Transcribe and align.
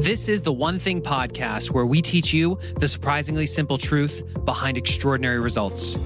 This 0.00 0.28
is 0.28 0.40
the 0.40 0.52
One 0.52 0.78
Thing 0.78 1.02
podcast 1.02 1.72
where 1.72 1.84
we 1.84 2.00
teach 2.00 2.32
you 2.32 2.58
the 2.78 2.88
surprisingly 2.88 3.44
simple 3.44 3.76
truth 3.76 4.22
behind 4.46 4.78
extraordinary 4.78 5.38
results. 5.38 5.98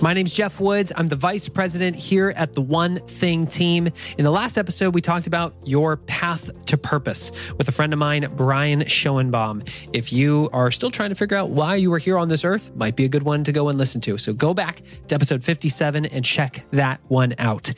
My 0.00 0.14
name's 0.14 0.32
Jeff 0.32 0.58
Woods. 0.58 0.90
I'm 0.96 1.08
the 1.08 1.14
vice 1.14 1.46
president 1.46 1.96
here 1.96 2.32
at 2.34 2.54
the 2.54 2.62
One 2.62 3.06
Thing 3.06 3.46
team. 3.46 3.90
In 4.16 4.24
the 4.24 4.30
last 4.30 4.56
episode, 4.56 4.94
we 4.94 5.02
talked 5.02 5.26
about 5.26 5.54
your 5.64 5.98
path 5.98 6.50
to 6.64 6.78
purpose 6.78 7.30
with 7.58 7.68
a 7.68 7.72
friend 7.72 7.92
of 7.92 7.98
mine, 7.98 8.26
Brian 8.36 8.80
Schoenbaum. 8.84 9.68
If 9.92 10.10
you 10.10 10.48
are 10.54 10.70
still 10.70 10.90
trying 10.90 11.10
to 11.10 11.14
figure 11.14 11.36
out 11.36 11.50
why 11.50 11.74
you 11.74 11.92
are 11.92 11.98
here 11.98 12.16
on 12.16 12.28
this 12.28 12.42
earth, 12.42 12.74
might 12.74 12.96
be 12.96 13.04
a 13.04 13.08
good 13.08 13.24
one 13.24 13.44
to 13.44 13.52
go 13.52 13.68
and 13.68 13.76
listen 13.76 14.00
to. 14.00 14.16
So 14.16 14.32
go 14.32 14.54
back 14.54 14.80
to 15.08 15.14
episode 15.14 15.44
57 15.44 16.06
and 16.06 16.24
check 16.24 16.64
that 16.70 17.02
one 17.08 17.34
out. 17.36 17.70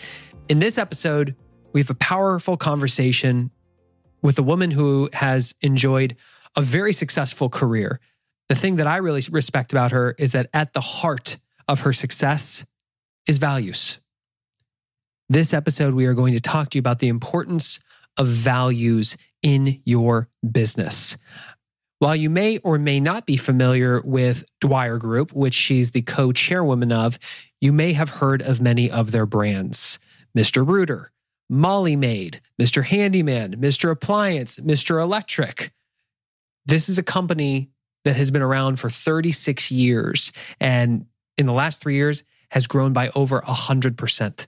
In 0.48 0.60
this 0.60 0.78
episode, 0.78 1.34
we 1.72 1.80
have 1.80 1.90
a 1.90 1.94
powerful 1.94 2.56
conversation 2.56 3.50
with 4.22 4.38
a 4.38 4.42
woman 4.42 4.70
who 4.70 5.08
has 5.12 5.54
enjoyed 5.60 6.16
a 6.56 6.62
very 6.62 6.92
successful 6.92 7.48
career. 7.48 8.00
The 8.48 8.54
thing 8.54 8.76
that 8.76 8.86
I 8.86 8.96
really 8.96 9.22
respect 9.30 9.72
about 9.72 9.92
her 9.92 10.14
is 10.18 10.32
that 10.32 10.48
at 10.54 10.72
the 10.72 10.80
heart 10.80 11.36
of 11.68 11.80
her 11.80 11.92
success 11.92 12.64
is 13.26 13.38
values. 13.38 13.98
This 15.28 15.52
episode, 15.52 15.94
we 15.94 16.06
are 16.06 16.14
going 16.14 16.34
to 16.34 16.40
talk 16.40 16.70
to 16.70 16.78
you 16.78 16.80
about 16.80 17.00
the 17.00 17.08
importance 17.08 17.80
of 18.16 18.28
values 18.28 19.16
in 19.42 19.80
your 19.84 20.28
business. 20.48 21.16
While 21.98 22.16
you 22.16 22.30
may 22.30 22.58
or 22.58 22.78
may 22.78 23.00
not 23.00 23.26
be 23.26 23.36
familiar 23.36 24.02
with 24.02 24.44
Dwyer 24.60 24.98
Group, 24.98 25.32
which 25.32 25.54
she's 25.54 25.90
the 25.90 26.02
co 26.02 26.30
chairwoman 26.30 26.92
of, 26.92 27.18
you 27.60 27.72
may 27.72 27.94
have 27.94 28.08
heard 28.10 28.42
of 28.42 28.60
many 28.60 28.90
of 28.90 29.10
their 29.10 29.26
brands 29.26 29.98
Mr. 30.36 30.66
Rooter, 30.66 31.10
Molly 31.48 31.96
Maid, 31.96 32.40
Mr. 32.60 32.84
Handyman, 32.84 33.56
Mr. 33.56 33.90
Appliance, 33.90 34.56
Mr. 34.56 35.00
Electric. 35.00 35.72
This 36.64 36.88
is 36.88 36.98
a 36.98 37.02
company 37.02 37.70
that 38.04 38.16
has 38.16 38.30
been 38.30 38.42
around 38.42 38.78
for 38.78 38.90
36 38.90 39.70
years 39.70 40.32
and 40.60 41.06
in 41.36 41.46
the 41.46 41.52
last 41.52 41.80
three 41.80 41.94
years 41.94 42.24
has 42.50 42.66
grown 42.66 42.92
by 42.92 43.10
over 43.14 43.40
100%. 43.40 44.46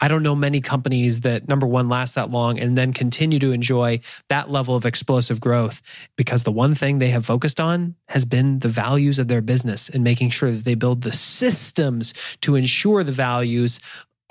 I 0.00 0.08
don't 0.08 0.24
know 0.24 0.34
many 0.34 0.60
companies 0.60 1.20
that, 1.20 1.46
number 1.46 1.64
one, 1.64 1.88
last 1.88 2.16
that 2.16 2.30
long 2.32 2.58
and 2.58 2.76
then 2.76 2.92
continue 2.92 3.38
to 3.38 3.52
enjoy 3.52 4.00
that 4.28 4.50
level 4.50 4.74
of 4.74 4.84
explosive 4.84 5.40
growth 5.40 5.80
because 6.16 6.42
the 6.42 6.50
one 6.50 6.74
thing 6.74 6.98
they 6.98 7.10
have 7.10 7.24
focused 7.24 7.60
on 7.60 7.94
has 8.08 8.24
been 8.24 8.58
the 8.58 8.68
values 8.68 9.20
of 9.20 9.28
their 9.28 9.40
business 9.40 9.88
and 9.88 10.02
making 10.02 10.30
sure 10.30 10.50
that 10.50 10.64
they 10.64 10.74
build 10.74 11.02
the 11.02 11.12
systems 11.12 12.14
to 12.40 12.56
ensure 12.56 13.04
the 13.04 13.12
values 13.12 13.78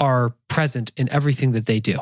are 0.02 0.34
present 0.48 0.92
in 0.98 1.08
everything 1.10 1.52
that 1.52 1.68
they 1.68 1.80
do. 1.80 2.02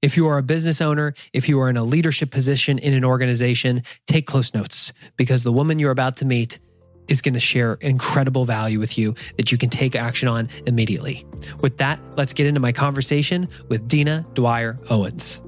If 0.00 0.16
you 0.16 0.28
are 0.28 0.38
a 0.38 0.42
business 0.42 0.80
owner, 0.80 1.14
if 1.32 1.48
you 1.48 1.58
are 1.60 1.68
in 1.68 1.76
a 1.76 1.82
leadership 1.82 2.30
position 2.30 2.78
in 2.78 2.94
an 2.94 3.04
organization, 3.04 3.82
take 4.06 4.28
close 4.28 4.54
notes 4.54 4.92
because 5.16 5.42
the 5.42 5.50
woman 5.50 5.80
you're 5.80 5.90
about 5.90 6.16
to 6.18 6.24
meet 6.24 6.60
is 7.08 7.20
going 7.20 7.34
to 7.34 7.40
share 7.40 7.74
incredible 7.80 8.44
value 8.44 8.78
with 8.78 8.96
you 8.96 9.16
that 9.36 9.50
you 9.50 9.58
can 9.58 9.68
take 9.68 9.96
action 9.96 10.28
on 10.28 10.48
immediately. 10.66 11.26
With 11.60 11.78
that, 11.78 11.98
let's 12.16 12.32
get 12.32 12.46
into 12.46 12.60
my 12.60 12.70
conversation 12.70 13.48
with 13.68 13.88
Dina 13.88 14.24
Dwyer 14.34 14.78
Owens. 14.88 15.40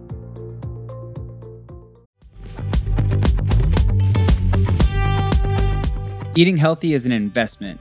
Eating 6.35 6.57
healthy 6.57 6.95
is 6.95 7.07
an 7.07 7.13
investment. 7.13 7.81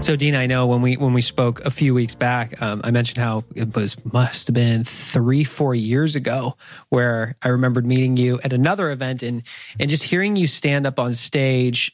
So, 0.00 0.16
Dina, 0.16 0.38
I 0.38 0.46
know 0.46 0.66
when 0.66 0.80
we 0.80 0.96
when 0.96 1.12
we 1.12 1.20
spoke 1.20 1.60
a 1.66 1.70
few 1.70 1.92
weeks 1.92 2.14
back, 2.14 2.62
um, 2.62 2.80
I 2.82 2.90
mentioned 2.90 3.18
how 3.18 3.44
it 3.54 3.74
was 3.74 4.02
must 4.10 4.46
have 4.46 4.54
been 4.54 4.84
three, 4.84 5.44
four 5.44 5.74
years 5.74 6.14
ago, 6.14 6.56
where 6.88 7.36
I 7.42 7.48
remembered 7.48 7.84
meeting 7.84 8.16
you 8.16 8.40
at 8.42 8.54
another 8.54 8.90
event 8.90 9.22
and 9.22 9.42
and 9.78 9.90
just 9.90 10.04
hearing 10.04 10.36
you 10.36 10.46
stand 10.46 10.86
up 10.86 10.98
on 10.98 11.12
stage, 11.12 11.92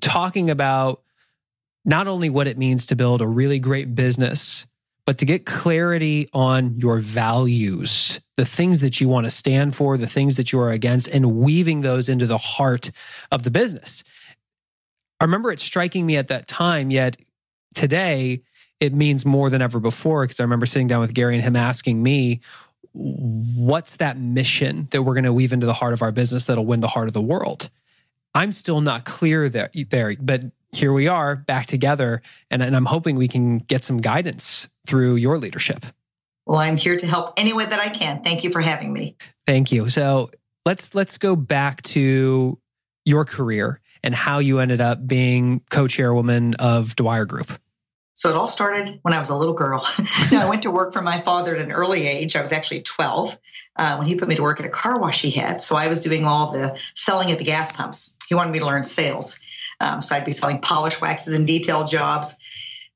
talking 0.00 0.50
about 0.50 1.02
not 1.84 2.08
only 2.08 2.30
what 2.30 2.48
it 2.48 2.58
means 2.58 2.86
to 2.86 2.96
build 2.96 3.20
a 3.20 3.28
really 3.28 3.60
great 3.60 3.94
business, 3.94 4.66
but 5.06 5.18
to 5.18 5.24
get 5.24 5.46
clarity 5.46 6.28
on 6.32 6.78
your 6.78 6.98
values, 6.98 8.18
the 8.36 8.44
things 8.44 8.80
that 8.80 9.00
you 9.00 9.08
want 9.08 9.24
to 9.24 9.30
stand 9.30 9.76
for, 9.76 9.96
the 9.96 10.06
things 10.06 10.36
that 10.36 10.52
you 10.52 10.58
are 10.58 10.70
against, 10.70 11.06
and 11.06 11.36
weaving 11.36 11.82
those 11.82 12.08
into 12.08 12.26
the 12.26 12.38
heart 12.38 12.90
of 13.30 13.42
the 13.44 13.50
business. 13.50 14.02
I 15.20 15.24
remember 15.24 15.52
it 15.52 15.60
striking 15.60 16.06
me 16.06 16.16
at 16.16 16.28
that 16.28 16.48
time, 16.48 16.90
yet 16.90 17.16
today 17.74 18.42
it 18.80 18.92
means 18.92 19.24
more 19.24 19.48
than 19.48 19.62
ever 19.62 19.78
before 19.78 20.24
because 20.24 20.40
I 20.40 20.42
remember 20.42 20.66
sitting 20.66 20.88
down 20.88 21.00
with 21.00 21.14
Gary 21.14 21.36
and 21.36 21.44
him 21.44 21.54
asking 21.54 22.02
me, 22.02 22.40
what's 22.92 23.96
that 23.96 24.18
mission 24.18 24.88
that 24.90 25.02
we're 25.02 25.14
going 25.14 25.24
to 25.24 25.32
weave 25.32 25.52
into 25.52 25.66
the 25.66 25.72
heart 25.72 25.92
of 25.92 26.02
our 26.02 26.10
business 26.10 26.46
that'll 26.46 26.66
win 26.66 26.80
the 26.80 26.88
heart 26.88 27.06
of 27.06 27.12
the 27.12 27.22
world? 27.22 27.70
I'm 28.34 28.50
still 28.50 28.80
not 28.80 29.04
clear 29.04 29.48
there, 29.48 29.70
there 29.88 30.16
but 30.20 30.42
here 30.72 30.92
we 30.92 31.06
are 31.06 31.36
back 31.36 31.66
together. 31.66 32.22
And, 32.50 32.60
and 32.60 32.74
I'm 32.74 32.86
hoping 32.86 33.14
we 33.14 33.28
can 33.28 33.58
get 33.58 33.84
some 33.84 33.98
guidance 33.98 34.66
through 34.86 35.16
your 35.16 35.38
leadership. 35.38 35.86
Well, 36.46 36.58
I'm 36.58 36.76
here 36.76 36.96
to 36.96 37.06
help 37.06 37.34
any 37.36 37.52
way 37.52 37.66
that 37.66 37.78
I 37.78 37.88
can. 37.88 38.24
Thank 38.24 38.42
you 38.42 38.50
for 38.50 38.60
having 38.60 38.92
me. 38.92 39.16
Thank 39.46 39.70
you. 39.70 39.88
So 39.88 40.32
let's 40.66 40.92
let's 40.92 41.18
go 41.18 41.36
back 41.36 41.82
to 41.82 42.58
your 43.04 43.24
career 43.24 43.80
and 44.02 44.14
how 44.14 44.38
you 44.38 44.58
ended 44.58 44.80
up 44.80 45.06
being 45.06 45.62
co-chairwoman 45.70 46.54
of 46.54 46.96
Dwyer 46.96 47.24
Group. 47.24 47.52
So 48.14 48.28
it 48.28 48.36
all 48.36 48.48
started 48.48 48.98
when 49.02 49.14
I 49.14 49.18
was 49.18 49.30
a 49.30 49.36
little 49.36 49.54
girl. 49.54 49.82
I 50.30 50.46
went 50.48 50.62
to 50.62 50.70
work 50.70 50.92
for 50.92 51.00
my 51.00 51.20
father 51.20 51.56
at 51.56 51.62
an 51.62 51.72
early 51.72 52.06
age. 52.06 52.36
I 52.36 52.42
was 52.42 52.52
actually 52.52 52.82
12 52.82 53.38
uh, 53.76 53.96
when 53.96 54.06
he 54.06 54.16
put 54.16 54.28
me 54.28 54.34
to 54.36 54.42
work 54.42 54.60
at 54.60 54.66
a 54.66 54.70
car 54.70 54.98
wash 54.98 55.22
he 55.22 55.30
had. 55.30 55.62
So 55.62 55.76
I 55.76 55.88
was 55.88 56.02
doing 56.02 56.26
all 56.26 56.52
the 56.52 56.78
selling 56.94 57.32
at 57.32 57.38
the 57.38 57.44
gas 57.44 57.72
pumps. 57.72 58.16
He 58.28 58.34
wanted 58.34 58.52
me 58.52 58.58
to 58.58 58.66
learn 58.66 58.84
sales. 58.84 59.40
Um, 59.80 60.02
so 60.02 60.14
I'd 60.14 60.24
be 60.24 60.32
selling 60.32 60.60
polish 60.60 61.00
waxes 61.00 61.36
and 61.36 61.46
detail 61.46 61.88
jobs. 61.88 62.36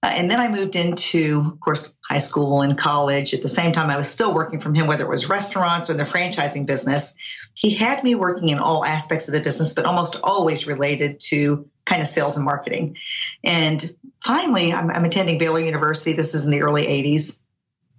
Uh, 0.07 0.11
and 0.11 0.31
then 0.31 0.39
I 0.39 0.47
moved 0.47 0.77
into, 0.77 1.51
of 1.53 1.59
course, 1.59 1.93
high 2.09 2.21
school 2.21 2.63
and 2.63 2.79
college. 2.79 3.35
At 3.35 3.43
the 3.43 3.49
same 3.49 3.73
time, 3.73 3.91
I 3.91 3.97
was 3.97 4.09
still 4.09 4.33
working 4.33 4.61
from 4.61 4.73
him, 4.73 4.87
whether 4.87 5.03
it 5.03 5.11
was 5.11 5.29
restaurants 5.29 5.91
or 5.91 5.95
the 5.95 6.05
franchising 6.05 6.65
business. 6.65 7.17
He 7.55 7.75
had 7.75 8.05
me 8.05 8.15
working 8.15 8.51
in 8.51 8.61
all 8.61 8.85
aspects 8.85 9.27
of 9.27 9.35
the 9.35 9.41
business, 9.41 9.73
but 9.73 9.85
almost 9.85 10.15
always 10.23 10.65
related 10.65 11.19
to 11.31 11.69
kind 11.85 12.03
of 12.03 12.07
sales 12.07 12.37
and 12.37 12.45
marketing. 12.45 12.99
And 13.43 13.97
finally, 14.25 14.73
I'm, 14.73 14.93
I'm 14.93 15.05
attending 15.05 15.39
Baylor 15.39 15.59
University. 15.59 16.13
This 16.13 16.35
is 16.35 16.45
in 16.45 16.53
the 16.53 16.63
early 16.63 16.85
80s 16.87 17.41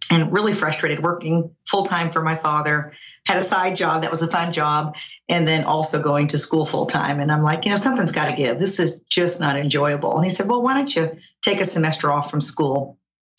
and 0.10 0.32
really 0.32 0.54
frustrated 0.54 1.02
working 1.02 1.56
full 1.68 1.84
time 1.84 2.12
for 2.12 2.22
my 2.22 2.36
father. 2.36 2.94
Had 3.26 3.38
a 3.38 3.44
side 3.44 3.76
job 3.76 4.04
that 4.04 4.12
was 4.12 4.22
a 4.22 4.28
fun 4.28 4.54
job, 4.54 4.96
and 5.28 5.48
then 5.48 5.64
also 5.66 6.02
going 6.02 6.28
to 6.28 6.38
school 6.38 6.66
full 6.66 6.86
time. 6.86 7.20
And 7.20 7.32
I'm 7.32 7.44
like, 7.44 7.66
you 7.66 7.72
know, 7.72 7.78
something's 7.78 8.12
got 8.12 8.30
to 8.30 8.36
give. 8.36 8.60
This 8.60 8.80
is 8.80 9.00
just 9.10 9.40
not 9.40 9.58
enjoyable. 9.58 10.16
And 10.16 10.26
he 10.26 10.34
said, 10.34 10.48
well, 10.48 10.62
why 10.62 10.74
don't 10.74 10.96
you 10.96 11.12
take 11.42 11.60
a 11.60 11.66
semester 11.66 12.12
off 12.12 12.32
from 12.32 12.42
school? 12.42 12.98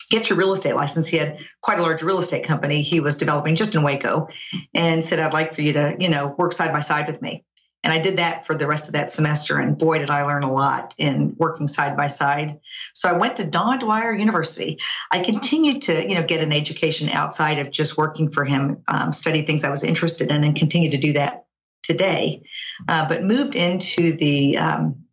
Get 0.09 0.29
your 0.29 0.39
real 0.39 0.53
estate 0.53 0.75
license. 0.75 1.07
He 1.07 1.17
had 1.17 1.39
quite 1.61 1.77
a 1.77 1.83
large 1.83 2.01
real 2.01 2.19
estate 2.19 2.43
company 2.43 2.81
he 2.81 2.99
was 2.99 3.17
developing 3.17 3.55
just 3.55 3.75
in 3.75 3.83
Waco 3.83 4.27
and 4.73 5.05
said, 5.05 5.19
I'd 5.19 5.33
like 5.33 5.53
for 5.53 5.61
you 5.61 5.73
to, 5.73 5.95
you 5.99 6.09
know, 6.09 6.33
work 6.35 6.53
side 6.53 6.73
by 6.73 6.79
side 6.79 7.05
with 7.05 7.21
me. 7.21 7.45
And 7.83 7.93
I 7.93 7.99
did 7.99 8.17
that 8.17 8.45
for 8.45 8.55
the 8.55 8.67
rest 8.67 8.87
of 8.87 8.93
that 8.93 9.09
semester. 9.09 9.57
And 9.57 9.77
boy, 9.77 9.99
did 9.99 10.09
I 10.09 10.23
learn 10.23 10.43
a 10.43 10.51
lot 10.51 10.93
in 10.97 11.35
working 11.37 11.67
side 11.67 11.95
by 11.95 12.07
side. 12.07 12.59
So 12.93 13.07
I 13.07 13.13
went 13.13 13.37
to 13.37 13.49
Don 13.49 13.79
Dwyer 13.79 14.13
University. 14.13 14.79
I 15.11 15.21
continued 15.21 15.83
to, 15.83 16.07
you 16.07 16.15
know, 16.15 16.23
get 16.23 16.43
an 16.43 16.51
education 16.51 17.09
outside 17.09 17.59
of 17.59 17.71
just 17.71 17.97
working 17.97 18.31
for 18.31 18.43
him, 18.43 18.83
um, 18.87 19.13
study 19.13 19.43
things 19.43 19.63
I 19.63 19.71
was 19.71 19.83
interested 19.83 20.29
in 20.29 20.43
and 20.43 20.55
continue 20.55 20.91
to 20.91 20.97
do 20.97 21.13
that 21.13 21.45
today. 21.83 22.43
Uh, 22.87 23.07
but 23.07 23.23
moved 23.23 23.55
into 23.55 24.13
the 24.13 24.57
um, 24.57 25.05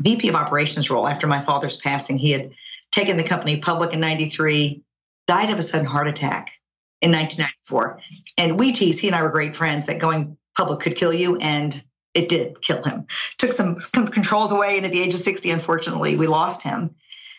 VP 0.00 0.28
of 0.28 0.34
operations 0.34 0.90
role 0.90 1.06
after 1.06 1.26
my 1.26 1.40
father's 1.40 1.76
passing. 1.76 2.16
He 2.16 2.30
had 2.30 2.52
taken 2.90 3.16
the 3.16 3.24
company 3.24 3.60
public 3.60 3.92
in 3.92 4.00
93, 4.00 4.82
died 5.26 5.50
of 5.50 5.58
a 5.58 5.62
sudden 5.62 5.86
heart 5.86 6.08
attack 6.08 6.52
in 7.02 7.12
1994. 7.12 8.00
And 8.38 8.58
we 8.58 8.72
tease, 8.72 8.98
he 8.98 9.08
and 9.08 9.16
I 9.16 9.22
were 9.22 9.30
great 9.30 9.54
friends, 9.54 9.86
that 9.86 9.98
going 9.98 10.38
public 10.56 10.80
could 10.80 10.96
kill 10.96 11.12
you. 11.12 11.36
And 11.36 11.84
it 12.14 12.28
did 12.28 12.60
kill 12.60 12.82
him. 12.82 13.06
Took 13.38 13.52
some, 13.52 13.78
some 13.80 14.08
controls 14.08 14.52
away. 14.52 14.76
And 14.76 14.86
at 14.86 14.92
the 14.92 15.02
age 15.02 15.14
of 15.14 15.20
60, 15.20 15.50
unfortunately, 15.50 16.16
we 16.16 16.26
lost 16.26 16.62
him. 16.62 16.94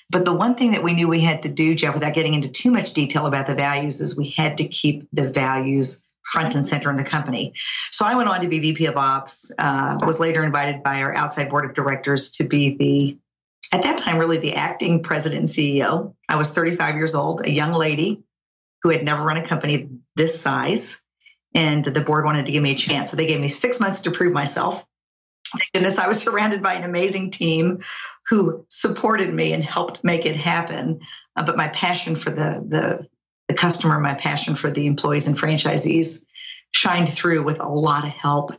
But 0.10 0.26
the 0.26 0.34
one 0.34 0.56
thing 0.56 0.72
that 0.72 0.84
we 0.84 0.94
knew 0.94 1.08
we 1.08 1.22
had 1.22 1.44
to 1.44 1.50
do, 1.50 1.74
Jeff, 1.74 1.96
without 1.96 2.14
getting 2.14 2.36
into 2.36 2.50
too 2.50 2.72
much 2.72 2.94
detail 2.94 3.26
about 3.26 3.48
the 3.48 3.56
values, 3.56 4.02
is 4.02 4.18
we 4.18 4.30
had 4.30 4.58
to 4.58 4.68
keep 4.68 5.08
the 5.12 5.32
values 5.32 6.06
front 6.24 6.56
and 6.56 6.68
center 6.68 6.90
in 6.90 6.96
the 6.96 7.04
company. 7.04 7.54
So 7.92 8.06
I 8.06 8.16
went 8.16 8.30
on 8.30 8.42
to 8.42 8.48
be 8.48 8.60
VP 8.60 8.88
of 8.88 8.98
Ops, 8.98 9.52
uh, 9.58 9.98
was 10.06 10.20
later 10.20 10.44
invited 10.44 10.84
by 10.84 11.02
our 11.02 11.16
outside 11.16 11.50
board 11.50 11.66
of 11.66 11.74
directors 11.74 12.32
to 12.32 12.44
be 12.44 12.78
the, 12.78 13.20
at 13.76 13.84
that 13.84 13.98
time, 13.98 14.18
really 14.18 14.38
the 14.38 14.56
acting 14.56 15.04
president 15.04 15.40
and 15.40 15.50
CEO. 15.50 16.16
I 16.28 16.36
was 16.36 16.50
35 16.50 16.96
years 16.96 17.16
old, 17.16 17.46
a 17.46 17.50
young 17.50 17.72
lady 17.72 18.24
who 18.84 18.90
had 18.90 19.04
never 19.04 19.24
run 19.24 19.38
a 19.38 19.48
company 19.48 19.90
this 20.16 20.40
size 20.40 21.00
and 21.56 21.84
the 21.84 22.02
board 22.02 22.26
wanted 22.26 22.46
to 22.46 22.52
give 22.52 22.62
me 22.62 22.74
a 22.74 22.76
chance. 22.76 23.10
So 23.10 23.18
they 23.18 23.26
gave 23.26 23.40
me 23.40 23.48
six 23.48 23.80
months 23.80 24.02
to 24.02 24.12
prove 24.12 24.34
myself. 24.34 24.86
Thank 25.52 25.72
goodness 25.74 25.98
I 25.98 26.10
was 26.10 26.20
surrounded 26.20 26.62
by 26.62 26.74
an 26.74 26.84
amazing 26.84 27.32
team 27.32 27.80
who 28.28 28.66
supported 28.68 29.34
me 29.34 29.54
and 29.54 29.64
helped 29.64 30.04
make 30.04 30.26
it 30.26 30.36
happen. 30.36 31.00
Uh, 31.36 31.46
but 31.46 31.56
my 31.56 31.70
passion 31.70 32.16
for 32.18 32.30
the, 32.30 32.64
the, 32.68 33.08
the 33.48 33.54
customer, 33.54 34.00
my 34.00 34.16
passion 34.16 34.56
for 34.56 34.70
the 34.70 34.86
employees 34.86 35.28
and 35.28 35.38
franchisees 35.38 36.26
shined 36.72 37.14
through 37.14 37.44
with 37.44 37.62
a 37.62 37.70
lot 37.70 38.04
of 38.04 38.10
help. 38.10 38.52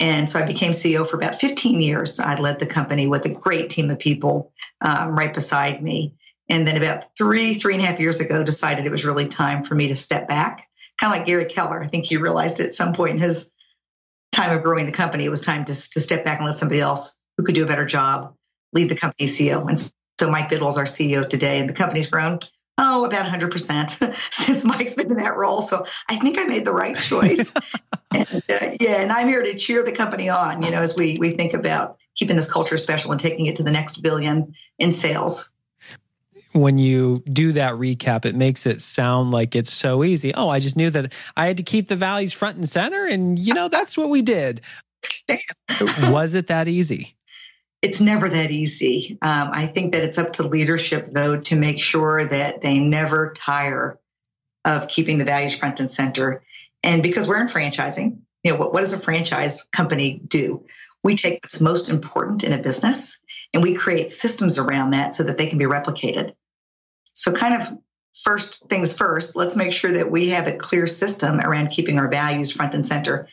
And 0.00 0.28
so 0.28 0.40
I 0.40 0.46
became 0.46 0.72
CEO 0.72 1.08
for 1.08 1.16
about 1.16 1.36
15 1.36 1.80
years. 1.80 2.18
I 2.18 2.34
led 2.34 2.58
the 2.58 2.66
company 2.66 3.06
with 3.06 3.24
a 3.24 3.28
great 3.28 3.70
team 3.70 3.88
of 3.90 4.00
people 4.00 4.52
um, 4.80 5.16
right 5.16 5.32
beside 5.32 5.80
me. 5.80 6.16
And 6.48 6.66
then 6.66 6.76
about 6.76 7.16
three, 7.16 7.54
three 7.54 7.74
and 7.74 7.82
a 7.82 7.86
half 7.86 8.00
years 8.00 8.18
ago, 8.18 8.42
decided 8.42 8.84
it 8.84 8.90
was 8.90 9.04
really 9.04 9.28
time 9.28 9.62
for 9.62 9.76
me 9.76 9.88
to 9.88 9.96
step 9.96 10.26
back 10.26 10.68
kind 11.02 11.12
of 11.12 11.18
like 11.18 11.26
Gary 11.26 11.46
Keller. 11.46 11.82
I 11.82 11.88
think 11.88 12.06
he 12.06 12.16
realized 12.16 12.60
at 12.60 12.74
some 12.74 12.92
point 12.92 13.14
in 13.14 13.18
his 13.18 13.50
time 14.30 14.56
of 14.56 14.62
growing 14.62 14.86
the 14.86 14.92
company, 14.92 15.24
it 15.24 15.30
was 15.30 15.40
time 15.40 15.64
to, 15.64 15.74
to 15.74 16.00
step 16.00 16.24
back 16.24 16.38
and 16.38 16.46
let 16.46 16.56
somebody 16.56 16.80
else 16.80 17.16
who 17.36 17.44
could 17.44 17.56
do 17.56 17.64
a 17.64 17.66
better 17.66 17.84
job 17.84 18.34
lead 18.72 18.88
the 18.88 18.94
company 18.94 19.26
CEO. 19.26 19.68
And 19.68 19.80
so 20.20 20.30
Mike 20.30 20.48
Biddle 20.48 20.68
is 20.68 20.76
our 20.76 20.84
CEO 20.84 21.28
today, 21.28 21.58
and 21.58 21.68
the 21.68 21.74
company's 21.74 22.06
grown, 22.06 22.38
oh, 22.78 23.04
about 23.04 23.26
100% 23.26 24.14
since 24.32 24.64
Mike's 24.64 24.94
been 24.94 25.10
in 25.10 25.16
that 25.16 25.36
role. 25.36 25.60
So 25.60 25.84
I 26.08 26.18
think 26.18 26.38
I 26.38 26.44
made 26.44 26.64
the 26.64 26.72
right 26.72 26.96
choice. 26.96 27.52
and, 28.12 28.42
uh, 28.48 28.76
yeah, 28.80 29.00
and 29.00 29.10
I'm 29.10 29.26
here 29.26 29.42
to 29.42 29.58
cheer 29.58 29.82
the 29.82 29.92
company 29.92 30.28
on, 30.28 30.62
you 30.62 30.70
know, 30.70 30.80
as 30.80 30.96
we, 30.96 31.18
we 31.18 31.32
think 31.32 31.52
about 31.52 31.98
keeping 32.14 32.36
this 32.36 32.50
culture 32.50 32.78
special 32.78 33.10
and 33.10 33.20
taking 33.20 33.46
it 33.46 33.56
to 33.56 33.64
the 33.64 33.72
next 33.72 34.02
billion 34.02 34.54
in 34.78 34.92
sales 34.92 35.51
when 36.52 36.78
you 36.78 37.22
do 37.30 37.52
that 37.52 37.74
recap, 37.74 38.24
it 38.24 38.34
makes 38.34 38.66
it 38.66 38.80
sound 38.80 39.30
like 39.30 39.56
it's 39.56 39.72
so 39.72 40.04
easy. 40.04 40.34
Oh, 40.34 40.48
I 40.48 40.60
just 40.60 40.76
knew 40.76 40.90
that 40.90 41.12
I 41.36 41.46
had 41.46 41.56
to 41.56 41.62
keep 41.62 41.88
the 41.88 41.96
values 41.96 42.32
front 42.32 42.56
and 42.56 42.68
center. 42.68 43.04
And, 43.06 43.38
you 43.38 43.54
know, 43.54 43.68
that's 43.68 43.96
what 43.96 44.10
we 44.10 44.22
did. 44.22 44.60
Was 46.02 46.34
it 46.34 46.48
that 46.48 46.68
easy? 46.68 47.16
It's 47.80 48.00
never 48.00 48.28
that 48.28 48.50
easy. 48.50 49.18
Um, 49.22 49.50
I 49.52 49.66
think 49.66 49.92
that 49.92 50.04
it's 50.04 50.18
up 50.18 50.34
to 50.34 50.44
leadership, 50.44 51.08
though, 51.10 51.40
to 51.40 51.56
make 51.56 51.80
sure 51.80 52.24
that 52.24 52.60
they 52.60 52.78
never 52.78 53.32
tire 53.36 53.98
of 54.64 54.86
keeping 54.86 55.18
the 55.18 55.24
values 55.24 55.54
front 55.56 55.80
and 55.80 55.90
center. 55.90 56.44
And 56.84 57.02
because 57.02 57.26
we're 57.26 57.40
in 57.40 57.48
franchising, 57.48 58.18
you 58.44 58.52
know, 58.52 58.58
what, 58.58 58.72
what 58.72 58.80
does 58.80 58.92
a 58.92 59.00
franchise 59.00 59.64
company 59.72 60.20
do? 60.26 60.64
We 61.02 61.16
take 61.16 61.40
what's 61.42 61.60
most 61.60 61.88
important 61.88 62.44
in 62.44 62.52
a 62.52 62.62
business 62.62 63.18
and 63.52 63.62
we 63.62 63.74
create 63.74 64.12
systems 64.12 64.58
around 64.58 64.90
that 64.90 65.14
so 65.14 65.24
that 65.24 65.36
they 65.36 65.48
can 65.48 65.58
be 65.58 65.64
replicated. 65.64 66.34
So, 67.14 67.32
kind 67.32 67.60
of 67.60 67.78
first 68.22 68.68
things 68.68 68.96
first, 68.96 69.36
let's 69.36 69.56
make 69.56 69.72
sure 69.72 69.92
that 69.92 70.10
we 70.10 70.30
have 70.30 70.46
a 70.46 70.56
clear 70.56 70.86
system 70.86 71.40
around 71.40 71.70
keeping 71.70 71.98
our 71.98 72.08
values 72.08 72.50
front 72.50 72.74
and 72.74 72.86
center. 72.86 73.28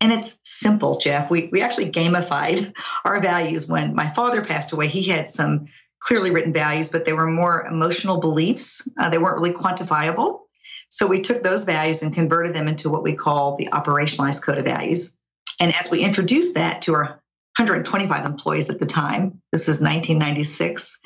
And 0.00 0.12
it's 0.12 0.38
simple, 0.42 0.98
Jeff. 0.98 1.30
We, 1.30 1.48
we 1.52 1.62
actually 1.62 1.92
gamified 1.92 2.76
our 3.04 3.20
values 3.20 3.68
when 3.68 3.94
my 3.94 4.10
father 4.10 4.42
passed 4.42 4.72
away. 4.72 4.88
He 4.88 5.04
had 5.04 5.30
some 5.30 5.66
clearly 6.00 6.32
written 6.32 6.52
values, 6.52 6.88
but 6.88 7.04
they 7.04 7.12
were 7.12 7.28
more 7.28 7.64
emotional 7.64 8.18
beliefs. 8.18 8.88
Uh, 8.98 9.10
they 9.10 9.18
weren't 9.18 9.40
really 9.40 9.54
quantifiable. 9.54 10.40
So 10.88 11.06
we 11.06 11.22
took 11.22 11.42
those 11.42 11.64
values 11.64 12.02
and 12.02 12.12
converted 12.12 12.54
them 12.54 12.68
into 12.68 12.90
what 12.90 13.02
we 13.02 13.14
call 13.14 13.56
the 13.56 13.68
operationalized 13.68 14.42
code 14.42 14.58
of 14.58 14.64
values. 14.64 15.16
And 15.60 15.72
as 15.74 15.90
we 15.90 16.00
introduced 16.00 16.54
that 16.54 16.82
to 16.82 16.94
our 16.94 17.22
125 17.56 18.26
employees 18.26 18.68
at 18.68 18.80
the 18.80 18.86
time, 18.86 19.40
this 19.52 19.62
is 19.62 19.80
1996, 19.80 20.98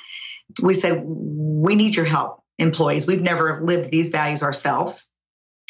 we 0.63 0.75
said, 0.75 1.03
we 1.05 1.75
need 1.75 1.97
your 1.97 2.05
help, 2.05 2.43
employees. 2.59 3.07
We've 3.07 3.23
never 3.23 3.61
lived 3.63 3.91
these 3.91 4.11
values 4.11 4.43
ourselves. 4.43 5.11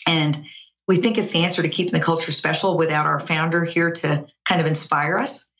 And 0.06 0.44
we 0.86 0.98
think 0.98 1.18
it's 1.18 1.32
the 1.32 1.44
answer 1.44 1.62
to 1.62 1.68
keeping 1.68 1.92
the 1.92 2.04
culture 2.04 2.32
special 2.32 2.76
without 2.76 3.06
our 3.06 3.18
founder 3.18 3.64
here 3.64 3.90
to 3.90 4.26
kind 4.44 4.60
of 4.60 4.66
inspire 4.66 5.18
us. 5.18 5.50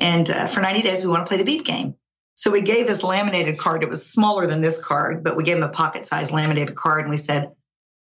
And 0.00 0.28
uh, 0.30 0.46
for 0.46 0.60
90 0.60 0.82
days, 0.82 1.02
we 1.02 1.08
want 1.08 1.26
to 1.26 1.28
play 1.28 1.38
the 1.38 1.44
beep 1.44 1.64
game. 1.64 1.94
So 2.36 2.52
we 2.52 2.62
gave 2.62 2.86
this 2.86 3.02
laminated 3.02 3.58
card. 3.58 3.82
It 3.82 3.88
was 3.88 4.08
smaller 4.08 4.46
than 4.46 4.60
this 4.60 4.80
card, 4.80 5.24
but 5.24 5.36
we 5.36 5.42
gave 5.42 5.56
him 5.56 5.64
a 5.64 5.70
pocket 5.70 6.06
sized 6.06 6.30
laminated 6.30 6.76
card. 6.76 7.00
And 7.00 7.10
we 7.10 7.16
said, 7.16 7.52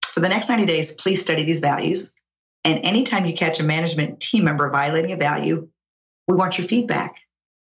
for 0.08 0.20
the 0.20 0.28
next 0.28 0.50
90 0.50 0.66
days, 0.66 0.92
please 0.92 1.22
study 1.22 1.44
these 1.44 1.60
values. 1.60 2.14
And 2.62 2.84
anytime 2.84 3.24
you 3.24 3.32
catch 3.32 3.60
a 3.60 3.62
management 3.62 4.20
team 4.20 4.44
member 4.44 4.68
violating 4.68 5.12
a 5.12 5.16
value, 5.16 5.68
we 6.28 6.36
want 6.36 6.58
your 6.58 6.66
feedback. 6.66 7.16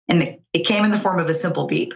And 0.08 0.38
it 0.52 0.66
came 0.66 0.84
in 0.84 0.90
the 0.90 0.98
form 0.98 1.20
of 1.20 1.28
a 1.28 1.34
simple 1.34 1.68
beep. 1.68 1.94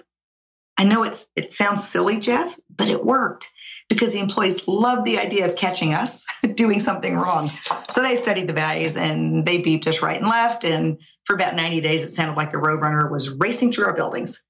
I 0.79 0.85
know 0.85 1.05
it's, 1.05 1.27
it 1.37 1.53
sounds 1.53 1.89
silly, 1.89 2.21
Jeff, 2.21 2.59
but 2.75 2.89
it 2.89 3.05
worked 3.05 3.51
because 3.89 4.13
the 4.13 4.21
employees 4.21 4.67
loved 4.67 5.05
the 5.05 5.19
idea 5.19 5.51
of 5.51 5.57
catching 5.57 5.95
us 5.95 6.25
doing 6.55 6.81
something 6.81 7.15
wrong. 7.15 7.51
So 7.91 8.03
they 8.03 8.17
studied 8.17 8.49
the 8.49 8.53
values 8.53 8.97
and 8.97 9.45
they 9.45 9.63
beeped 9.63 9.87
us 9.87 10.03
right 10.03 10.19
and 10.21 10.29
left. 10.29 10.65
And 10.65 11.01
for 11.25 11.35
about 11.35 11.55
90 11.55 11.81
days, 11.81 12.03
it 12.03 12.11
sounded 12.11 12.37
like 12.37 12.51
the 12.51 12.59
Roadrunner 12.59 13.11
was 13.11 13.29
racing 13.29 13.73
through 13.73 13.87
our 13.87 13.95
buildings, 13.95 14.45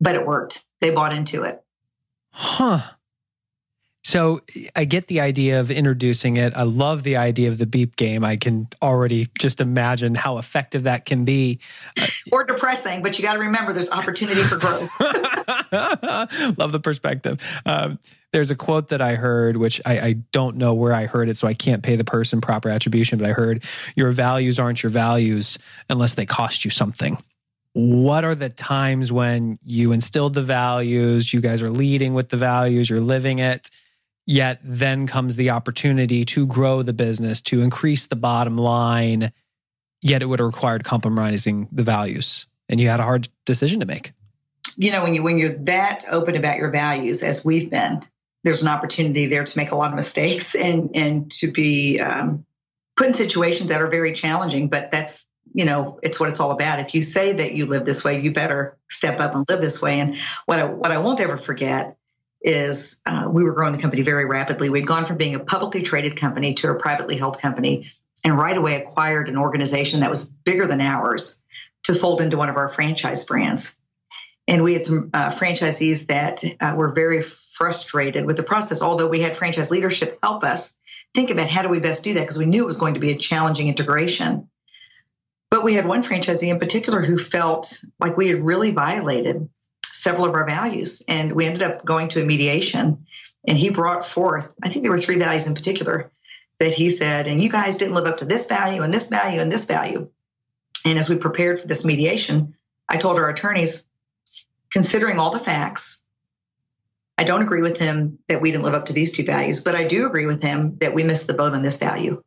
but 0.00 0.14
it 0.14 0.26
worked. 0.26 0.64
They 0.80 0.90
bought 0.90 1.12
into 1.12 1.42
it. 1.42 1.62
Huh. 2.30 2.80
So 4.02 4.40
I 4.74 4.86
get 4.86 5.08
the 5.08 5.20
idea 5.20 5.60
of 5.60 5.70
introducing 5.70 6.36
it. 6.36 6.56
I 6.56 6.62
love 6.62 7.02
the 7.02 7.16
idea 7.16 7.48
of 7.48 7.58
the 7.58 7.66
beep 7.66 7.96
game. 7.96 8.24
I 8.24 8.36
can 8.36 8.66
already 8.80 9.28
just 9.38 9.60
imagine 9.60 10.14
how 10.14 10.38
effective 10.38 10.84
that 10.84 11.04
can 11.04 11.24
be. 11.24 11.60
or 12.32 12.44
depressing, 12.44 13.02
but 13.02 13.18
you 13.18 13.24
got 13.24 13.34
to 13.34 13.40
remember 13.40 13.72
there's 13.72 13.90
opportunity 13.90 14.42
for 14.42 14.56
growth. 14.56 14.88
love 16.58 16.72
the 16.72 16.80
perspective. 16.80 17.40
Um, 17.66 17.98
there's 18.32 18.50
a 18.50 18.54
quote 18.54 18.88
that 18.88 19.02
I 19.02 19.16
heard, 19.16 19.56
which 19.56 19.80
I, 19.84 19.98
I, 19.98 20.12
don't 20.30 20.56
know 20.56 20.74
where 20.74 20.92
I 20.92 21.06
heard 21.06 21.28
it, 21.28 21.36
so 21.36 21.48
I 21.48 21.54
can't 21.54 21.82
pay 21.82 21.96
the 21.96 22.04
person 22.04 22.40
proper 22.40 22.68
attribution, 22.68 23.18
but 23.18 23.28
I 23.28 23.32
heard 23.32 23.64
your 23.96 24.12
values 24.12 24.60
aren't 24.60 24.82
your 24.82 24.90
values 24.90 25.58
unless 25.88 26.14
they 26.14 26.26
cost 26.26 26.64
you 26.64 26.70
something. 26.70 27.18
What 27.72 28.24
are 28.24 28.36
the 28.36 28.48
times 28.48 29.10
when 29.10 29.56
you 29.64 29.90
instilled 29.92 30.34
the 30.34 30.42
values, 30.42 31.32
you 31.32 31.40
guys 31.40 31.62
are 31.62 31.70
leading 31.70 32.14
with 32.14 32.28
the 32.28 32.36
values, 32.36 32.88
you're 32.88 33.00
living 33.00 33.40
it, 33.40 33.70
Yet 34.30 34.60
then 34.62 35.08
comes 35.08 35.34
the 35.34 35.50
opportunity 35.50 36.24
to 36.26 36.46
grow 36.46 36.82
the 36.82 36.92
business, 36.92 37.40
to 37.42 37.62
increase 37.62 38.06
the 38.06 38.14
bottom 38.14 38.56
line. 38.56 39.32
Yet 40.02 40.22
it 40.22 40.26
would 40.26 40.38
have 40.38 40.46
required 40.46 40.84
compromising 40.84 41.66
the 41.72 41.82
values. 41.82 42.46
And 42.68 42.80
you 42.80 42.88
had 42.88 43.00
a 43.00 43.02
hard 43.02 43.28
decision 43.44 43.80
to 43.80 43.86
make. 43.86 44.12
You 44.76 44.92
know, 44.92 45.02
when 45.02 45.14
you 45.14 45.22
when 45.22 45.38
you're 45.38 45.58
that 45.64 46.04
open 46.10 46.36
about 46.36 46.58
your 46.58 46.70
values, 46.70 47.22
as 47.22 47.44
we've 47.44 47.70
been, 47.70 48.00
there's 48.44 48.62
an 48.62 48.68
opportunity 48.68 49.26
there 49.26 49.44
to 49.44 49.58
make 49.58 49.70
a 49.70 49.76
lot 49.76 49.90
of 49.90 49.96
mistakes 49.96 50.54
and 50.54 50.90
and 50.94 51.30
to 51.32 51.52
be 51.52 52.00
um, 52.00 52.44
put 52.96 53.08
in 53.08 53.14
situations 53.14 53.70
that 53.70 53.82
are 53.82 53.88
very 53.88 54.12
challenging. 54.12 54.68
But 54.68 54.90
that's 54.90 55.26
you 55.52 55.64
know, 55.64 55.98
it's 56.02 56.20
what 56.20 56.28
it's 56.28 56.40
all 56.40 56.52
about. 56.52 56.78
If 56.80 56.94
you 56.94 57.02
say 57.02 57.32
that 57.34 57.52
you 57.52 57.66
live 57.66 57.84
this 57.84 58.04
way, 58.04 58.20
you 58.20 58.32
better 58.32 58.78
step 58.88 59.20
up 59.20 59.34
and 59.34 59.44
live 59.48 59.60
this 59.60 59.82
way. 59.82 60.00
And 60.00 60.16
what 60.46 60.58
I, 60.58 60.64
what 60.64 60.92
I 60.92 60.98
won't 60.98 61.20
ever 61.20 61.38
forget 61.38 61.96
is 62.40 63.00
uh, 63.04 63.28
we 63.28 63.42
were 63.44 63.52
growing 63.52 63.72
the 63.72 63.82
company 63.82 64.02
very 64.02 64.24
rapidly. 64.24 64.70
We'd 64.70 64.86
gone 64.86 65.06
from 65.06 65.16
being 65.16 65.34
a 65.34 65.40
publicly 65.40 65.82
traded 65.82 66.16
company 66.16 66.54
to 66.54 66.70
a 66.70 66.78
privately 66.78 67.16
held 67.16 67.40
company 67.40 67.90
and 68.24 68.38
right 68.38 68.56
away 68.56 68.76
acquired 68.76 69.28
an 69.28 69.36
organization 69.36 70.00
that 70.00 70.10
was 70.10 70.24
bigger 70.24 70.66
than 70.66 70.80
ours 70.80 71.42
to 71.84 71.94
fold 71.94 72.20
into 72.20 72.36
one 72.36 72.48
of 72.48 72.56
our 72.56 72.68
franchise 72.68 73.24
brands. 73.24 73.76
And 74.50 74.64
we 74.64 74.72
had 74.72 74.84
some 74.84 75.10
uh, 75.14 75.30
franchisees 75.30 76.08
that 76.08 76.42
uh, 76.60 76.74
were 76.76 76.90
very 76.90 77.22
frustrated 77.22 78.26
with 78.26 78.36
the 78.36 78.42
process, 78.42 78.82
although 78.82 79.08
we 79.08 79.20
had 79.20 79.36
franchise 79.36 79.70
leadership 79.70 80.18
help 80.24 80.42
us 80.42 80.76
think 81.14 81.30
about 81.30 81.48
how 81.48 81.62
do 81.62 81.68
we 81.68 81.78
best 81.78 82.02
do 82.02 82.14
that 82.14 82.22
because 82.22 82.36
we 82.36 82.46
knew 82.46 82.64
it 82.64 82.66
was 82.66 82.76
going 82.76 82.94
to 82.94 83.00
be 83.00 83.12
a 83.12 83.16
challenging 83.16 83.68
integration. 83.68 84.50
But 85.52 85.62
we 85.62 85.74
had 85.74 85.86
one 85.86 86.02
franchisee 86.02 86.48
in 86.48 86.58
particular 86.58 87.00
who 87.00 87.16
felt 87.16 87.80
like 88.00 88.16
we 88.16 88.26
had 88.26 88.44
really 88.44 88.72
violated 88.72 89.48
several 89.92 90.26
of 90.26 90.34
our 90.34 90.46
values. 90.46 91.04
And 91.06 91.30
we 91.30 91.46
ended 91.46 91.62
up 91.62 91.84
going 91.84 92.08
to 92.08 92.22
a 92.22 92.24
mediation. 92.24 93.06
And 93.46 93.56
he 93.56 93.70
brought 93.70 94.04
forth, 94.04 94.52
I 94.60 94.68
think 94.68 94.82
there 94.82 94.90
were 94.90 94.98
three 94.98 95.18
values 95.18 95.46
in 95.46 95.54
particular 95.54 96.10
that 96.58 96.72
he 96.72 96.90
said, 96.90 97.28
and 97.28 97.40
you 97.40 97.50
guys 97.50 97.76
didn't 97.76 97.94
live 97.94 98.06
up 98.06 98.18
to 98.18 98.24
this 98.24 98.48
value 98.48 98.82
and 98.82 98.92
this 98.92 99.06
value 99.06 99.40
and 99.40 99.50
this 99.50 99.66
value. 99.66 100.10
And 100.84 100.98
as 100.98 101.08
we 101.08 101.14
prepared 101.14 101.60
for 101.60 101.68
this 101.68 101.84
mediation, 101.84 102.56
I 102.88 102.96
told 102.96 103.16
our 103.16 103.28
attorneys, 103.28 103.86
considering 104.70 105.18
all 105.18 105.30
the 105.30 105.40
facts, 105.40 106.02
I 107.18 107.24
don't 107.24 107.42
agree 107.42 107.62
with 107.62 107.76
him 107.76 108.18
that 108.28 108.40
we 108.40 108.50
didn't 108.50 108.64
live 108.64 108.74
up 108.74 108.86
to 108.86 108.92
these 108.92 109.12
two 109.12 109.24
values, 109.24 109.60
but 109.60 109.74
I 109.74 109.86
do 109.86 110.06
agree 110.06 110.26
with 110.26 110.42
him 110.42 110.78
that 110.78 110.94
we 110.94 111.04
missed 111.04 111.26
the 111.26 111.34
boat 111.34 111.52
on 111.52 111.62
this 111.62 111.76
value. 111.76 112.22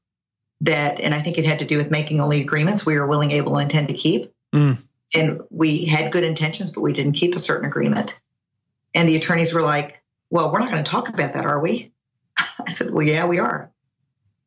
That, 0.62 1.00
and 1.00 1.14
I 1.14 1.22
think 1.22 1.38
it 1.38 1.46
had 1.46 1.60
to 1.60 1.66
do 1.66 1.78
with 1.78 1.92
making 1.92 2.22
only 2.22 2.42
agreements 2.42 2.86
we 2.86 2.98
were 2.98 3.08
willing, 3.08 3.32
able, 3.32 3.58
and 3.58 3.70
intend 3.70 3.88
to 3.88 3.96
keep. 3.96 4.32
Mm. 4.54 4.78
And 5.16 5.42
we 5.50 5.86
had 5.86 6.12
good 6.12 6.24
intentions, 6.24 6.72
but 6.72 6.82
we 6.82 6.94
didn't 6.94 7.14
keep 7.14 7.36
a 7.36 7.40
certain 7.40 7.68
agreement. 7.68 8.20
And 8.94 9.10
the 9.10 9.16
attorneys 9.16 9.54
were 9.54 9.62
like, 9.62 10.02
well, 10.30 10.52
we're 10.52 10.60
not 10.60 10.72
going 10.72 10.84
to 10.84 10.90
talk 10.90 11.10
about 11.10 11.34
that, 11.34 11.46
are 11.46 11.60
we? 11.60 11.92
I 12.38 12.72
said, 12.72 12.92
well, 12.92 13.06
yeah, 13.06 13.26
we 13.26 13.40
are. 13.40 13.72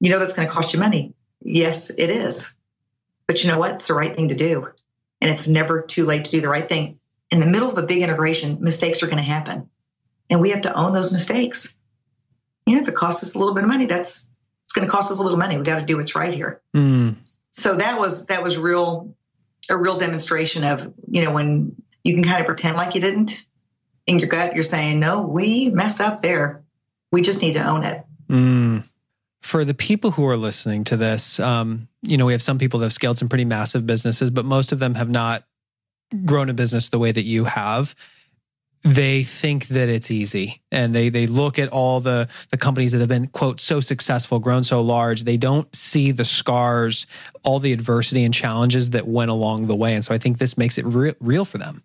You 0.00 0.10
know, 0.10 0.18
that's 0.18 0.34
going 0.34 0.46
to 0.46 0.54
cost 0.54 0.72
you 0.72 0.78
money. 0.78 1.14
Yes, 1.42 1.90
it 1.90 2.10
is. 2.10 2.54
But 3.26 3.42
you 3.42 3.50
know 3.50 3.58
what? 3.58 3.72
It's 3.72 3.88
the 3.88 3.94
right 3.94 4.14
thing 4.14 4.28
to 4.28 4.34
do. 4.34 4.68
And 5.20 5.30
it's 5.30 5.48
never 5.48 5.82
too 5.82 6.04
late 6.04 6.26
to 6.26 6.30
do 6.30 6.40
the 6.40 6.48
right 6.48 6.68
thing. 6.68 6.98
In 7.30 7.40
the 7.40 7.46
middle 7.46 7.70
of 7.70 7.78
a 7.78 7.82
big 7.82 8.02
integration, 8.02 8.58
mistakes 8.60 9.02
are 9.02 9.06
going 9.06 9.18
to 9.18 9.22
happen. 9.22 9.68
And 10.30 10.40
we 10.40 10.50
have 10.50 10.62
to 10.62 10.74
own 10.74 10.92
those 10.92 11.12
mistakes. 11.12 11.76
You 12.66 12.76
know, 12.76 12.82
if 12.82 12.88
it 12.88 12.94
costs 12.94 13.22
us 13.22 13.34
a 13.34 13.38
little 13.38 13.54
bit 13.54 13.64
of 13.64 13.68
money, 13.68 13.86
that's, 13.86 14.26
it's 14.64 14.72
going 14.72 14.86
to 14.86 14.90
cost 14.90 15.10
us 15.10 15.18
a 15.18 15.22
little 15.22 15.38
money. 15.38 15.56
We 15.56 15.62
got 15.62 15.76
to 15.76 15.84
do 15.84 15.96
what's 15.96 16.14
right 16.14 16.32
here. 16.32 16.60
Mm. 16.74 17.16
So 17.50 17.76
that 17.76 17.98
was, 17.98 18.26
that 18.26 18.42
was 18.42 18.58
real, 18.58 19.14
a 19.70 19.76
real 19.76 19.98
demonstration 19.98 20.64
of, 20.64 20.92
you 21.08 21.24
know, 21.24 21.32
when 21.32 21.76
you 22.04 22.14
can 22.14 22.24
kind 22.24 22.40
of 22.40 22.46
pretend 22.46 22.76
like 22.76 22.94
you 22.94 23.00
didn't 23.00 23.46
in 24.06 24.18
your 24.18 24.28
gut, 24.28 24.54
you're 24.54 24.64
saying, 24.64 25.00
no, 25.00 25.22
we 25.22 25.70
messed 25.70 26.00
up 26.00 26.22
there. 26.22 26.64
We 27.12 27.22
just 27.22 27.40
need 27.40 27.54
to 27.54 27.66
own 27.66 27.84
it. 27.84 28.04
Mm 28.28 28.84
for 29.46 29.64
the 29.64 29.74
people 29.74 30.10
who 30.10 30.26
are 30.26 30.36
listening 30.36 30.82
to 30.82 30.96
this, 30.96 31.38
um, 31.38 31.86
you 32.02 32.16
know, 32.16 32.26
we 32.26 32.32
have 32.32 32.42
some 32.42 32.58
people 32.58 32.80
that 32.80 32.86
have 32.86 32.92
scaled 32.92 33.16
some 33.16 33.28
pretty 33.28 33.44
massive 33.44 33.86
businesses, 33.86 34.28
but 34.28 34.44
most 34.44 34.72
of 34.72 34.80
them 34.80 34.96
have 34.96 35.08
not 35.08 35.44
grown 36.24 36.48
a 36.50 36.54
business 36.54 36.88
the 36.88 36.98
way 36.98 37.12
that 37.12 37.24
you 37.24 37.44
have. 37.44 37.94
They 38.82 39.24
think 39.24 39.68
that 39.68 39.88
it's 39.88 40.12
easy 40.12 40.62
and 40.70 40.94
they 40.94 41.08
they 41.08 41.26
look 41.26 41.58
at 41.58 41.70
all 41.70 42.00
the 42.00 42.28
the 42.50 42.56
companies 42.56 42.92
that 42.92 43.00
have 43.00 43.08
been 43.08 43.26
quote 43.26 43.58
so 43.58 43.80
successful, 43.80 44.38
grown 44.38 44.62
so 44.62 44.80
large. 44.80 45.24
They 45.24 45.36
don't 45.36 45.74
see 45.74 46.12
the 46.12 46.24
scars, 46.24 47.06
all 47.42 47.58
the 47.58 47.72
adversity 47.72 48.22
and 48.22 48.32
challenges 48.32 48.90
that 48.90 49.08
went 49.08 49.30
along 49.30 49.66
the 49.66 49.74
way. 49.74 49.94
And 49.94 50.04
so 50.04 50.14
I 50.14 50.18
think 50.18 50.38
this 50.38 50.56
makes 50.56 50.78
it 50.78 50.86
re- 50.86 51.14
real 51.20 51.44
for 51.44 51.58
them. 51.58 51.82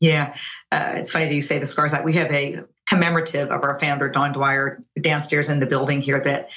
Yeah, 0.00 0.34
uh, 0.70 0.94
it's 0.96 1.12
funny 1.12 1.26
that 1.26 1.34
you 1.34 1.42
say 1.42 1.58
the 1.58 1.66
scars. 1.66 1.92
Like 1.92 2.04
we 2.04 2.12
have 2.14 2.30
a 2.30 2.64
commemorative 2.86 3.50
of 3.50 3.62
our 3.62 3.78
founder 3.78 4.08
Don 4.08 4.32
Dwyer 4.32 4.82
downstairs 5.00 5.48
in 5.48 5.60
the 5.60 5.66
building 5.66 6.02
here 6.02 6.20
that 6.20 6.50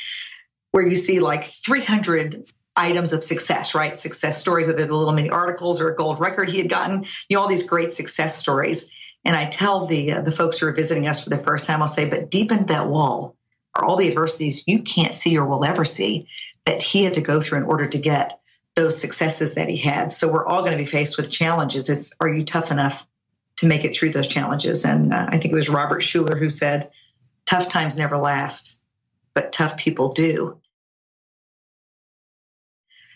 where 0.71 0.85
you 0.85 0.95
see 0.95 1.19
like 1.19 1.45
300 1.45 2.45
items 2.81 3.13
of 3.13 3.23
success, 3.23 3.75
right? 3.75 3.97
Success 3.97 4.39
stories, 4.39 4.67
whether 4.67 4.85
the 4.85 4.95
little 4.95 5.13
mini 5.13 5.29
articles 5.29 5.79
or 5.79 5.89
a 5.89 5.95
gold 5.95 6.19
record 6.19 6.49
he 6.49 6.57
had 6.57 6.69
gotten, 6.69 7.05
you 7.29 7.35
know, 7.35 7.41
all 7.41 7.47
these 7.47 7.63
great 7.63 7.93
success 7.93 8.37
stories. 8.37 8.89
And 9.23 9.35
I 9.35 9.45
tell 9.45 9.85
the 9.85 10.13
uh, 10.13 10.21
the 10.21 10.31
folks 10.31 10.57
who 10.57 10.67
are 10.67 10.73
visiting 10.73 11.07
us 11.07 11.23
for 11.23 11.29
the 11.29 11.37
first 11.37 11.65
time, 11.65 11.81
I'll 11.81 11.87
say, 11.87 12.09
but 12.09 12.31
deep 12.31 12.51
in 12.51 12.65
that 12.67 12.87
wall 12.87 13.35
are 13.75 13.85
all 13.85 13.95
the 13.95 14.09
adversities 14.09 14.63
you 14.67 14.81
can't 14.81 15.13
see 15.13 15.37
or 15.37 15.45
will 15.45 15.63
ever 15.63 15.85
see 15.85 16.27
that 16.65 16.81
he 16.81 17.03
had 17.03 17.13
to 17.13 17.21
go 17.21 17.41
through 17.41 17.59
in 17.59 17.65
order 17.65 17.87
to 17.87 17.97
get 17.99 18.39
those 18.75 18.99
successes 18.99 19.55
that 19.55 19.69
he 19.69 19.77
had. 19.77 20.11
So 20.11 20.31
we're 20.31 20.45
all 20.45 20.61
going 20.61 20.77
to 20.77 20.83
be 20.83 20.89
faced 20.89 21.17
with 21.17 21.31
challenges. 21.31 21.89
It's 21.89 22.13
are 22.19 22.27
you 22.27 22.43
tough 22.43 22.71
enough 22.71 23.05
to 23.57 23.67
make 23.67 23.85
it 23.85 23.93
through 23.93 24.11
those 24.11 24.27
challenges? 24.27 24.85
And 24.85 25.13
uh, 25.13 25.27
I 25.29 25.37
think 25.37 25.53
it 25.53 25.55
was 25.55 25.69
Robert 25.69 26.01
Schuller 26.01 26.37
who 26.37 26.49
said, 26.49 26.89
"Tough 27.45 27.67
times 27.67 27.95
never 27.95 28.17
last, 28.17 28.79
but 29.33 29.51
tough 29.51 29.77
people 29.77 30.13
do." 30.13 30.59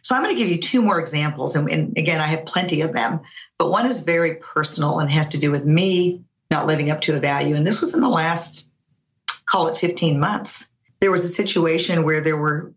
So 0.05 0.13
I'm 0.13 0.21
going 0.21 0.35
to 0.35 0.39
give 0.39 0.51
you 0.51 0.59
two 0.59 0.83
more 0.83 0.99
examples. 0.99 1.55
And, 1.55 1.67
and, 1.67 1.97
again, 1.97 2.21
I 2.21 2.27
have 2.27 2.45
plenty 2.45 2.81
of 2.81 2.93
them, 2.93 3.21
but 3.57 3.71
one 3.71 3.87
is 3.87 4.03
very 4.03 4.35
personal 4.35 4.99
and 4.99 5.09
has 5.09 5.29
to 5.29 5.39
do 5.39 5.49
with 5.49 5.65
me 5.65 6.21
not 6.51 6.67
living 6.67 6.91
up 6.91 7.01
to 7.01 7.15
a 7.15 7.19
value. 7.19 7.55
And 7.55 7.65
this 7.65 7.81
was 7.81 7.95
in 7.95 8.01
the 8.01 8.07
last, 8.07 8.67
call 9.47 9.69
it 9.69 9.79
15 9.79 10.19
months. 10.19 10.69
There 10.99 11.09
was 11.09 11.25
a 11.25 11.29
situation 11.29 12.03
where 12.03 12.21
there 12.21 12.37
were 12.37 12.71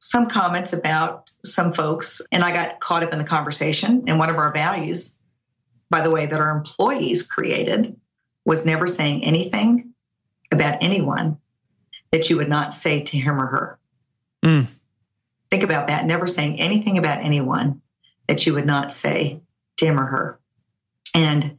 some 0.00 0.26
comments 0.26 0.72
about 0.72 1.30
some 1.44 1.74
folks, 1.74 2.20
and 2.32 2.42
I 2.42 2.52
got 2.52 2.80
caught 2.80 3.04
up 3.04 3.12
in 3.12 3.20
the 3.20 3.24
conversation. 3.24 4.06
And 4.08 4.18
one 4.18 4.28
of 4.28 4.36
our 4.36 4.52
values, 4.52 5.16
by 5.90 6.00
the 6.00 6.10
way, 6.10 6.26
that 6.26 6.40
our 6.40 6.56
employees 6.56 7.22
created 7.22 7.94
was 8.44 8.66
never 8.66 8.88
saying 8.88 9.22
anything 9.22 9.94
about 10.50 10.82
anyone 10.82 11.38
that 12.10 12.30
you 12.30 12.38
would 12.38 12.48
not 12.48 12.74
say 12.74 13.04
to 13.04 13.16
him 13.16 13.40
or 13.40 13.46
her. 13.46 13.78
Mm. 14.44 14.66
Think 15.50 15.62
about 15.62 15.88
that. 15.88 16.06
Never 16.06 16.26
saying 16.26 16.60
anything 16.60 16.98
about 16.98 17.22
anyone 17.22 17.82
that 18.26 18.46
you 18.46 18.54
would 18.54 18.66
not 18.66 18.92
say 18.92 19.40
to 19.76 19.86
him 19.86 20.00
or 20.00 20.06
her. 20.06 20.40
And 21.14 21.58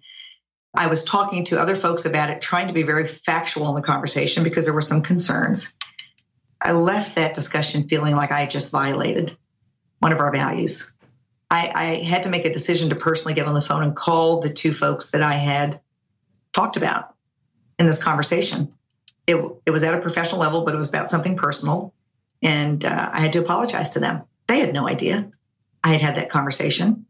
I 0.73 0.87
was 0.87 1.03
talking 1.03 1.45
to 1.45 1.59
other 1.59 1.75
folks 1.75 2.05
about 2.05 2.29
it, 2.29 2.41
trying 2.41 2.67
to 2.67 2.73
be 2.73 2.83
very 2.83 3.07
factual 3.07 3.69
in 3.69 3.75
the 3.75 3.81
conversation 3.81 4.43
because 4.43 4.65
there 4.65 4.73
were 4.73 4.81
some 4.81 5.01
concerns. 5.01 5.75
I 6.61 6.71
left 6.73 7.15
that 7.15 7.33
discussion 7.33 7.87
feeling 7.87 8.15
like 8.15 8.31
I 8.31 8.45
just 8.45 8.71
violated 8.71 9.37
one 9.99 10.11
of 10.11 10.19
our 10.19 10.31
values. 10.31 10.91
I, 11.49 11.71
I, 11.73 11.83
had 12.03 12.23
to 12.23 12.29
make 12.29 12.45
a 12.45 12.51
decision 12.51 12.89
to 12.89 12.95
personally 12.95 13.33
get 13.33 13.47
on 13.47 13.53
the 13.53 13.61
phone 13.61 13.83
and 13.83 13.95
call 13.95 14.41
the 14.41 14.49
two 14.49 14.73
folks 14.73 15.11
that 15.11 15.21
I 15.21 15.33
had 15.33 15.79
talked 16.53 16.75
about 16.75 17.13
in 17.77 17.85
this 17.85 18.01
conversation. 18.01 18.73
It, 19.27 19.35
it 19.65 19.71
was 19.71 19.83
at 19.83 19.93
a 19.93 20.01
professional 20.01 20.41
level, 20.41 20.65
but 20.65 20.73
it 20.73 20.77
was 20.77 20.87
about 20.87 21.09
something 21.09 21.37
personal. 21.37 21.93
And 22.45 22.85
uh, 22.85 23.09
I 23.11 23.21
had 23.21 23.33
to 23.33 23.39
apologize 23.39 23.89
to 23.91 23.99
them. 23.99 24.23
They 24.47 24.59
had 24.59 24.73
no 24.73 24.87
idea 24.87 25.31
I 25.83 25.89
had 25.89 26.01
had 26.01 26.15
that 26.15 26.31
conversation. 26.31 27.05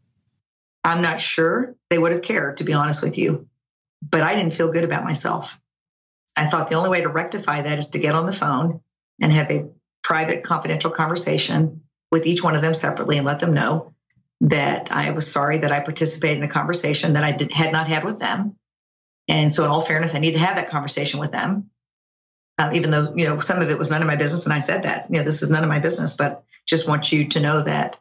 I'm 0.84 1.00
not 1.00 1.18
sure 1.18 1.74
they 1.88 1.98
would 1.98 2.12
have 2.12 2.22
cared, 2.22 2.58
to 2.58 2.64
be 2.64 2.74
honest 2.74 3.02
with 3.02 3.16
you, 3.16 3.48
but 4.02 4.22
I 4.22 4.34
didn't 4.34 4.52
feel 4.52 4.70
good 4.70 4.84
about 4.84 5.04
myself. 5.04 5.58
I 6.36 6.46
thought 6.46 6.68
the 6.68 6.74
only 6.74 6.90
way 6.90 7.00
to 7.00 7.08
rectify 7.08 7.62
that 7.62 7.78
is 7.78 7.88
to 7.88 7.98
get 7.98 8.14
on 8.14 8.26
the 8.26 8.34
phone 8.34 8.80
and 9.20 9.32
have 9.32 9.50
a 9.50 9.68
private, 10.04 10.44
confidential 10.44 10.90
conversation 10.90 11.82
with 12.10 12.26
each 12.26 12.42
one 12.42 12.54
of 12.54 12.60
them 12.60 12.74
separately 12.74 13.16
and 13.16 13.26
let 13.26 13.40
them 13.40 13.54
know 13.54 13.94
that 14.42 14.92
I 14.92 15.10
was 15.10 15.30
sorry 15.30 15.58
that 15.58 15.72
I 15.72 15.80
participated 15.80 16.38
in 16.38 16.44
a 16.44 16.52
conversation 16.52 17.14
that 17.14 17.24
I 17.24 17.32
did, 17.32 17.52
had 17.52 17.72
not 17.72 17.88
had 17.88 18.04
with 18.04 18.18
them. 18.18 18.56
And 19.26 19.54
so, 19.54 19.64
in 19.64 19.70
all 19.70 19.80
fairness, 19.80 20.14
I 20.14 20.18
need 20.18 20.32
to 20.32 20.38
have 20.38 20.56
that 20.56 20.68
conversation 20.68 21.18
with 21.18 21.32
them 21.32 21.70
um, 22.58 22.74
even 22.74 22.90
though 22.90 23.12
you 23.14 23.26
know 23.26 23.40
some 23.40 23.60
of 23.60 23.70
it 23.70 23.78
was 23.78 23.90
none 23.90 24.02
of 24.02 24.06
my 24.06 24.16
business, 24.16 24.44
and 24.44 24.52
I 24.52 24.60
said 24.60 24.84
that 24.84 25.06
you 25.10 25.18
know 25.18 25.24
this 25.24 25.42
is 25.42 25.50
none 25.50 25.62
of 25.62 25.68
my 25.68 25.78
business, 25.78 26.14
but 26.14 26.44
just 26.66 26.88
want 26.88 27.12
you 27.12 27.28
to 27.28 27.40
know 27.40 27.62
that 27.62 27.98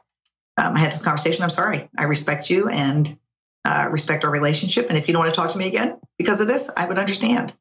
um, 0.58 0.76
I 0.76 0.80
had 0.80 0.92
this 0.92 1.02
conversation. 1.02 1.44
I'm 1.44 1.50
sorry. 1.50 1.90
I 1.98 2.04
respect 2.04 2.50
you 2.50 2.70
and 2.70 3.18
uh, 3.66 3.88
respect 3.92 4.24
our 4.24 4.32
relationship, 4.32 4.88
and 4.90 4.98
if 4.98 5.08
you 5.08 5.14
don't 5.14 5.24
want 5.24 5.34
to 5.34 5.40
talk 5.40 5.52
to 5.52 5.58
me 5.58 5.68
again 5.68 6.00
because 6.18 6.40
of 6.40 6.48
this, 6.48 6.70
I 6.76 6.86
would 6.86 7.00
understand. 7.00 7.54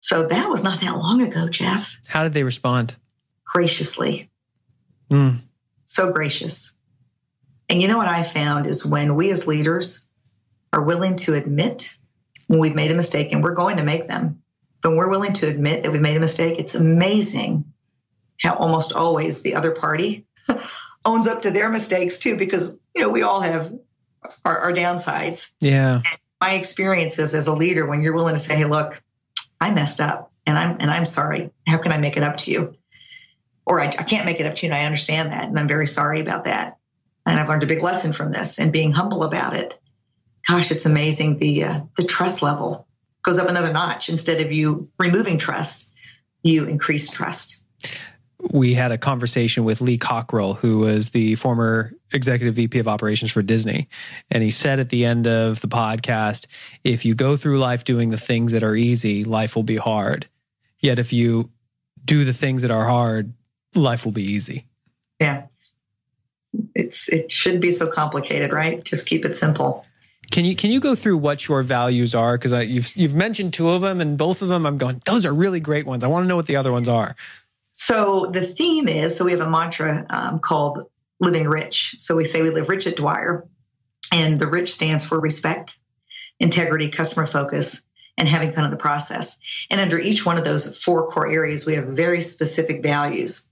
So 0.00 0.28
that 0.28 0.48
was 0.48 0.62
not 0.62 0.80
that 0.80 0.96
long 0.96 1.22
ago, 1.22 1.48
Jeff. 1.48 1.98
How 2.06 2.22
did 2.22 2.32
they 2.32 2.44
respond? 2.44 2.94
Graciously. 3.44 4.28
Mm. 5.10 5.40
So 5.84 6.12
gracious. 6.12 6.76
And 7.68 7.82
you 7.82 7.88
know 7.88 7.98
what 7.98 8.08
I 8.08 8.22
found 8.22 8.66
is 8.66 8.86
when 8.86 9.16
we 9.16 9.30
as 9.30 9.46
leaders 9.46 10.06
are 10.72 10.82
willing 10.82 11.16
to 11.16 11.34
admit 11.34 11.94
when 12.46 12.60
we've 12.60 12.74
made 12.74 12.90
a 12.90 12.94
mistake, 12.94 13.32
and 13.32 13.42
we're 13.42 13.54
going 13.54 13.76
to 13.76 13.82
make 13.82 14.06
them, 14.06 14.42
when 14.82 14.96
we're 14.96 15.10
willing 15.10 15.32
to 15.34 15.48
admit 15.48 15.82
that 15.82 15.92
we 15.92 15.98
made 15.98 16.16
a 16.16 16.20
mistake, 16.20 16.58
it's 16.58 16.74
amazing 16.74 17.72
how 18.40 18.54
almost 18.54 18.92
always 18.92 19.42
the 19.42 19.54
other 19.54 19.72
party 19.72 20.26
owns 21.04 21.26
up 21.26 21.42
to 21.42 21.50
their 21.50 21.68
mistakes 21.68 22.18
too, 22.18 22.36
because 22.36 22.74
you 22.94 23.02
know 23.02 23.10
we 23.10 23.22
all 23.22 23.40
have 23.40 23.72
our, 24.44 24.58
our 24.58 24.72
downsides. 24.72 25.52
Yeah. 25.60 25.96
And 25.96 26.20
my 26.40 26.54
experiences 26.54 27.34
as 27.34 27.46
a 27.46 27.54
leader, 27.54 27.86
when 27.86 28.02
you're 28.02 28.14
willing 28.14 28.34
to 28.34 28.40
say, 28.40 28.56
"Hey, 28.56 28.64
look, 28.64 29.02
I 29.60 29.72
messed 29.72 30.00
up, 30.00 30.32
and 30.46 30.56
I'm 30.56 30.76
and 30.80 30.90
I'm 30.90 31.06
sorry. 31.06 31.50
How 31.66 31.78
can 31.78 31.92
I 31.92 31.98
make 31.98 32.16
it 32.16 32.22
up 32.22 32.38
to 32.38 32.50
you?" 32.50 32.76
Or 33.66 33.80
I, 33.80 33.86
I 33.86 34.04
can't 34.04 34.24
make 34.24 34.40
it 34.40 34.46
up 34.46 34.54
to 34.56 34.66
you, 34.66 34.72
and 34.72 34.80
I 34.80 34.86
understand 34.86 35.32
that, 35.32 35.48
and 35.48 35.58
I'm 35.58 35.68
very 35.68 35.86
sorry 35.86 36.20
about 36.20 36.44
that. 36.44 36.78
And 37.26 37.38
I've 37.38 37.48
learned 37.48 37.64
a 37.64 37.66
big 37.66 37.82
lesson 37.82 38.12
from 38.12 38.32
this, 38.32 38.58
and 38.58 38.72
being 38.72 38.92
humble 38.92 39.24
about 39.24 39.54
it. 39.54 39.78
Gosh, 40.46 40.70
it's 40.70 40.86
amazing 40.86 41.38
the 41.38 41.64
uh, 41.64 41.80
the 41.96 42.04
trust 42.04 42.42
level 42.42 42.87
goes 43.28 43.38
up 43.38 43.48
another 43.48 43.70
notch. 43.70 44.08
Instead 44.08 44.40
of 44.40 44.52
you 44.52 44.88
removing 44.98 45.38
trust, 45.38 45.92
you 46.42 46.64
increase 46.64 47.10
trust. 47.10 47.62
We 48.40 48.72
had 48.72 48.90
a 48.90 48.96
conversation 48.96 49.64
with 49.64 49.82
Lee 49.82 49.98
Cockerell, 49.98 50.54
who 50.54 50.78
was 50.78 51.10
the 51.10 51.34
former 51.34 51.92
executive 52.10 52.54
VP 52.54 52.78
of 52.78 52.88
operations 52.88 53.30
for 53.30 53.42
Disney. 53.42 53.88
And 54.30 54.42
he 54.42 54.50
said 54.50 54.80
at 54.80 54.88
the 54.88 55.04
end 55.04 55.26
of 55.26 55.60
the 55.60 55.68
podcast 55.68 56.46
if 56.84 57.04
you 57.04 57.14
go 57.14 57.36
through 57.36 57.58
life 57.58 57.84
doing 57.84 58.08
the 58.08 58.16
things 58.16 58.52
that 58.52 58.62
are 58.62 58.74
easy, 58.74 59.24
life 59.24 59.54
will 59.54 59.62
be 59.62 59.76
hard. 59.76 60.26
Yet 60.80 60.98
if 60.98 61.12
you 61.12 61.50
do 62.02 62.24
the 62.24 62.32
things 62.32 62.62
that 62.62 62.70
are 62.70 62.86
hard, 62.86 63.34
life 63.74 64.06
will 64.06 64.12
be 64.12 64.24
easy. 64.24 64.66
Yeah. 65.20 65.48
It's 66.74 67.10
it 67.10 67.30
should 67.30 67.60
be 67.60 67.72
so 67.72 67.90
complicated, 67.90 68.54
right? 68.54 68.82
Just 68.82 69.06
keep 69.06 69.26
it 69.26 69.36
simple. 69.36 69.84
Can 70.30 70.44
you 70.44 70.54
can 70.54 70.70
you 70.70 70.80
go 70.80 70.94
through 70.94 71.18
what 71.18 71.48
your 71.48 71.62
values 71.62 72.14
are? 72.14 72.36
Because 72.36 72.68
you've 72.68 72.94
you've 72.96 73.14
mentioned 73.14 73.52
two 73.54 73.70
of 73.70 73.80
them, 73.80 74.00
and 74.00 74.18
both 74.18 74.42
of 74.42 74.48
them, 74.48 74.66
I'm 74.66 74.78
going. 74.78 75.00
Those 75.04 75.24
are 75.24 75.32
really 75.32 75.60
great 75.60 75.86
ones. 75.86 76.04
I 76.04 76.08
want 76.08 76.24
to 76.24 76.28
know 76.28 76.36
what 76.36 76.46
the 76.46 76.56
other 76.56 76.72
ones 76.72 76.88
are. 76.88 77.16
So 77.72 78.26
the 78.26 78.46
theme 78.46 78.88
is 78.88 79.16
so 79.16 79.24
we 79.24 79.32
have 79.32 79.40
a 79.40 79.48
mantra 79.48 80.04
um, 80.10 80.40
called 80.40 80.90
living 81.20 81.48
rich. 81.48 81.94
So 81.98 82.16
we 82.16 82.24
say 82.24 82.42
we 82.42 82.50
live 82.50 82.68
rich 82.68 82.86
at 82.86 82.96
Dwyer, 82.96 83.46
and 84.12 84.38
the 84.38 84.46
rich 84.46 84.74
stands 84.74 85.04
for 85.04 85.18
respect, 85.18 85.78
integrity, 86.38 86.90
customer 86.90 87.26
focus, 87.26 87.82
and 88.18 88.28
having 88.28 88.52
fun 88.52 88.64
in 88.64 88.70
the 88.70 88.76
process. 88.76 89.38
And 89.70 89.80
under 89.80 89.98
each 89.98 90.26
one 90.26 90.38
of 90.38 90.44
those 90.44 90.76
four 90.78 91.08
core 91.08 91.30
areas, 91.30 91.64
we 91.64 91.76
have 91.76 91.86
very 91.86 92.20
specific 92.20 92.82
values. 92.82 93.48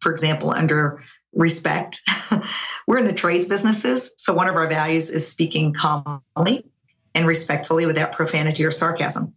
For 0.00 0.12
example, 0.12 0.50
under 0.50 1.02
respect, 1.32 2.02
we're 2.90 2.98
in 2.98 3.04
the 3.04 3.12
trades 3.12 3.46
businesses. 3.46 4.10
So 4.16 4.34
one 4.34 4.48
of 4.48 4.56
our 4.56 4.66
values 4.66 5.10
is 5.10 5.28
speaking 5.28 5.72
calmly 5.72 6.66
and 7.14 7.24
respectfully 7.24 7.86
without 7.86 8.10
profanity 8.10 8.64
or 8.64 8.72
sarcasm. 8.72 9.34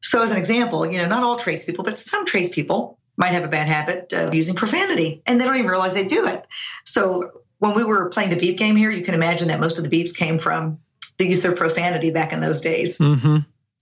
So 0.00 0.22
as 0.22 0.30
an 0.30 0.36
example, 0.36 0.86
you 0.86 0.98
know, 0.98 1.08
not 1.08 1.24
all 1.24 1.36
tradespeople, 1.36 1.82
but 1.82 1.98
some 1.98 2.24
tradespeople 2.24 2.96
might 3.16 3.32
have 3.32 3.42
a 3.42 3.48
bad 3.48 3.66
habit 3.66 4.12
of 4.12 4.34
using 4.34 4.54
profanity 4.54 5.20
and 5.26 5.40
they 5.40 5.44
don't 5.44 5.56
even 5.56 5.68
realize 5.68 5.94
they 5.94 6.06
do 6.06 6.28
it. 6.28 6.46
So 6.84 7.42
when 7.58 7.74
we 7.74 7.82
were 7.82 8.08
playing 8.10 8.30
the 8.30 8.38
beep 8.38 8.56
game 8.56 8.76
here, 8.76 8.92
you 8.92 9.04
can 9.04 9.14
imagine 9.14 9.48
that 9.48 9.58
most 9.58 9.76
of 9.76 9.82
the 9.82 9.90
beeps 9.90 10.14
came 10.14 10.38
from 10.38 10.78
the 11.16 11.26
use 11.26 11.44
of 11.44 11.56
profanity 11.56 12.12
back 12.12 12.32
in 12.32 12.38
those 12.38 12.60
days. 12.60 12.98
Mm-hmm. 12.98 13.38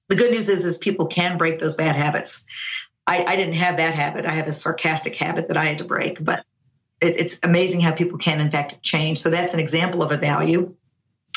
The 0.09 0.17
good 0.17 0.31
news 0.31 0.49
is, 0.49 0.65
is 0.65 0.79
people 0.79 1.09
can 1.09 1.37
break 1.37 1.61
those 1.61 1.75
bad 1.75 1.97
habits. 1.97 2.43
I, 3.07 3.23
I, 3.23 3.37
didn't 3.37 3.55
have 3.55 3.77
that 3.77 3.95
habit. 3.95 4.25
I 4.25 4.31
have 4.31 4.47
a 4.47 4.53
sarcastic 4.55 5.15
habit 5.17 5.49
that 5.49 5.59
I 5.59 5.65
had 5.65 5.79
to 5.79 5.85
break, 5.85 6.25
but 6.25 6.43
it, 7.03 7.21
it's 7.21 7.39
amazing 7.43 7.81
how 7.81 7.93
people 7.93 8.19
can, 8.19 8.41
in 8.41 8.51
fact, 8.51 8.83
change. 8.83 9.21
So 9.21 9.31
that's 9.31 9.55
an 9.55 9.61
example 9.61 10.03
of 10.03 10.13
a 10.13 10.17
value 10.17 10.75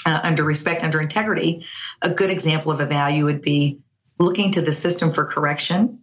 uh, 0.06 0.20
under 0.24 0.44
respect, 0.44 0.84
under 0.84 1.02
integrity. 1.02 1.66
A 2.02 2.14
good 2.14 2.30
example 2.30 2.72
of 2.72 2.80
a 2.80 2.86
value 2.86 3.26
would 3.26 3.42
be 3.42 3.84
looking 4.20 4.52
to 4.54 4.62
the 4.62 4.74
system 4.74 5.14
for 5.14 5.26
correction 5.26 6.00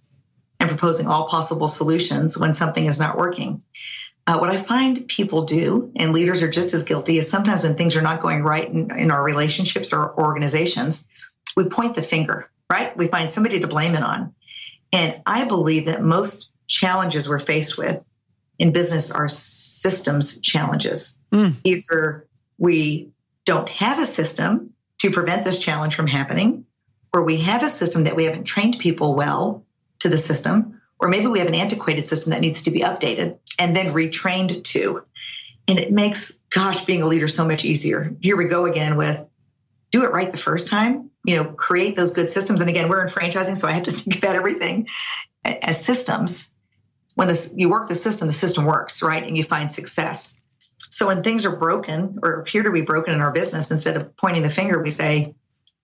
and 0.61 0.69
proposing 0.69 1.07
all 1.07 1.29
possible 1.29 1.69
solutions 1.69 2.37
when 2.37 2.55
something 2.55 2.85
is 2.87 2.99
not 2.99 3.17
working. 3.17 3.63
Uh, 4.27 4.39
what 4.39 4.51
I 4.51 4.63
find 4.63 5.09
people 5.09 5.45
do, 5.45 5.93
and 5.97 6.13
leaders 6.13 6.43
are 6.43 6.51
just 6.51 6.75
as 6.75 6.85
guilty, 6.85 7.19
is 7.19 7.29
sometimes 7.29 7.65
when 7.65 7.77
things 7.77 7.97
are 7.97 8.03
not 8.03 8.23
going 8.23 8.43
right 8.43 8.69
in, 8.69 8.97
in 8.97 9.11
our 9.11 9.23
relationships 9.23 9.93
or 9.93 10.17
organizations, 10.17 11.05
we 11.57 11.65
point 11.65 11.97
the 11.97 12.03
finger, 12.03 12.49
right? 12.71 12.97
We 12.97 13.09
find 13.09 13.31
somebody 13.31 13.61
to 13.61 13.67
blame 13.67 13.95
it 13.95 14.03
on. 14.03 14.35
And 14.93 15.21
I 15.27 15.45
believe 15.45 15.87
that 15.87 16.03
most 16.03 16.53
challenges 16.69 17.29
we're 17.29 17.41
faced 17.41 17.77
with 17.77 18.05
in 18.59 18.73
business 18.73 19.11
are 19.11 19.29
systems 19.29 20.41
challenges. 20.41 21.19
Mm. 21.33 21.55
Either 21.65 22.29
we 22.59 23.11
don't 23.45 23.69
have 23.69 23.99
a 23.99 24.07
system 24.07 24.73
to 24.99 25.11
prevent 25.11 25.45
this 25.45 25.59
challenge 25.59 25.95
from 25.95 26.07
happening, 26.07 26.65
or 27.13 27.25
we 27.25 27.39
have 27.39 27.63
a 27.63 27.69
system 27.69 28.05
that 28.05 28.17
we 28.17 28.25
haven't 28.25 28.45
trained 28.45 28.79
people 28.79 29.17
well 29.17 29.65
to 29.99 30.09
the 30.09 30.19
system, 30.19 30.81
or 30.99 31.09
maybe 31.09 31.27
we 31.27 31.41
have 31.41 31.49
an 31.49 31.55
antiquated 31.55 32.07
system 32.07 32.31
that 32.31 32.41
needs 32.41 32.63
to 32.63 32.71
be 32.71 32.81
updated 32.81 33.39
and 33.59 33.75
then 33.75 33.93
retrained 33.93 34.63
to. 34.65 35.03
And 35.67 35.79
it 35.79 35.93
makes, 35.93 36.39
gosh, 36.51 36.85
being 36.85 37.03
a 37.03 37.07
leader 37.07 37.29
so 37.29 37.45
much 37.45 37.65
easier. 37.65 38.15
Here 38.21 38.37
we 38.37 38.47
go 38.47 38.67
again 38.67 38.97
with 38.97 39.27
do 39.91 40.05
it 40.05 40.11
right 40.11 40.31
the 40.31 40.39
first 40.39 40.69
time, 40.69 41.11
you 41.25 41.37
know, 41.37 41.53
create 41.53 41.95
those 41.95 42.13
good 42.13 42.31
systems. 42.31 42.61
And 42.61 42.71
again, 42.71 42.89
we're 42.89 43.03
in 43.03 43.09
franchising, 43.09 43.57
so 43.57 43.69
I 43.69 43.73
have 43.73 43.85
to 43.85 43.93
think 43.93 44.19
about 44.19 44.37
everything 44.37 44.89
as 45.45 45.85
systems. 45.85 46.52
When 47.15 47.35
you 47.55 47.69
work 47.69 47.89
the 47.89 47.95
system, 47.95 48.27
the 48.27 48.33
system 48.33 48.65
works, 48.65 49.03
right? 49.03 49.23
And 49.23 49.37
you 49.37 49.45
find 49.45 49.71
success. 49.71 50.41
So 50.91 51.07
when 51.07 51.23
things 51.23 51.45
are 51.45 51.57
broken 51.57 52.19
or 52.23 52.41
appear 52.41 52.63
to 52.63 52.71
be 52.71 52.83
broken 52.83 53.15
in 53.15 53.21
our 53.21 53.33
business, 53.33 53.71
instead 53.71 53.97
of 53.97 54.17
pointing 54.17 54.43
the 54.43 54.51
finger, 54.51 54.83
we 54.83 54.91
say, 54.91 55.35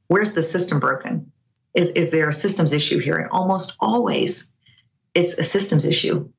where's 0.07 0.35
the 0.35 0.43
system 0.43 0.81
broken? 0.81 1.33
Is, 1.75 1.91
is 1.91 2.11
there 2.11 2.29
a 2.29 2.33
systems 2.33 2.73
issue 2.73 2.99
here? 2.99 3.19
And 3.19 3.31
almost 3.31 3.75
always 3.79 4.53
it's 5.15 5.35
a 5.35 5.43
systems 5.43 5.85
issue. 5.85 6.31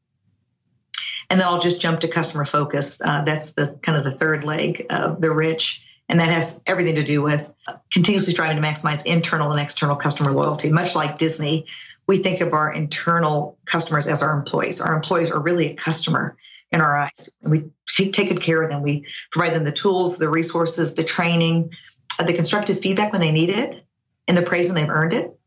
And 1.29 1.39
then 1.39 1.47
I'll 1.47 1.59
just 1.59 1.81
jump 1.81 1.99
to 2.01 2.07
customer 2.07 2.45
focus. 2.45 2.99
Uh, 3.03 3.23
that's 3.23 3.51
the 3.51 3.79
kind 3.81 3.97
of 3.97 4.03
the 4.03 4.11
third 4.11 4.43
leg 4.43 4.87
of 4.89 5.21
the 5.21 5.31
rich. 5.31 5.83
And 6.07 6.19
that 6.19 6.29
has 6.29 6.63
everything 6.65 6.95
to 6.95 7.03
do 7.03 7.21
with 7.21 7.51
continuously 7.93 8.33
striving 8.33 8.59
to 8.59 8.67
maximize 8.67 9.05
internal 9.05 9.51
and 9.51 9.61
external 9.61 9.95
customer 9.95 10.31
loyalty. 10.31 10.71
Much 10.71 10.95
like 10.95 11.19
Disney, 11.19 11.67
we 12.09 12.17
think 12.17 12.41
of 12.41 12.53
our 12.53 12.73
internal 12.73 13.59
customers 13.65 14.07
as 14.07 14.23
our 14.23 14.35
employees. 14.35 14.81
Our 14.81 14.95
employees 14.95 15.29
are 15.29 15.39
really 15.39 15.67
a 15.67 15.75
customer 15.75 16.37
in 16.71 16.81
our 16.81 16.97
eyes. 16.97 17.29
And 17.43 17.51
we 17.51 17.65
take, 17.87 18.13
take 18.13 18.29
good 18.29 18.41
care 18.41 18.63
of 18.63 18.71
them. 18.71 18.81
We 18.81 19.05
provide 19.31 19.53
them 19.53 19.63
the 19.63 19.71
tools, 19.71 20.17
the 20.17 20.27
resources, 20.27 20.95
the 20.95 21.03
training, 21.03 21.69
uh, 22.17 22.23
the 22.23 22.33
constructive 22.33 22.79
feedback 22.79 23.11
when 23.11 23.21
they 23.21 23.31
need 23.31 23.51
it, 23.51 23.83
and 24.27 24.35
the 24.35 24.41
praise 24.41 24.65
when 24.65 24.73
they've 24.73 24.89
earned 24.89 25.13
it. 25.13 25.39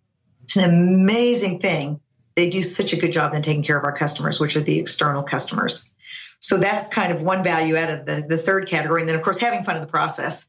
It's 0.44 0.54
an 0.54 0.62
amazing 0.62 1.58
thing. 1.58 1.98
They 2.36 2.48
do 2.48 2.62
such 2.62 2.92
a 2.92 2.96
good 2.96 3.12
job 3.12 3.34
in 3.34 3.42
taking 3.42 3.64
care 3.64 3.76
of 3.76 3.82
our 3.82 3.98
customers, 3.98 4.38
which 4.38 4.54
are 4.54 4.60
the 4.60 4.78
external 4.78 5.24
customers. 5.24 5.90
So 6.38 6.58
that's 6.58 6.86
kind 6.86 7.12
of 7.12 7.22
one 7.22 7.42
value 7.42 7.76
out 7.76 7.90
of 7.90 8.06
the, 8.06 8.24
the 8.28 8.38
third 8.38 8.68
category. 8.68 9.00
And 9.00 9.08
then, 9.08 9.16
of 9.16 9.22
course, 9.22 9.38
having 9.38 9.64
fun 9.64 9.74
in 9.74 9.82
the 9.82 9.88
process. 9.88 10.48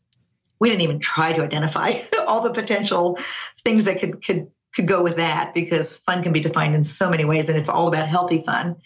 We 0.60 0.70
didn't 0.70 0.84
even 0.84 1.00
try 1.00 1.34
to 1.34 1.42
identify 1.42 2.02
all 2.28 2.42
the 2.42 2.54
potential 2.54 3.18
things 3.64 3.86
that 3.86 4.00
could, 4.00 4.24
could, 4.24 4.52
could 4.76 4.88
go 4.88 5.04
with 5.04 5.18
that 5.18 5.54
because 5.54 5.98
fun 5.98 6.24
can 6.24 6.34
be 6.34 6.40
defined 6.40 6.76
in 6.76 6.84
so 6.84 7.10
many 7.10 7.26
ways 7.26 7.50
and 7.50 7.58
it's 7.58 7.70
all 7.70 7.88
about 7.88 8.08
healthy 8.08 8.42
fun. 8.42 8.78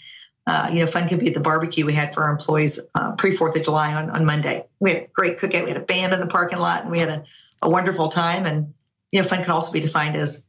Uh, 0.45 0.69
you 0.71 0.80
know, 0.80 0.88
fun 0.88 1.10
could 1.10 1.19
be 1.19 1.28
at 1.28 1.34
the 1.34 1.41
barbecue 1.41 1.86
we 1.86 1.93
had 1.93 2.13
for 2.13 2.23
our 2.23 2.32
employees 2.32 2.80
uh, 2.95 3.13
pre 3.13 3.36
Fourth 3.36 3.56
of 3.58 3.63
July 3.63 3.93
on, 3.93 4.10
on 4.10 4.26
Monday. 4.26 4.65
We 4.80 4.91
had 4.91 5.04
a 5.04 5.08
great 5.08 5.39
cookout. 5.39 5.63
We 5.63 5.69
had 5.69 5.78
a 5.78 5.86
band 5.86 6.13
in 6.13 6.21
the 6.21 6.28
parking 6.28 6.60
lot, 6.60 6.84
and 6.84 6.91
we 6.91 7.00
had 7.00 7.10
a, 7.10 7.23
a 7.62 7.69
wonderful 7.69 8.08
time. 8.08 8.45
And 8.45 8.73
you 9.12 9.21
know, 9.21 9.28
fun 9.28 9.41
can 9.41 9.52
also 9.52 9.73
be 9.73 9.82
defined 9.82 10.15
as 10.15 10.45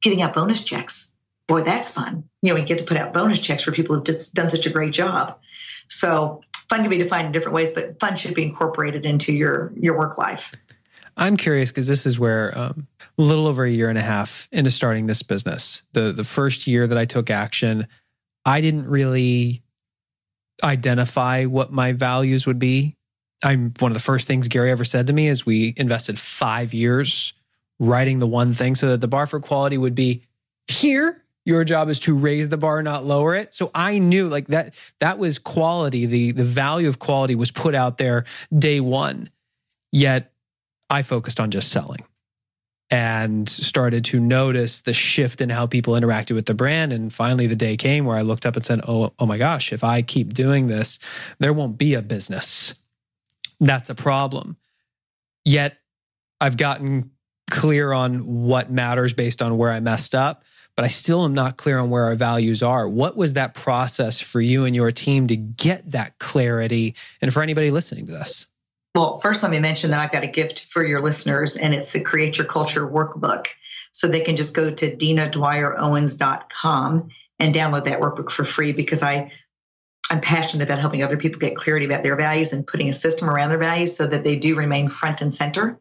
getting 0.00 0.22
out 0.22 0.34
bonus 0.34 0.62
checks. 0.62 1.12
Boy, 1.48 1.62
that's 1.62 1.90
fun. 1.90 2.28
You 2.40 2.50
know, 2.50 2.60
we 2.60 2.66
get 2.66 2.78
to 2.78 2.84
put 2.84 2.96
out 2.96 3.14
bonus 3.14 3.40
checks 3.40 3.64
for 3.64 3.72
people 3.72 3.96
who've 3.96 4.04
just 4.04 4.32
done 4.32 4.50
such 4.50 4.66
a 4.66 4.70
great 4.70 4.92
job. 4.92 5.40
So 5.88 6.42
fun 6.68 6.82
can 6.82 6.90
be 6.90 6.98
defined 6.98 7.26
in 7.26 7.32
different 7.32 7.54
ways, 7.54 7.72
but 7.72 7.98
fun 7.98 8.16
should 8.16 8.34
be 8.34 8.44
incorporated 8.44 9.04
into 9.04 9.32
your 9.32 9.72
your 9.76 9.98
work 9.98 10.18
life. 10.18 10.52
I'm 11.16 11.36
curious 11.36 11.70
because 11.70 11.86
this 11.86 12.04
is 12.06 12.18
where 12.18 12.56
um, 12.56 12.86
a 13.18 13.22
little 13.22 13.46
over 13.46 13.64
a 13.64 13.70
year 13.70 13.88
and 13.88 13.98
a 13.98 14.02
half 14.02 14.48
into 14.52 14.70
starting 14.70 15.06
this 15.06 15.22
business, 15.22 15.82
the 15.92 16.12
the 16.12 16.24
first 16.24 16.66
year 16.66 16.86
that 16.86 16.98
I 16.98 17.04
took 17.04 17.30
action, 17.30 17.86
I 18.44 18.60
didn't 18.60 18.86
really 18.86 19.62
identify 20.62 21.44
what 21.44 21.72
my 21.72 21.92
values 21.92 22.46
would 22.46 22.58
be. 22.58 22.96
I'm 23.42 23.72
one 23.78 23.90
of 23.90 23.94
the 23.94 24.02
first 24.02 24.26
things 24.26 24.48
Gary 24.48 24.70
ever 24.70 24.84
said 24.84 25.06
to 25.06 25.12
me 25.12 25.28
is 25.28 25.44
we 25.44 25.74
invested 25.76 26.18
five 26.18 26.72
years 26.74 27.34
writing 27.78 28.18
the 28.18 28.26
one 28.26 28.54
thing 28.54 28.74
so 28.74 28.88
that 28.90 29.00
the 29.00 29.08
bar 29.08 29.26
for 29.26 29.40
quality 29.40 29.76
would 29.76 29.94
be 29.94 30.22
here 30.66 31.22
your 31.46 31.62
job 31.62 31.88
is 31.88 32.00
to 32.00 32.14
raise 32.14 32.48
the 32.48 32.56
bar 32.56 32.82
not 32.82 33.06
lower 33.06 33.34
it. 33.34 33.54
So 33.54 33.70
i 33.74 33.98
knew 33.98 34.28
like 34.28 34.48
that 34.48 34.74
that 34.98 35.18
was 35.18 35.38
quality. 35.38 36.04
The 36.04 36.32
the 36.32 36.44
value 36.44 36.88
of 36.88 36.98
quality 36.98 37.34
was 37.34 37.50
put 37.50 37.74
out 37.74 37.96
there 37.96 38.24
day 38.56 38.80
one. 38.80 39.30
Yet 39.92 40.32
i 40.90 41.02
focused 41.02 41.40
on 41.40 41.50
just 41.50 41.70
selling 41.70 42.00
and 42.88 43.48
started 43.48 44.04
to 44.04 44.20
notice 44.20 44.82
the 44.82 44.94
shift 44.94 45.40
in 45.40 45.50
how 45.50 45.66
people 45.66 45.94
interacted 45.94 46.36
with 46.36 46.46
the 46.46 46.54
brand 46.54 46.92
and 46.92 47.12
finally 47.12 47.46
the 47.46 47.56
day 47.56 47.76
came 47.76 48.04
where 48.04 48.16
i 48.16 48.22
looked 48.22 48.46
up 48.46 48.56
and 48.56 48.64
said 48.64 48.80
oh 48.86 49.12
oh 49.18 49.26
my 49.26 49.38
gosh 49.38 49.72
if 49.72 49.82
i 49.82 50.02
keep 50.02 50.34
doing 50.34 50.68
this 50.68 50.98
there 51.38 51.52
won't 51.52 51.78
be 51.78 51.94
a 51.94 52.02
business 52.02 52.74
that's 53.60 53.90
a 53.90 53.94
problem 53.94 54.56
yet 55.44 55.78
i've 56.40 56.56
gotten 56.56 57.10
clear 57.50 57.92
on 57.92 58.44
what 58.44 58.70
matters 58.70 59.12
based 59.12 59.42
on 59.42 59.56
where 59.56 59.70
I 59.70 59.80
messed 59.80 60.14
up, 60.14 60.44
but 60.74 60.84
I 60.84 60.88
still 60.88 61.24
am 61.24 61.34
not 61.34 61.56
clear 61.56 61.78
on 61.78 61.90
where 61.90 62.04
our 62.04 62.14
values 62.14 62.62
are. 62.62 62.88
What 62.88 63.16
was 63.16 63.34
that 63.34 63.54
process 63.54 64.20
for 64.20 64.40
you 64.40 64.64
and 64.64 64.74
your 64.74 64.92
team 64.92 65.26
to 65.28 65.36
get 65.36 65.90
that 65.92 66.18
clarity? 66.18 66.94
And 67.22 67.32
for 67.32 67.42
anybody 67.42 67.70
listening 67.70 68.06
to 68.06 68.12
this? 68.12 68.46
Well, 68.96 69.20
first, 69.20 69.42
let 69.42 69.52
me 69.52 69.60
mention 69.60 69.90
that 69.90 70.00
I've 70.00 70.10
got 70.10 70.24
a 70.24 70.28
gift 70.28 70.68
for 70.70 70.82
your 70.82 71.02
listeners, 71.02 71.58
and 71.58 71.74
it's 71.74 71.92
the 71.92 72.00
Create 72.00 72.38
Your 72.38 72.46
Culture 72.46 72.88
workbook. 72.88 73.48
So 73.92 74.08
they 74.08 74.22
can 74.22 74.36
just 74.36 74.54
go 74.54 74.70
to 74.70 74.96
dinadwyerowens.com 74.96 77.08
and 77.38 77.54
download 77.54 77.84
that 77.84 78.00
workbook 78.00 78.30
for 78.30 78.44
free 78.44 78.72
because 78.72 79.02
I 79.02 79.32
I'm 80.08 80.20
passionate 80.20 80.62
about 80.62 80.78
helping 80.78 81.02
other 81.02 81.16
people 81.18 81.40
get 81.40 81.56
clarity 81.56 81.84
about 81.84 82.04
their 82.04 82.14
values 82.16 82.52
and 82.52 82.64
putting 82.66 82.88
a 82.88 82.94
system 82.94 83.28
around 83.28 83.50
their 83.50 83.58
values 83.58 83.96
so 83.96 84.06
that 84.06 84.24
they 84.24 84.36
do 84.36 84.56
remain 84.56 84.88
front 84.88 85.20
and 85.20 85.34
center 85.34 85.78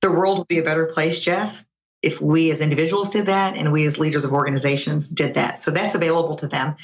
the 0.00 0.10
world 0.10 0.38
would 0.38 0.48
be 0.48 0.58
a 0.58 0.62
better 0.62 0.86
place, 0.86 1.20
Jeff, 1.20 1.64
if 2.02 2.20
we 2.20 2.50
as 2.50 2.60
individuals 2.60 3.10
did 3.10 3.26
that 3.26 3.56
and 3.56 3.72
we 3.72 3.86
as 3.86 3.98
leaders 3.98 4.24
of 4.24 4.32
organizations 4.32 5.08
did 5.08 5.34
that. 5.34 5.58
So 5.58 5.70
that's 5.70 5.94
available 5.94 6.36
to 6.36 6.48
them. 6.48 6.74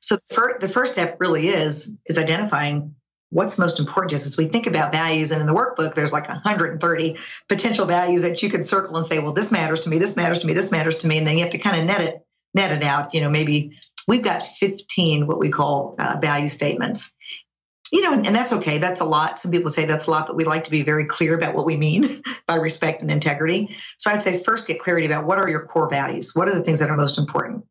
So 0.00 0.16
the 0.16 0.68
first 0.68 0.92
step 0.92 1.18
really 1.20 1.48
is 1.48 1.94
is 2.06 2.18
identifying 2.18 2.96
what's 3.32 3.56
most 3.56 3.78
important 3.78 4.10
to 4.10 4.16
us 4.16 4.26
as 4.26 4.36
we 4.36 4.46
think 4.46 4.66
about 4.66 4.92
values. 4.92 5.30
And 5.30 5.40
in 5.40 5.46
the 5.46 5.54
workbook, 5.54 5.94
there's 5.94 6.12
like 6.12 6.28
130 6.28 7.16
potential 7.48 7.86
values 7.86 8.22
that 8.22 8.42
you 8.42 8.50
can 8.50 8.62
circle 8.62 8.96
and 8.96 9.06
say, 9.06 9.20
well, 9.20 9.32
this 9.32 9.50
matters 9.50 9.80
to 9.80 9.88
me, 9.88 9.98
this 9.98 10.16
matters 10.16 10.40
to 10.40 10.46
me, 10.46 10.52
this 10.52 10.70
matters 10.70 10.96
to 10.96 11.08
me. 11.08 11.16
And 11.16 11.26
then 11.26 11.38
you 11.38 11.44
have 11.44 11.52
to 11.52 11.58
kind 11.58 11.80
of 11.80 11.86
net 11.86 12.02
it, 12.02 12.26
net 12.52 12.72
it 12.72 12.82
out. 12.82 13.14
You 13.14 13.22
know, 13.22 13.30
maybe 13.30 13.78
we've 14.06 14.22
got 14.22 14.42
15 14.42 15.26
what 15.26 15.38
we 15.38 15.50
call 15.50 15.94
uh, 15.98 16.18
value 16.20 16.48
statements. 16.48 17.14
you 17.90 18.02
know, 18.02 18.12
and, 18.12 18.26
and 18.26 18.36
that's 18.36 18.52
okay. 18.52 18.76
That's 18.76 19.00
a 19.00 19.06
lot. 19.06 19.38
Some 19.38 19.50
people 19.50 19.70
say 19.70 19.86
that's 19.86 20.06
a 20.06 20.10
lot, 20.10 20.26
but 20.26 20.36
we 20.36 20.44
like 20.44 20.64
to 20.64 20.70
be 20.70 20.82
very 20.82 21.06
clear 21.06 21.34
about 21.34 21.54
what 21.54 21.64
we 21.64 21.78
mean 21.78 22.22
by 22.46 22.56
respect 22.56 23.00
and 23.00 23.10
integrity. 23.10 23.76
So 23.96 24.10
I'd 24.10 24.22
say 24.22 24.42
first 24.42 24.66
get 24.66 24.78
clarity 24.78 25.06
about 25.06 25.24
what 25.24 25.38
are 25.38 25.48
your 25.48 25.64
core 25.64 25.88
values? 25.88 26.32
What 26.34 26.48
are 26.48 26.54
the 26.54 26.62
things 26.62 26.80
that 26.80 26.90
are 26.90 26.98
most 26.98 27.16
important? 27.16 27.64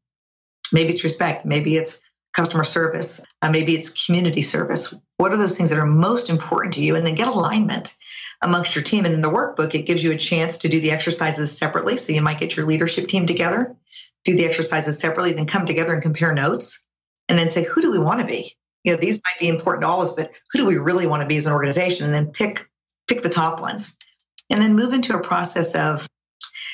Maybe 0.74 0.92
it's 0.92 1.04
respect. 1.04 1.46
Maybe 1.46 1.78
it's 1.78 2.02
customer 2.36 2.64
service. 2.64 3.22
Uh, 3.42 3.50
maybe 3.50 3.76
it's 3.76 4.06
community 4.06 4.42
service. 4.42 4.94
What 5.18 5.34
are 5.34 5.38
those 5.38 5.58
things 5.58 5.70
that 5.70 5.80
are 5.80 5.86
most 5.86 6.30
important 6.30 6.76
to 6.76 6.82
you? 6.82 6.96
And 6.96 7.06
then 7.06 7.16
get 7.16 7.28
alignment 7.28 7.94
amongst 8.42 8.76
your 8.76 8.84
team. 8.84 9.06
And 9.06 9.14
in 9.14 9.22
the 9.22 9.30
workbook, 9.30 9.76
it 9.76 9.84
gives 9.84 10.04
you 10.04 10.12
a 10.12 10.18
chance 10.18 10.60
to 10.60 10.70
do 10.70 10.80
the 10.80 10.92
exercises 10.92 11.58
separately. 11.58 11.98
So 11.98 12.14
you 12.14 12.22
might 12.22 12.40
get 12.40 12.56
your 12.56 12.66
leadership 12.66 13.08
team 13.08 13.28
together, 13.28 13.76
do 14.24 14.36
the 14.36 14.46
exercises 14.46 15.00
separately, 15.00 15.34
then 15.34 15.46
come 15.46 15.66
together 15.66 15.94
and 15.94 16.02
compare 16.02 16.34
notes 16.34 16.84
and 17.30 17.38
then 17.38 17.50
say, 17.50 17.64
who 17.64 17.82
do 17.82 17.92
we 17.92 18.00
want 18.00 18.22
to 18.22 18.26
be? 18.26 18.54
You 18.84 18.94
know, 18.94 18.98
these 18.98 19.22
might 19.24 19.40
be 19.40 19.48
important 19.48 19.84
to 19.84 19.88
all 19.88 20.02
of 20.02 20.10
us, 20.10 20.16
but 20.16 20.32
who 20.52 20.60
do 20.60 20.66
we 20.66 20.78
really 20.78 21.06
want 21.06 21.22
to 21.22 21.28
be 21.28 21.38
as 21.38 21.46
an 21.46 21.54
organization? 21.54 22.06
And 22.06 22.14
then 22.14 22.32
pick 22.32 22.68
pick 23.08 23.22
the 23.22 23.30
top 23.30 23.62
ones. 23.62 23.98
And 24.50 24.62
then 24.62 24.76
move 24.76 24.94
into 24.94 25.16
a 25.16 25.22
process 25.22 25.76
of 25.76 26.08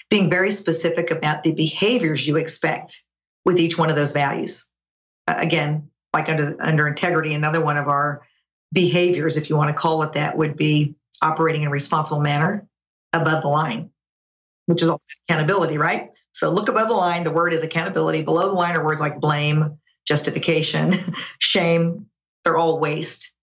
being 0.10 0.30
very 0.30 0.52
specific 0.52 1.12
about 1.12 1.44
the 1.44 1.52
behaviors 1.52 2.26
you 2.26 2.38
expect 2.38 3.04
with 3.46 3.60
each 3.60 3.78
one 3.78 3.90
of 3.90 3.96
those 3.96 4.14
values. 4.14 4.72
Again, 5.28 5.90
like 6.14 6.30
under 6.30 6.56
under 6.60 6.88
integrity, 6.88 7.34
another 7.34 7.62
one 7.62 7.78
of 7.78 7.88
our 7.88 8.26
behaviors, 8.74 9.38
if 9.38 9.50
you 9.50 9.56
want 9.56 9.70
to 9.70 9.80
call 9.80 10.04
it 10.04 10.14
that, 10.14 10.38
would 10.38 10.56
be 10.58 10.96
operating 11.22 11.64
in 11.64 11.68
a 11.68 11.72
responsible 11.72 12.22
manner 12.22 12.68
above 13.14 13.42
the 13.42 13.48
line, 13.48 13.90
which 14.66 14.82
is 14.82 14.92
accountability, 15.30 15.78
right? 15.78 16.12
So 16.32 16.52
look 16.52 16.70
above 16.70 16.88
the 16.88 16.94
line. 16.94 17.24
The 17.24 17.32
word 17.32 17.54
is 17.54 17.64
accountability. 17.64 18.24
Below 18.24 18.50
the 18.50 18.54
line 18.54 18.76
are 18.76 18.86
words 18.86 19.02
like 19.02 19.20
blame, 19.20 19.80
justification, 20.06 20.94
shame. 21.40 22.08
They're 22.44 22.58
all 22.58 22.80
waste. 22.80 23.34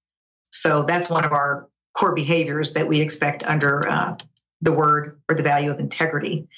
So 0.51 0.85
that's 0.85 1.11
one 1.11 1.25
of 1.25 1.33
our 1.33 1.69
core 1.93 2.15
behaviors 2.15 2.75
that 2.75 2.87
we 2.87 3.01
expect 3.01 3.43
under 3.43 3.89
uh, 3.89 4.17
the 4.61 4.73
word 4.73 5.21
or 5.29 5.35
the 5.35 5.43
value 5.43 5.71
of 5.71 5.81
integrity. 5.81 6.49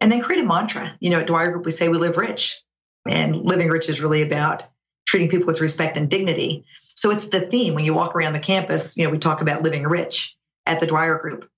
And 0.00 0.10
then 0.10 0.22
create 0.22 0.42
a 0.42 0.46
mantra. 0.46 0.96
You 1.00 1.10
know, 1.10 1.20
at 1.20 1.26
Dwyer 1.26 1.52
Group, 1.52 1.66
we 1.66 1.72
say 1.72 1.88
we 1.88 1.98
live 1.98 2.16
rich. 2.16 2.60
And 3.08 3.36
living 3.36 3.68
rich 3.68 3.88
is 3.88 4.00
really 4.00 4.22
about 4.22 4.64
treating 5.06 5.28
people 5.28 5.46
with 5.46 5.60
respect 5.60 5.96
and 5.96 6.08
dignity. 6.08 6.64
So 6.96 7.10
it's 7.10 7.26
the 7.26 7.40
theme 7.40 7.74
when 7.74 7.84
you 7.84 7.94
walk 7.94 8.14
around 8.14 8.32
the 8.32 8.40
campus, 8.40 8.96
you 8.96 9.04
know, 9.04 9.10
we 9.10 9.18
talk 9.18 9.40
about 9.40 9.62
living 9.62 9.84
rich 9.84 10.36
at 10.66 10.80
the 10.80 10.86
Dwyer 10.86 11.18
Group. 11.18 11.48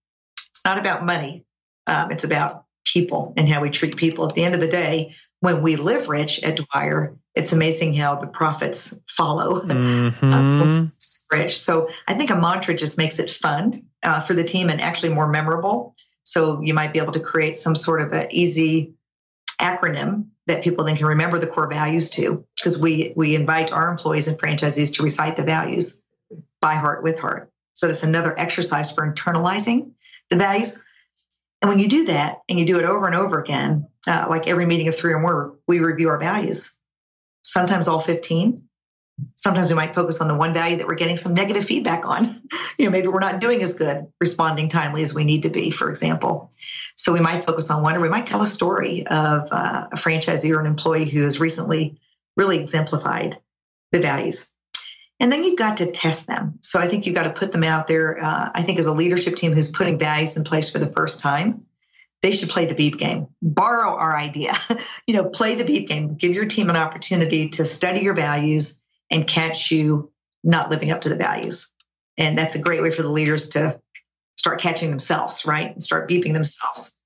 It's 0.51 0.65
not 0.65 0.79
about 0.79 1.05
money. 1.05 1.45
Um, 1.87 2.11
it's 2.11 2.25
about 2.25 2.65
people 2.85 3.35
and 3.37 3.49
how 3.49 3.61
we 3.61 3.71
treat 3.71 3.97
people. 3.97 4.27
At 4.27 4.35
the 4.35 4.45
end 4.45 4.55
of 4.55 4.61
the 4.61 4.69
day, 4.69 5.15
when 5.41 5.63
we 5.63 5.77
live 5.77 6.09
rich 6.09 6.43
at 6.43 6.57
Dwyer, 6.57 7.17
it's 7.35 7.53
amazing 7.53 7.95
how 7.95 8.17
the 8.17 8.27
profits 8.27 8.95
follow. 9.09 9.63
Mm-hmm. 9.75 10.31
Uh, 10.33 10.87
rich. 11.31 11.59
So 11.59 11.89
I 12.07 12.15
think 12.15 12.31
a 12.31 12.37
mantra 12.37 12.75
just 12.75 12.99
makes 12.99 13.19
it 13.19 13.31
fun 13.31 13.87
uh, 14.03 14.21
for 14.21 14.35
the 14.35 14.45
team 14.45 14.71
and 14.71 14.81
actually 14.81 15.15
more 15.15 15.29
memorable. 15.29 15.97
So 16.23 16.61
you 16.63 16.75
might 16.75 16.93
be 16.93 17.01
able 17.01 17.13
to 17.13 17.21
create 17.21 17.57
some 17.57 17.75
sort 17.75 18.01
of 18.01 18.13
an 18.13 18.29
easy 18.31 18.95
acronym 19.61 20.27
that 20.47 20.63
people 20.63 20.85
then 20.85 20.97
can 20.97 21.07
remember 21.07 21.39
the 21.39 21.47
core 21.47 21.69
values 21.69 22.11
to, 22.11 22.47
because 22.57 22.79
we 22.79 23.13
we 23.17 23.35
invite 23.35 23.73
our 23.73 23.91
employees 23.91 24.29
and 24.29 24.39
franchisees 24.39 24.95
to 24.95 25.03
recite 25.03 25.37
the 25.37 25.43
values 25.43 26.03
by 26.61 26.75
heart 26.75 27.03
with 27.03 27.19
heart. 27.19 27.51
So 27.75 27.89
that's 27.89 28.03
another 28.03 28.39
exercise 28.39 28.91
for 28.91 29.11
internalizing 29.11 29.93
the 30.31 30.37
values. 30.37 30.83
And 31.61 31.69
when 31.71 31.79
you 31.79 31.89
do 31.89 32.05
that 32.07 32.41
and 32.49 32.59
you 32.59 32.67
do 32.67 32.79
it 32.79 32.85
over 32.85 33.07
and 33.07 33.17
over 33.17 33.41
again, 33.41 33.89
uh, 34.07 34.27
like 34.29 34.47
every 34.47 34.67
meeting 34.67 34.89
of 34.89 34.97
three 34.97 35.13
or 35.13 35.19
more, 35.19 35.57
we 35.67 35.81
review 35.81 36.11
our 36.11 36.19
values. 36.19 36.79
Sometimes 37.43 37.89
all 37.89 38.01
15. 38.01 38.64
Sometimes 39.37 39.71
we 39.71 39.77
might 39.77 39.95
focus 39.95 40.21
on 40.21 40.29
the 40.29 40.35
one 40.35 40.55
value 40.55 40.77
that 40.79 40.87
we're 40.87 40.95
getting 40.95 41.17
some 41.17 41.35
negative 41.35 41.65
feedback 41.65 42.07
on. 42.07 42.41
you 42.79 42.85
know, 42.85 42.91
maybe 42.91 43.09
we're 43.09 43.21
not 43.21 43.41
doing 43.41 43.63
as 43.63 43.75
good 43.75 44.07
responding 44.21 44.69
timely 44.69 45.03
as 45.03 45.15
we 45.15 45.25
need 45.25 45.43
to 45.43 45.51
be, 45.51 45.71
for 45.71 45.89
example. 45.89 46.51
So 46.97 47.13
we 47.13 47.21
might 47.21 47.45
focus 47.45 47.71
on 47.71 47.83
one, 47.83 47.97
or 47.97 48.01
we 48.01 48.09
might 48.09 48.27
tell 48.27 48.43
a 48.43 48.47
story 48.47 49.07
of 49.07 49.49
uh, 49.51 49.89
a 49.93 49.97
franchisee 49.97 50.55
or 50.55 50.61
an 50.61 50.67
employee 50.67 51.09
who 51.09 51.23
has 51.23 51.41
recently 51.41 52.01
really 52.37 52.59
exemplified 52.59 53.39
the 53.93 54.01
values. 54.01 54.53
And 55.21 55.31
then 55.31 55.45
you've 55.45 55.59
got 55.59 55.77
to 55.79 55.93
test 55.93 56.27
them. 56.27 56.59
So 56.61 56.81
I 56.81 56.89
think 56.89 57.07
you've 57.07 57.15
got 57.15 57.25
to 57.25 57.31
put 57.31 57.53
them 57.53 57.63
out 57.63 57.87
there. 57.87 58.23
Uh, 58.23 58.51
I 58.53 58.63
think 58.63 58.79
as 58.79 58.87
a 58.87 58.93
leadership 58.93 59.37
team 59.37 59.53
who's 59.53 59.71
putting 59.71 59.99
values 59.99 60.37
in 60.37 60.45
place 60.45 60.71
for 60.71 60.79
the 60.79 60.91
first 60.91 61.21
time, 61.21 61.67
they 62.21 62.33
should 62.33 62.49
play 62.49 62.67
the 62.67 62.75
beep 62.75 62.99
game. 62.99 63.29
Borrow 63.41 63.97
our 63.97 64.17
idea. 64.17 64.55
you 65.07 65.15
know, 65.15 65.25
play 65.25 65.55
the 65.55 65.65
beep 65.65 65.89
game. 65.89 66.17
Give 66.17 66.33
your 66.33 66.47
team 66.47 66.71
an 66.71 66.77
opportunity 66.77 67.51
to 67.51 67.65
study 67.65 68.01
your 68.01 68.15
values 68.15 68.81
and 69.15 69.27
catch 69.27 69.71
you 69.71 70.13
not 70.43 70.71
living 70.71 70.91
up 70.91 71.01
to 71.03 71.09
the 71.09 71.17
values. 71.17 71.71
And 72.19 72.37
that's 72.37 72.55
a 72.55 72.59
great 72.59 72.83
way 72.83 72.91
for 72.91 73.03
the 73.03 73.09
leaders 73.09 73.51
to 73.51 73.81
start 74.37 74.61
catching 74.61 74.91
themselves, 74.91 75.47
right? 75.47 75.73
And 75.73 75.83
start 75.83 76.11
beeping 76.11 76.35
themselves 76.35 76.99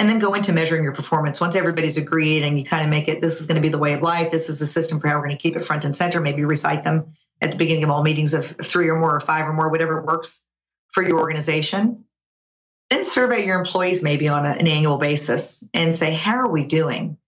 and 0.00 0.08
then 0.08 0.18
go 0.18 0.32
into 0.32 0.52
measuring 0.52 0.82
your 0.82 0.94
performance. 0.94 1.40
Once 1.40 1.54
everybody's 1.54 1.98
agreed 1.98 2.42
and 2.42 2.58
you 2.58 2.64
kind 2.64 2.82
of 2.82 2.88
make 2.88 3.08
it, 3.08 3.20
this 3.20 3.38
is 3.38 3.46
going 3.46 3.56
to 3.56 3.60
be 3.60 3.68
the 3.68 3.78
way 3.78 3.92
of 3.92 4.00
life. 4.00 4.32
This 4.32 4.48
is 4.48 4.58
the 4.58 4.66
system 4.66 4.98
for 4.98 5.08
how 5.08 5.16
we're 5.16 5.26
going 5.26 5.36
to 5.36 5.42
keep 5.42 5.56
it 5.56 5.64
front 5.66 5.84
and 5.84 5.94
center. 5.94 6.20
Maybe 6.20 6.44
recite 6.44 6.84
them 6.84 7.12
at 7.40 7.52
the 7.52 7.58
beginning 7.58 7.84
of 7.84 7.90
all 7.90 8.02
meetings 8.02 8.32
of 8.32 8.46
three 8.46 8.88
or 8.88 8.98
more 8.98 9.14
or 9.14 9.20
five 9.20 9.46
or 9.46 9.52
more, 9.52 9.68
whatever 9.68 10.02
works 10.02 10.46
for 10.92 11.02
your 11.02 11.18
organization. 11.18 12.04
Then 12.88 13.04
survey 13.04 13.44
your 13.44 13.58
employees 13.58 14.02
maybe 14.02 14.28
on 14.28 14.46
a, 14.46 14.50
an 14.50 14.66
annual 14.66 14.96
basis 14.96 15.68
and 15.74 15.94
say, 15.94 16.14
how 16.14 16.36
are 16.36 16.50
we 16.50 16.64
doing? 16.64 17.18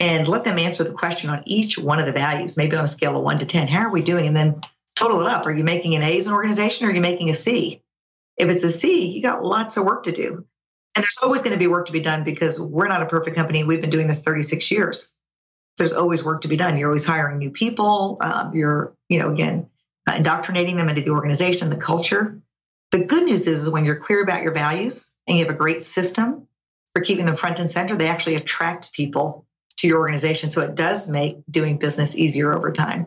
And 0.00 0.26
let 0.26 0.44
them 0.44 0.58
answer 0.58 0.84
the 0.84 0.92
question 0.92 1.30
on 1.30 1.42
each 1.46 1.78
one 1.78 2.00
of 2.00 2.06
the 2.06 2.12
values, 2.12 2.56
maybe 2.56 2.76
on 2.76 2.84
a 2.84 2.88
scale 2.88 3.16
of 3.16 3.22
one 3.22 3.38
to 3.38 3.46
10. 3.46 3.68
How 3.68 3.80
are 3.80 3.92
we 3.92 4.02
doing? 4.02 4.26
And 4.26 4.36
then 4.36 4.60
total 4.96 5.20
it 5.20 5.26
up. 5.26 5.46
Are 5.46 5.52
you 5.52 5.64
making 5.64 5.94
an 5.94 6.02
A 6.02 6.18
as 6.18 6.26
an 6.26 6.32
organization 6.32 6.86
or 6.86 6.90
are 6.90 6.94
you 6.94 7.00
making 7.00 7.30
a 7.30 7.34
C? 7.34 7.82
If 8.36 8.48
it's 8.48 8.64
a 8.64 8.72
C, 8.72 9.06
you 9.06 9.22
got 9.22 9.44
lots 9.44 9.76
of 9.76 9.84
work 9.84 10.04
to 10.04 10.12
do. 10.12 10.44
And 10.96 11.02
there's 11.02 11.18
always 11.22 11.42
going 11.42 11.52
to 11.52 11.58
be 11.58 11.66
work 11.66 11.86
to 11.86 11.92
be 11.92 12.00
done 12.00 12.24
because 12.24 12.60
we're 12.60 12.88
not 12.88 13.02
a 13.02 13.06
perfect 13.06 13.36
company. 13.36 13.64
We've 13.64 13.80
been 13.80 13.90
doing 13.90 14.06
this 14.06 14.22
36 14.22 14.70
years. 14.70 15.16
There's 15.76 15.92
always 15.92 16.22
work 16.22 16.42
to 16.42 16.48
be 16.48 16.56
done. 16.56 16.76
You're 16.76 16.88
always 16.88 17.04
hiring 17.04 17.38
new 17.38 17.50
people. 17.50 18.18
Um, 18.20 18.54
you're, 18.54 18.94
you 19.08 19.18
know, 19.18 19.32
again, 19.32 19.68
indoctrinating 20.12 20.76
them 20.76 20.88
into 20.88 21.02
the 21.02 21.10
organization, 21.10 21.68
the 21.68 21.76
culture. 21.76 22.40
The 22.92 23.04
good 23.06 23.24
news 23.24 23.46
is, 23.48 23.62
is 23.62 23.68
when 23.68 23.84
you're 23.84 23.96
clear 23.96 24.22
about 24.22 24.42
your 24.42 24.52
values 24.52 25.16
and 25.26 25.36
you 25.36 25.44
have 25.44 25.54
a 25.54 25.58
great 25.58 25.82
system 25.82 26.46
for 26.94 27.02
keeping 27.02 27.26
them 27.26 27.36
front 27.36 27.58
and 27.58 27.68
center, 27.68 27.96
they 27.96 28.08
actually 28.08 28.36
attract 28.36 28.92
people 28.92 29.43
to 29.78 29.86
your 29.86 29.98
organization. 30.00 30.50
So 30.50 30.60
it 30.60 30.74
does 30.74 31.08
make 31.08 31.38
doing 31.50 31.78
business 31.78 32.16
easier 32.16 32.54
over 32.54 32.72
time. 32.72 33.06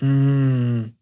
Mm, 0.00 0.92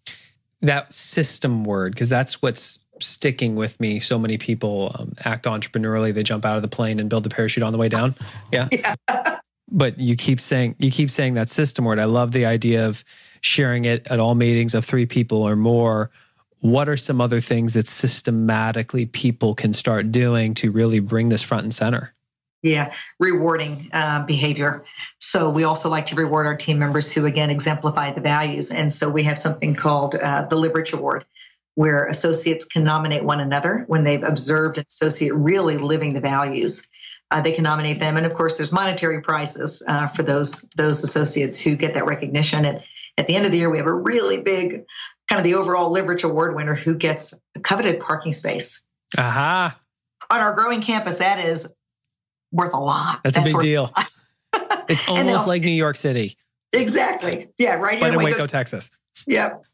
that 0.60 0.92
system 0.92 1.64
word, 1.64 1.94
because 1.94 2.08
that's 2.08 2.42
what's 2.42 2.78
sticking 3.00 3.56
with 3.56 3.78
me. 3.80 4.00
So 4.00 4.18
many 4.18 4.38
people 4.38 4.94
um, 4.98 5.14
act 5.24 5.46
entrepreneurially; 5.46 6.14
they 6.14 6.22
jump 6.22 6.44
out 6.44 6.56
of 6.56 6.62
the 6.62 6.68
plane 6.68 7.00
and 7.00 7.08
build 7.08 7.24
the 7.24 7.30
parachute 7.30 7.64
on 7.64 7.72
the 7.72 7.78
way 7.78 7.88
down. 7.88 8.10
Yeah. 8.52 8.68
yeah. 8.70 9.38
But 9.70 9.98
you 9.98 10.16
keep 10.16 10.40
saying 10.40 10.76
you 10.78 10.90
keep 10.90 11.10
saying 11.10 11.34
that 11.34 11.48
system 11.48 11.86
word. 11.86 11.98
I 11.98 12.04
love 12.04 12.32
the 12.32 12.44
idea 12.44 12.86
of 12.86 13.02
sharing 13.40 13.86
it 13.86 14.06
at 14.08 14.20
all 14.20 14.34
meetings 14.34 14.74
of 14.74 14.84
three 14.84 15.06
people 15.06 15.42
or 15.42 15.56
more. 15.56 16.10
What 16.60 16.88
are 16.88 16.96
some 16.96 17.20
other 17.20 17.40
things 17.40 17.72
that 17.74 17.88
systematically 17.88 19.06
people 19.06 19.54
can 19.54 19.72
start 19.72 20.12
doing 20.12 20.54
to 20.54 20.70
really 20.70 21.00
bring 21.00 21.30
this 21.30 21.42
front 21.42 21.64
and 21.64 21.74
center? 21.74 22.12
Yeah, 22.62 22.92
rewarding 23.18 23.90
uh, 23.92 24.24
behavior. 24.24 24.84
So 25.18 25.50
we 25.50 25.64
also 25.64 25.88
like 25.88 26.06
to 26.06 26.14
reward 26.14 26.46
our 26.46 26.56
team 26.56 26.78
members 26.78 27.10
who, 27.10 27.26
again, 27.26 27.50
exemplify 27.50 28.12
the 28.12 28.20
values. 28.20 28.70
And 28.70 28.92
so 28.92 29.10
we 29.10 29.24
have 29.24 29.36
something 29.36 29.74
called 29.74 30.14
uh, 30.14 30.46
the 30.46 30.54
Live 30.54 30.74
Rich 30.74 30.92
Award, 30.92 31.24
where 31.74 32.06
associates 32.06 32.64
can 32.64 32.84
nominate 32.84 33.24
one 33.24 33.40
another 33.40 33.84
when 33.88 34.04
they've 34.04 34.22
observed 34.22 34.78
an 34.78 34.84
associate 34.86 35.34
really 35.34 35.76
living 35.76 36.14
the 36.14 36.20
values. 36.20 36.86
Uh, 37.32 37.40
they 37.40 37.52
can 37.52 37.64
nominate 37.64 37.98
them, 37.98 38.16
and 38.16 38.26
of 38.26 38.34
course, 38.34 38.58
there's 38.58 38.72
monetary 38.72 39.22
prizes 39.22 39.82
uh, 39.88 40.06
for 40.08 40.22
those 40.22 40.68
those 40.76 41.02
associates 41.02 41.58
who 41.58 41.74
get 41.74 41.94
that 41.94 42.06
recognition. 42.06 42.64
And 42.64 42.82
at 43.16 43.26
the 43.26 43.34
end 43.34 43.46
of 43.46 43.52
the 43.52 43.58
year, 43.58 43.70
we 43.70 43.78
have 43.78 43.86
a 43.86 43.92
really 43.92 44.40
big, 44.40 44.84
kind 45.28 45.40
of 45.40 45.44
the 45.44 45.54
overall 45.54 45.90
Live 45.90 46.06
Rich 46.06 46.24
Award 46.24 46.54
winner 46.54 46.74
who 46.74 46.94
gets 46.94 47.34
a 47.56 47.60
coveted 47.60 48.00
parking 48.00 48.34
space. 48.34 48.82
Aha! 49.18 49.66
Uh-huh. 49.66 49.78
On 50.30 50.40
our 50.40 50.54
growing 50.54 50.82
campus, 50.82 51.18
that 51.18 51.44
is 51.44 51.66
worth 52.52 52.74
a 52.74 52.78
lot. 52.78 53.20
That's, 53.24 53.36
That's 53.36 53.50
a 53.50 53.56
big 53.56 53.62
deal. 53.62 53.92
it's 54.88 55.08
almost 55.08 55.48
like 55.48 55.62
New 55.62 55.72
York 55.72 55.96
City. 55.96 56.36
Exactly. 56.72 57.48
Yeah, 57.58 57.74
right 57.74 57.98
but 57.98 58.10
here 58.10 58.18
in 58.18 58.24
Waco, 58.24 58.36
Waco 58.36 58.46
Texas. 58.46 58.90
Yep. 59.26 59.64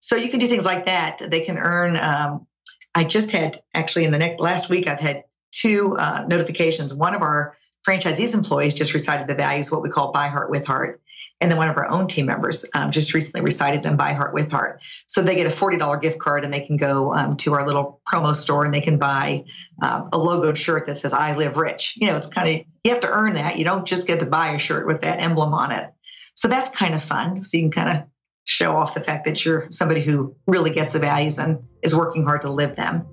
So 0.00 0.16
you 0.16 0.30
can 0.30 0.40
do 0.40 0.46
things 0.46 0.64
like 0.64 0.86
that. 0.86 1.20
They 1.26 1.44
can 1.44 1.58
earn. 1.58 1.96
Um, 1.96 2.46
I 2.94 3.04
just 3.04 3.30
had 3.30 3.60
actually 3.74 4.04
in 4.04 4.12
the 4.12 4.18
next 4.18 4.40
last 4.40 4.68
week, 4.68 4.86
I've 4.86 5.00
had 5.00 5.24
two 5.52 5.96
uh, 5.98 6.24
notifications. 6.28 6.94
One 6.94 7.14
of 7.14 7.22
our 7.22 7.56
franchisees 7.86 8.34
employees 8.34 8.74
just 8.74 8.94
recited 8.94 9.28
the 9.28 9.34
values, 9.34 9.70
what 9.70 9.82
we 9.82 9.90
call 9.90 10.12
by 10.12 10.28
heart 10.28 10.50
with 10.50 10.66
heart. 10.66 11.00
And 11.40 11.50
then 11.50 11.58
one 11.58 11.68
of 11.68 11.76
our 11.76 11.88
own 11.90 12.08
team 12.08 12.26
members 12.26 12.64
um, 12.72 12.90
just 12.90 13.12
recently 13.12 13.42
recited 13.42 13.82
them 13.82 13.96
by 13.96 14.14
heart 14.14 14.32
with 14.32 14.50
heart. 14.50 14.80
So 15.06 15.22
they 15.22 15.34
get 15.34 15.46
a 15.46 15.54
$40 15.54 16.00
gift 16.00 16.18
card 16.18 16.44
and 16.44 16.52
they 16.52 16.66
can 16.66 16.78
go 16.78 17.12
um, 17.12 17.36
to 17.38 17.52
our 17.52 17.66
little 17.66 18.00
promo 18.10 18.34
store 18.34 18.64
and 18.64 18.72
they 18.72 18.80
can 18.80 18.98
buy 18.98 19.44
um, 19.82 20.08
a 20.12 20.18
logoed 20.18 20.56
shirt 20.56 20.86
that 20.86 20.96
says, 20.96 21.12
I 21.12 21.36
live 21.36 21.58
rich. 21.58 21.94
You 21.96 22.08
know, 22.08 22.16
it's 22.16 22.26
kind 22.26 22.48
of, 22.48 22.66
you 22.84 22.90
have 22.92 23.00
to 23.00 23.10
earn 23.10 23.34
that. 23.34 23.58
You 23.58 23.64
don't 23.64 23.86
just 23.86 24.06
get 24.06 24.20
to 24.20 24.26
buy 24.26 24.54
a 24.54 24.58
shirt 24.58 24.86
with 24.86 25.02
that 25.02 25.20
emblem 25.20 25.52
on 25.52 25.72
it. 25.72 25.90
So 26.36 26.48
that's 26.48 26.70
kind 26.70 26.94
of 26.94 27.02
fun. 27.02 27.42
So 27.42 27.56
you 27.58 27.64
can 27.64 27.70
kind 27.70 27.98
of 27.98 28.08
show 28.46 28.76
off 28.76 28.94
the 28.94 29.00
fact 29.00 29.24
that 29.24 29.44
you're 29.44 29.66
somebody 29.70 30.00
who 30.00 30.34
really 30.46 30.70
gets 30.70 30.92
the 30.92 31.00
values 31.00 31.36
and 31.38 31.64
is 31.82 31.94
working 31.94 32.24
hard 32.24 32.42
to 32.42 32.50
live 32.50 32.76
them. 32.76 33.04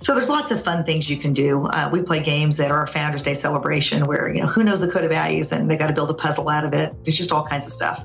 So 0.00 0.14
there's 0.14 0.30
lots 0.30 0.50
of 0.50 0.64
fun 0.64 0.84
things 0.84 1.08
you 1.08 1.18
can 1.18 1.34
do. 1.34 1.66
Uh, 1.66 1.90
we 1.92 2.02
play 2.02 2.22
games 2.22 2.58
at 2.58 2.70
our 2.70 2.86
Founders 2.86 3.20
Day 3.20 3.34
celebration 3.34 4.06
where, 4.06 4.34
you 4.34 4.40
know, 4.40 4.46
who 4.46 4.64
knows 4.64 4.80
the 4.80 4.90
code 4.90 5.04
of 5.04 5.10
values 5.10 5.52
and 5.52 5.70
they 5.70 5.76
got 5.76 5.88
to 5.88 5.92
build 5.92 6.10
a 6.10 6.14
puzzle 6.14 6.48
out 6.48 6.64
of 6.64 6.72
it. 6.72 7.04
There's 7.04 7.16
just 7.16 7.32
all 7.32 7.46
kinds 7.46 7.66
of 7.66 7.72
stuff. 7.72 8.02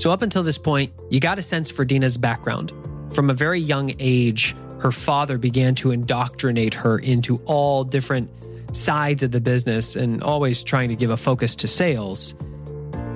So, 0.00 0.10
up 0.10 0.22
until 0.22 0.42
this 0.42 0.56
point, 0.56 0.94
you 1.10 1.20
got 1.20 1.38
a 1.38 1.42
sense 1.42 1.68
for 1.68 1.84
Dina's 1.84 2.16
background. 2.16 2.72
From 3.12 3.28
a 3.28 3.34
very 3.34 3.60
young 3.60 3.92
age, 3.98 4.56
her 4.78 4.90
father 4.90 5.36
began 5.36 5.74
to 5.76 5.90
indoctrinate 5.90 6.72
her 6.72 6.98
into 6.98 7.42
all 7.44 7.84
different 7.84 8.30
sides 8.76 9.22
of 9.22 9.30
the 9.32 9.40
business 9.40 9.96
and 9.96 10.22
always 10.22 10.62
trying 10.62 10.88
to 10.88 10.96
give 10.96 11.10
a 11.10 11.16
focus 11.16 11.54
to 11.56 11.68
sales. 11.68 12.34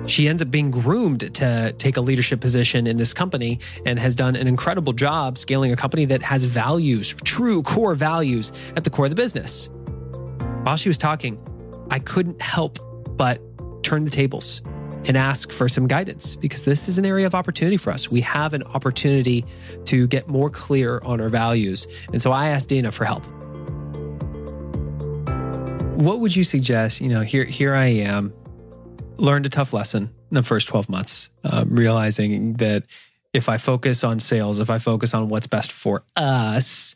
She 0.07 0.27
ends 0.27 0.41
up 0.41 0.51
being 0.51 0.69
groomed 0.69 1.33
to 1.35 1.73
take 1.77 1.97
a 1.97 2.01
leadership 2.01 2.39
position 2.39 2.85
in 2.85 2.97
this 2.97 3.13
company 3.13 3.59
and 3.85 3.97
has 3.97 4.15
done 4.15 4.35
an 4.35 4.47
incredible 4.47 4.93
job 4.93 5.37
scaling 5.37 5.71
a 5.71 5.75
company 5.75 6.05
that 6.05 6.21
has 6.21 6.43
values, 6.43 7.15
true 7.23 7.63
core 7.63 7.95
values 7.95 8.51
at 8.75 8.83
the 8.83 8.89
core 8.89 9.05
of 9.05 9.11
the 9.11 9.15
business. 9.15 9.69
While 10.63 10.77
she 10.77 10.89
was 10.89 10.97
talking, 10.97 11.39
I 11.89 11.99
couldn't 11.99 12.41
help 12.41 12.79
but 13.17 13.41
turn 13.83 14.03
the 14.05 14.11
tables 14.11 14.61
and 15.07 15.17
ask 15.17 15.51
for 15.51 15.69
some 15.69 15.87
guidance 15.87 16.35
because 16.35 16.65
this 16.65 16.87
is 16.87 16.97
an 16.97 17.05
area 17.05 17.25
of 17.25 17.35
opportunity 17.35 17.77
for 17.77 17.91
us. 17.91 18.09
We 18.09 18.21
have 18.21 18.53
an 18.53 18.63
opportunity 18.63 19.45
to 19.85 20.07
get 20.07 20.27
more 20.27 20.49
clear 20.49 20.99
on 21.03 21.21
our 21.21 21.29
values. 21.29 21.87
And 22.11 22.21
so 22.21 22.31
I 22.31 22.49
asked 22.49 22.69
Dina 22.69 22.91
for 22.91 23.05
help. 23.05 23.23
What 25.95 26.19
would 26.19 26.35
you 26.35 26.43
suggest? 26.43 26.99
You 26.99 27.07
know, 27.07 27.21
here 27.21 27.45
here 27.45 27.73
I 27.73 27.85
am, 27.85 28.33
learned 29.17 29.45
a 29.45 29.49
tough 29.49 29.71
lesson 29.71 30.13
in 30.29 30.35
the 30.35 30.43
first 30.43 30.67
12 30.67 30.89
months, 30.89 31.29
um, 31.43 31.69
realizing 31.73 32.53
that 32.53 32.83
if 33.33 33.47
I 33.47 33.57
focus 33.57 34.03
on 34.03 34.19
sales, 34.19 34.59
if 34.59 34.69
I 34.69 34.77
focus 34.77 35.13
on 35.13 35.29
what's 35.29 35.47
best 35.47 35.71
for 35.71 36.03
us, 36.17 36.95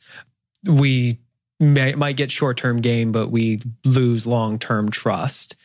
we 0.65 1.19
may, 1.61 1.93
might 1.93 2.17
get 2.17 2.29
short 2.29 2.57
term 2.57 2.81
gain, 2.81 3.13
but 3.13 3.29
we 3.29 3.61
lose 3.85 4.27
long 4.27 4.59
term 4.59 4.91
trust 4.91 5.55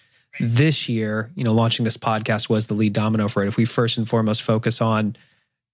this 0.40 0.88
year, 0.88 1.31
you 1.35 1.44
know, 1.44 1.53
launching 1.53 1.85
this 1.85 1.97
podcast 1.97 2.49
was 2.49 2.66
the 2.68 2.75
lead 2.75 2.92
domino 2.92 3.29
for 3.29 3.44
it. 3.44 3.49
If 3.49 3.57
we 3.57 3.64
first 3.64 3.99
and 3.99 4.09
foremost 4.09 4.42
focus 4.42 4.81
on 4.81 5.16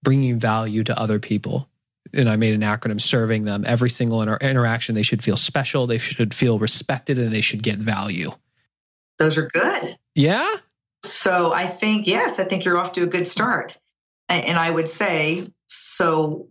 bringing 0.03 0.39
value 0.39 0.83
to 0.83 0.99
other 0.99 1.19
people, 1.19 1.67
and 2.13 2.29
I 2.29 2.35
made 2.35 2.53
an 2.53 2.61
acronym 2.61 2.99
serving 2.99 3.43
them, 3.43 3.63
every 3.65 3.89
single 3.89 4.21
inter- 4.21 4.37
interaction, 4.37 4.95
they 4.95 5.03
should 5.03 5.23
feel 5.23 5.37
special, 5.37 5.87
they 5.87 5.97
should 5.97 6.33
feel 6.33 6.59
respected, 6.59 7.17
and 7.17 7.31
they 7.31 7.41
should 7.41 7.63
get 7.63 7.77
value. 7.77 8.31
Those 9.17 9.37
are 9.37 9.47
good. 9.47 9.97
Yeah. 10.15 10.57
So 11.03 11.51
I 11.53 11.67
think, 11.67 12.07
yes, 12.07 12.39
I 12.39 12.43
think 12.43 12.65
you're 12.65 12.77
off 12.77 12.93
to 12.93 13.03
a 13.03 13.07
good 13.07 13.27
start. 13.27 13.77
And 14.29 14.57
I 14.57 14.71
would 14.71 14.89
say, 14.89 15.49
so 15.67 16.47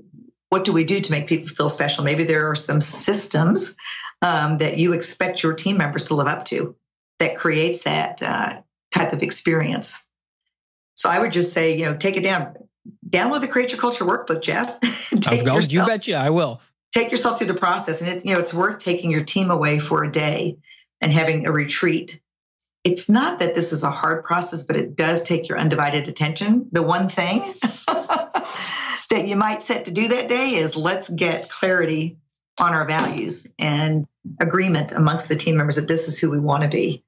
what 0.51 0.64
do 0.64 0.73
we 0.73 0.85
do 0.85 1.01
to 1.01 1.11
make 1.11 1.29
people 1.29 1.49
feel 1.49 1.70
special? 1.70 2.05
Maybe 2.05 2.25
there 2.25 2.51
are 2.51 2.55
some 2.55 2.81
systems 2.81 3.77
um, 4.20 4.59
that 4.59 4.77
you 4.77 4.92
expect 4.92 5.42
your 5.42 5.55
team 5.55 5.79
members 5.79 6.05
to 6.05 6.14
live 6.14 6.27
up 6.27 6.44
to 6.46 6.77
that 7.20 7.38
creates 7.38 7.85
that 7.85 8.23
uh, 8.23 8.61
type 8.94 9.12
of 9.12 9.23
experience. 9.23 10.07
So 10.94 11.09
I 11.09 11.18
would 11.20 11.33
just 11.33 11.53
say, 11.53 11.77
you 11.79 11.87
know, 11.87 11.96
take 11.96 12.16
it 12.16 12.23
down. 12.23 12.55
Download 13.11 13.40
the 13.40 13.49
Create 13.49 13.73
Your 13.73 13.81
Culture 13.81 14.05
workbook, 14.05 14.42
Jeff. 14.42 14.79
take 14.81 15.46
oh, 15.46 15.55
yourself, 15.55 15.73
you 15.73 15.87
betcha, 15.87 16.14
I 16.14 16.31
will. 16.31 16.61
Take 16.92 17.11
yourself 17.11 17.38
through 17.38 17.49
the 17.49 17.55
process, 17.55 18.01
and 18.01 18.11
it's 18.11 18.25
you 18.25 18.35
know 18.35 18.40
it's 18.40 18.55
worth 18.55 18.79
taking 18.79 19.11
your 19.11 19.25
team 19.25 19.51
away 19.51 19.79
for 19.79 20.05
a 20.05 20.11
day 20.11 20.59
and 21.01 21.12
having 21.12 21.46
a 21.46 21.53
retreat. 21.53 22.20
It's 22.85 23.09
not 23.09 23.40
that 23.40 23.55
this 23.55 23.73
is 23.73 23.83
a 23.83 23.90
hard 23.90 24.25
process, 24.25 24.62
but 24.62 24.77
it 24.77 24.96
does 24.96 25.23
take 25.23 25.49
your 25.49 25.59
undivided 25.59 26.09
attention. 26.09 26.68
The 26.73 26.83
one 26.83 27.09
thing 27.09 27.40
that 27.87 29.27
you 29.27 29.37
might 29.37 29.62
set 29.62 29.85
to 29.85 29.90
do 29.90 30.09
that 30.09 30.29
day 30.29 30.55
is 30.55 30.77
let's 30.77 31.09
get 31.09 31.51
clarity 31.51 32.16
on 32.59 32.73
our 32.73 32.87
values 32.87 33.53
and 33.59 34.07
agreement 34.40 34.92
amongst 34.92 35.29
the 35.29 35.37
team 35.37 35.57
members 35.57 35.77
that 35.77 35.88
this 35.88 36.09
is 36.09 36.18
who 36.18 36.31
we 36.31 36.38
want 36.38 36.62
to 36.62 36.68
be 36.68 37.05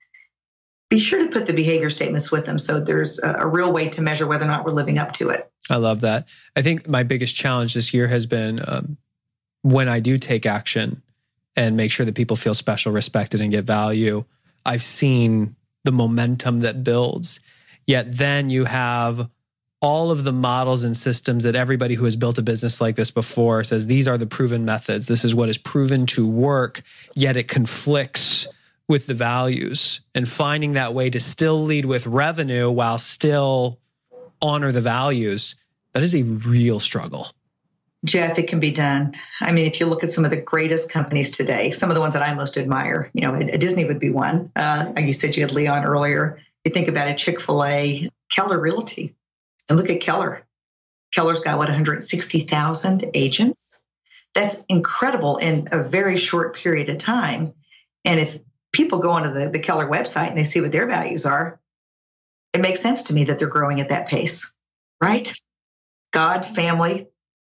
be 0.92 0.98
sure 0.98 1.20
to 1.20 1.30
put 1.30 1.46
the 1.46 1.54
behavior 1.54 1.88
statements 1.88 2.30
with 2.30 2.44
them 2.44 2.58
so 2.58 2.78
there's 2.78 3.18
a, 3.18 3.36
a, 3.38 3.46
real 3.46 3.72
way 3.72 3.88
to 3.88 4.02
measure 4.02 4.26
whether 4.26 4.44
or 4.44 4.48
not 4.48 4.62
we're 4.62 4.72
living 4.72 4.98
up 4.98 5.10
to 5.14 5.30
it. 5.30 5.50
I 5.70 5.76
love 5.76 6.02
that. 6.02 6.28
I 6.54 6.60
think 6.60 6.86
my 6.86 7.02
biggest 7.02 7.34
challenge 7.34 7.72
this 7.72 7.94
year 7.94 8.08
has 8.08 8.26
been 8.26 8.60
um, 8.66 8.98
when 9.62 9.88
I 9.88 10.00
do 10.00 10.18
take 10.18 10.44
action 10.44 11.02
and 11.56 11.78
make 11.78 11.90
sure 11.90 12.04
that 12.04 12.14
people 12.14 12.36
feel 12.36 12.52
special, 12.52 12.92
respected, 12.92 13.40
and 13.40 13.50
get 13.50 13.64
value. 13.64 14.24
I've 14.66 14.82
seen 14.82 15.56
the 15.84 15.92
momentum 15.92 16.60
that 16.60 16.84
builds. 16.84 17.40
Yet 17.86 18.14
then 18.14 18.50
you 18.50 18.66
have 18.66 19.30
all 19.80 20.10
of 20.10 20.24
the 20.24 20.32
models 20.32 20.84
and 20.84 20.94
systems 20.94 21.44
that 21.44 21.56
everybody 21.56 21.94
who 21.94 22.04
has 22.04 22.16
built 22.16 22.36
a 22.36 22.42
business 22.42 22.82
like 22.82 22.96
this 22.96 23.10
before 23.10 23.64
says 23.64 23.86
these 23.86 24.06
are 24.06 24.18
the 24.18 24.26
proven 24.26 24.66
methods. 24.66 25.06
This 25.06 25.24
is 25.24 25.34
what 25.34 25.48
is 25.48 25.56
proven 25.56 26.04
to 26.08 26.26
work, 26.26 26.82
yet 27.14 27.38
it 27.38 27.48
conflicts 27.48 28.46
with 28.92 29.06
the 29.06 29.14
values 29.14 30.02
and 30.14 30.28
finding 30.28 30.74
that 30.74 30.92
way 30.92 31.08
to 31.08 31.18
still 31.18 31.64
lead 31.64 31.86
with 31.86 32.06
revenue 32.06 32.70
while 32.70 32.98
still 32.98 33.78
honor 34.42 34.70
the 34.70 34.82
values 34.82 35.56
that 35.94 36.02
is 36.02 36.14
a 36.14 36.22
real 36.22 36.78
struggle. 36.78 37.28
Jeff 38.04 38.38
it 38.38 38.48
can 38.48 38.60
be 38.60 38.70
done. 38.70 39.14
I 39.40 39.52
mean 39.52 39.66
if 39.66 39.80
you 39.80 39.86
look 39.86 40.04
at 40.04 40.12
some 40.12 40.26
of 40.26 40.30
the 40.30 40.42
greatest 40.42 40.90
companies 40.90 41.30
today 41.30 41.70
some 41.70 41.88
of 41.90 41.94
the 41.94 42.02
ones 42.02 42.12
that 42.12 42.22
i 42.22 42.34
most 42.34 42.58
admire 42.58 43.10
you 43.14 43.22
know 43.22 43.34
disney 43.56 43.86
would 43.86 43.98
be 43.98 44.10
one. 44.10 44.52
Uh, 44.54 44.92
you 44.98 45.14
said 45.14 45.36
you 45.36 45.42
had 45.42 45.52
leon 45.52 45.86
earlier. 45.86 46.38
You 46.62 46.70
think 46.70 46.88
about 46.88 47.08
a 47.08 47.14
chick-fil-a 47.14 48.10
keller 48.30 48.60
realty. 48.60 49.16
And 49.70 49.78
look 49.78 49.88
at 49.88 50.02
keller. 50.02 50.42
Keller's 51.14 51.40
got 51.40 51.56
what 51.56 51.70
160000 51.70 53.10
agents? 53.14 53.82
That's 54.34 54.62
incredible 54.68 55.38
in 55.38 55.68
a 55.72 55.82
very 55.82 56.18
short 56.18 56.56
period 56.56 56.90
of 56.90 56.98
time. 56.98 57.54
And 58.04 58.20
if 58.20 58.38
people 58.72 58.98
go 58.98 59.10
onto 59.10 59.32
the, 59.32 59.50
the 59.50 59.58
Keller 59.58 59.86
website 59.86 60.28
and 60.28 60.36
they 60.36 60.44
see 60.44 60.60
what 60.60 60.72
their 60.72 60.86
values 60.86 61.26
are, 61.26 61.60
it 62.52 62.60
makes 62.60 62.80
sense 62.80 63.04
to 63.04 63.14
me 63.14 63.24
that 63.24 63.38
they're 63.38 63.48
growing 63.48 63.80
at 63.80 63.90
that 63.90 64.08
pace, 64.08 64.52
right? 65.00 65.32
God, 66.12 66.44
family, 66.44 67.08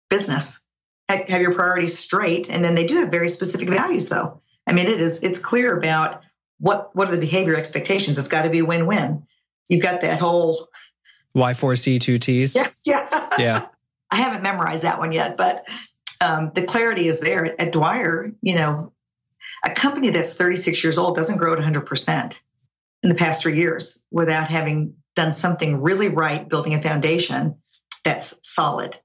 business. 0.10 0.66
Have 1.10 1.42
your 1.42 1.54
priorities 1.54 2.00
straight. 2.00 2.50
And 2.50 2.64
then 2.64 2.76
they 2.76 2.88
do 2.88 2.96
have 2.98 3.10
very 3.10 3.30
specific 3.30 3.70
values 3.70 4.10
though. 4.10 4.40
I 4.66 4.74
mean, 4.74 4.88
it 4.88 5.02
is, 5.02 5.20
it's 5.20 5.38
clear 5.38 5.78
about 5.78 6.22
what, 6.60 6.96
what 6.96 7.10
are 7.10 7.12
the 7.12 7.20
behavior 7.20 7.56
expectations? 7.56 8.18
It's 8.18 8.30
got 8.30 8.44
to 8.44 8.50
be 8.50 8.62
win-win. 8.62 9.28
You've 9.68 9.84
got 9.84 10.02
that 10.02 10.20
whole 10.20 10.70
WI4C2TS. 11.36 12.56
Yeah. 12.56 12.70
Yeah. 12.86 13.40
yeah. 13.40 13.68
I 14.12 14.18
haven't 14.18 14.44
memorized 14.44 14.84
that 14.84 15.00
one 15.00 15.12
yet, 15.12 15.38
but 15.38 15.68
um, 16.22 16.52
the 16.54 16.64
clarity 16.64 17.08
is 17.08 17.20
there 17.20 17.60
at 17.60 17.72
Dwyer. 17.72 18.32
You 18.42 18.56
know, 18.56 18.94
a 19.66 19.72
company 19.72 20.10
that's 20.10 20.34
36 20.34 20.84
years 20.84 20.98
old 20.98 21.16
doesn't 21.16 21.38
grow 21.38 21.54
at 21.54 21.60
100% 21.60 22.42
in 23.04 23.10
the 23.10 23.16
past 23.16 23.42
three 23.42 23.58
years 23.58 24.06
without 24.12 24.48
having 24.48 24.96
done 25.16 25.34
something 25.34 25.82
really 25.82 26.08
right, 26.08 26.48
building 26.48 26.74
a 26.74 26.82
foundation 26.82 27.58
that's 28.04 28.34
solid. 28.42 28.98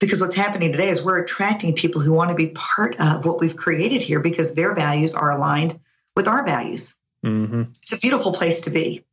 Because 0.00 0.20
what's 0.20 0.36
happening 0.36 0.72
today 0.72 0.90
is 0.90 1.02
we're 1.02 1.18
attracting 1.18 1.74
people 1.74 2.00
who 2.00 2.12
want 2.12 2.30
to 2.30 2.36
be 2.36 2.48
part 2.48 3.00
of 3.00 3.24
what 3.24 3.40
we've 3.40 3.56
created 3.56 4.02
here 4.02 4.20
because 4.20 4.54
their 4.54 4.74
values 4.74 5.14
are 5.14 5.30
aligned 5.30 5.76
with 6.14 6.28
our 6.28 6.44
values. 6.44 6.96
Mm-hmm. 7.24 7.62
It's 7.70 7.92
a 7.92 7.98
beautiful 7.98 8.32
place 8.32 8.62
to 8.62 8.70
be 8.70 9.04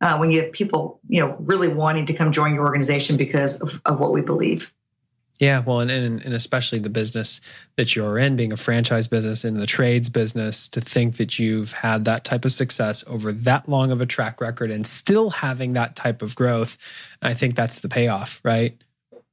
uh, 0.00 0.18
when 0.18 0.30
you 0.30 0.42
have 0.42 0.52
people, 0.52 1.00
you 1.04 1.20
know, 1.20 1.36
really 1.40 1.68
wanting 1.68 2.06
to 2.06 2.14
come 2.14 2.30
join 2.30 2.54
your 2.54 2.64
organization 2.64 3.16
because 3.16 3.60
of, 3.60 3.80
of 3.84 3.98
what 3.98 4.12
we 4.12 4.22
believe. 4.22 4.72
Yeah, 5.38 5.60
well, 5.60 5.80
and, 5.80 5.90
and, 5.90 6.24
and 6.24 6.34
especially 6.34 6.80
the 6.80 6.90
business 6.90 7.40
that 7.76 7.94
you're 7.94 8.18
in, 8.18 8.34
being 8.34 8.52
a 8.52 8.56
franchise 8.56 9.06
business 9.06 9.44
in 9.44 9.54
the 9.54 9.66
trades 9.66 10.08
business, 10.08 10.68
to 10.70 10.80
think 10.80 11.16
that 11.16 11.38
you've 11.38 11.72
had 11.72 12.04
that 12.06 12.24
type 12.24 12.44
of 12.44 12.52
success 12.52 13.04
over 13.06 13.30
that 13.30 13.68
long 13.68 13.92
of 13.92 14.00
a 14.00 14.06
track 14.06 14.40
record 14.40 14.72
and 14.72 14.84
still 14.84 15.30
having 15.30 15.74
that 15.74 15.94
type 15.94 16.22
of 16.22 16.34
growth, 16.34 16.76
I 17.22 17.34
think 17.34 17.54
that's 17.54 17.78
the 17.80 17.88
payoff, 17.88 18.40
right? 18.42 18.76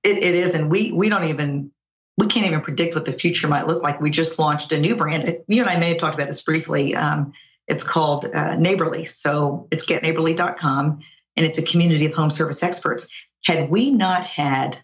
It, 0.04 0.18
it 0.20 0.36
is, 0.36 0.54
and 0.54 0.70
we 0.70 0.92
we 0.92 1.10
don't 1.10 1.24
even 1.24 1.72
we 2.18 2.28
can't 2.28 2.46
even 2.46 2.62
predict 2.62 2.94
what 2.94 3.06
the 3.06 3.14
future 3.14 3.48
might 3.48 3.66
look 3.66 3.82
like. 3.82 4.00
We 4.00 4.12
just 4.12 4.38
launched 4.38 4.72
a 4.72 4.80
new 4.80 4.96
brand. 4.96 5.40
You 5.48 5.62
and 5.62 5.70
I 5.70 5.78
may 5.78 5.90
have 5.90 5.98
talked 5.98 6.14
about 6.14 6.28
this 6.28 6.44
briefly. 6.44 6.96
Um, 6.96 7.34
it's 7.68 7.84
called 7.84 8.26
uh, 8.26 8.56
Neighborly. 8.58 9.06
So 9.06 9.68
it's 9.72 9.88
getneighborly.com, 9.88 11.00
and 11.36 11.46
it's 11.46 11.58
a 11.58 11.64
community 11.64 12.06
of 12.06 12.14
home 12.14 12.30
service 12.30 12.62
experts. 12.62 13.08
Had 13.44 13.72
we 13.72 13.90
not 13.90 14.26
had 14.26 14.78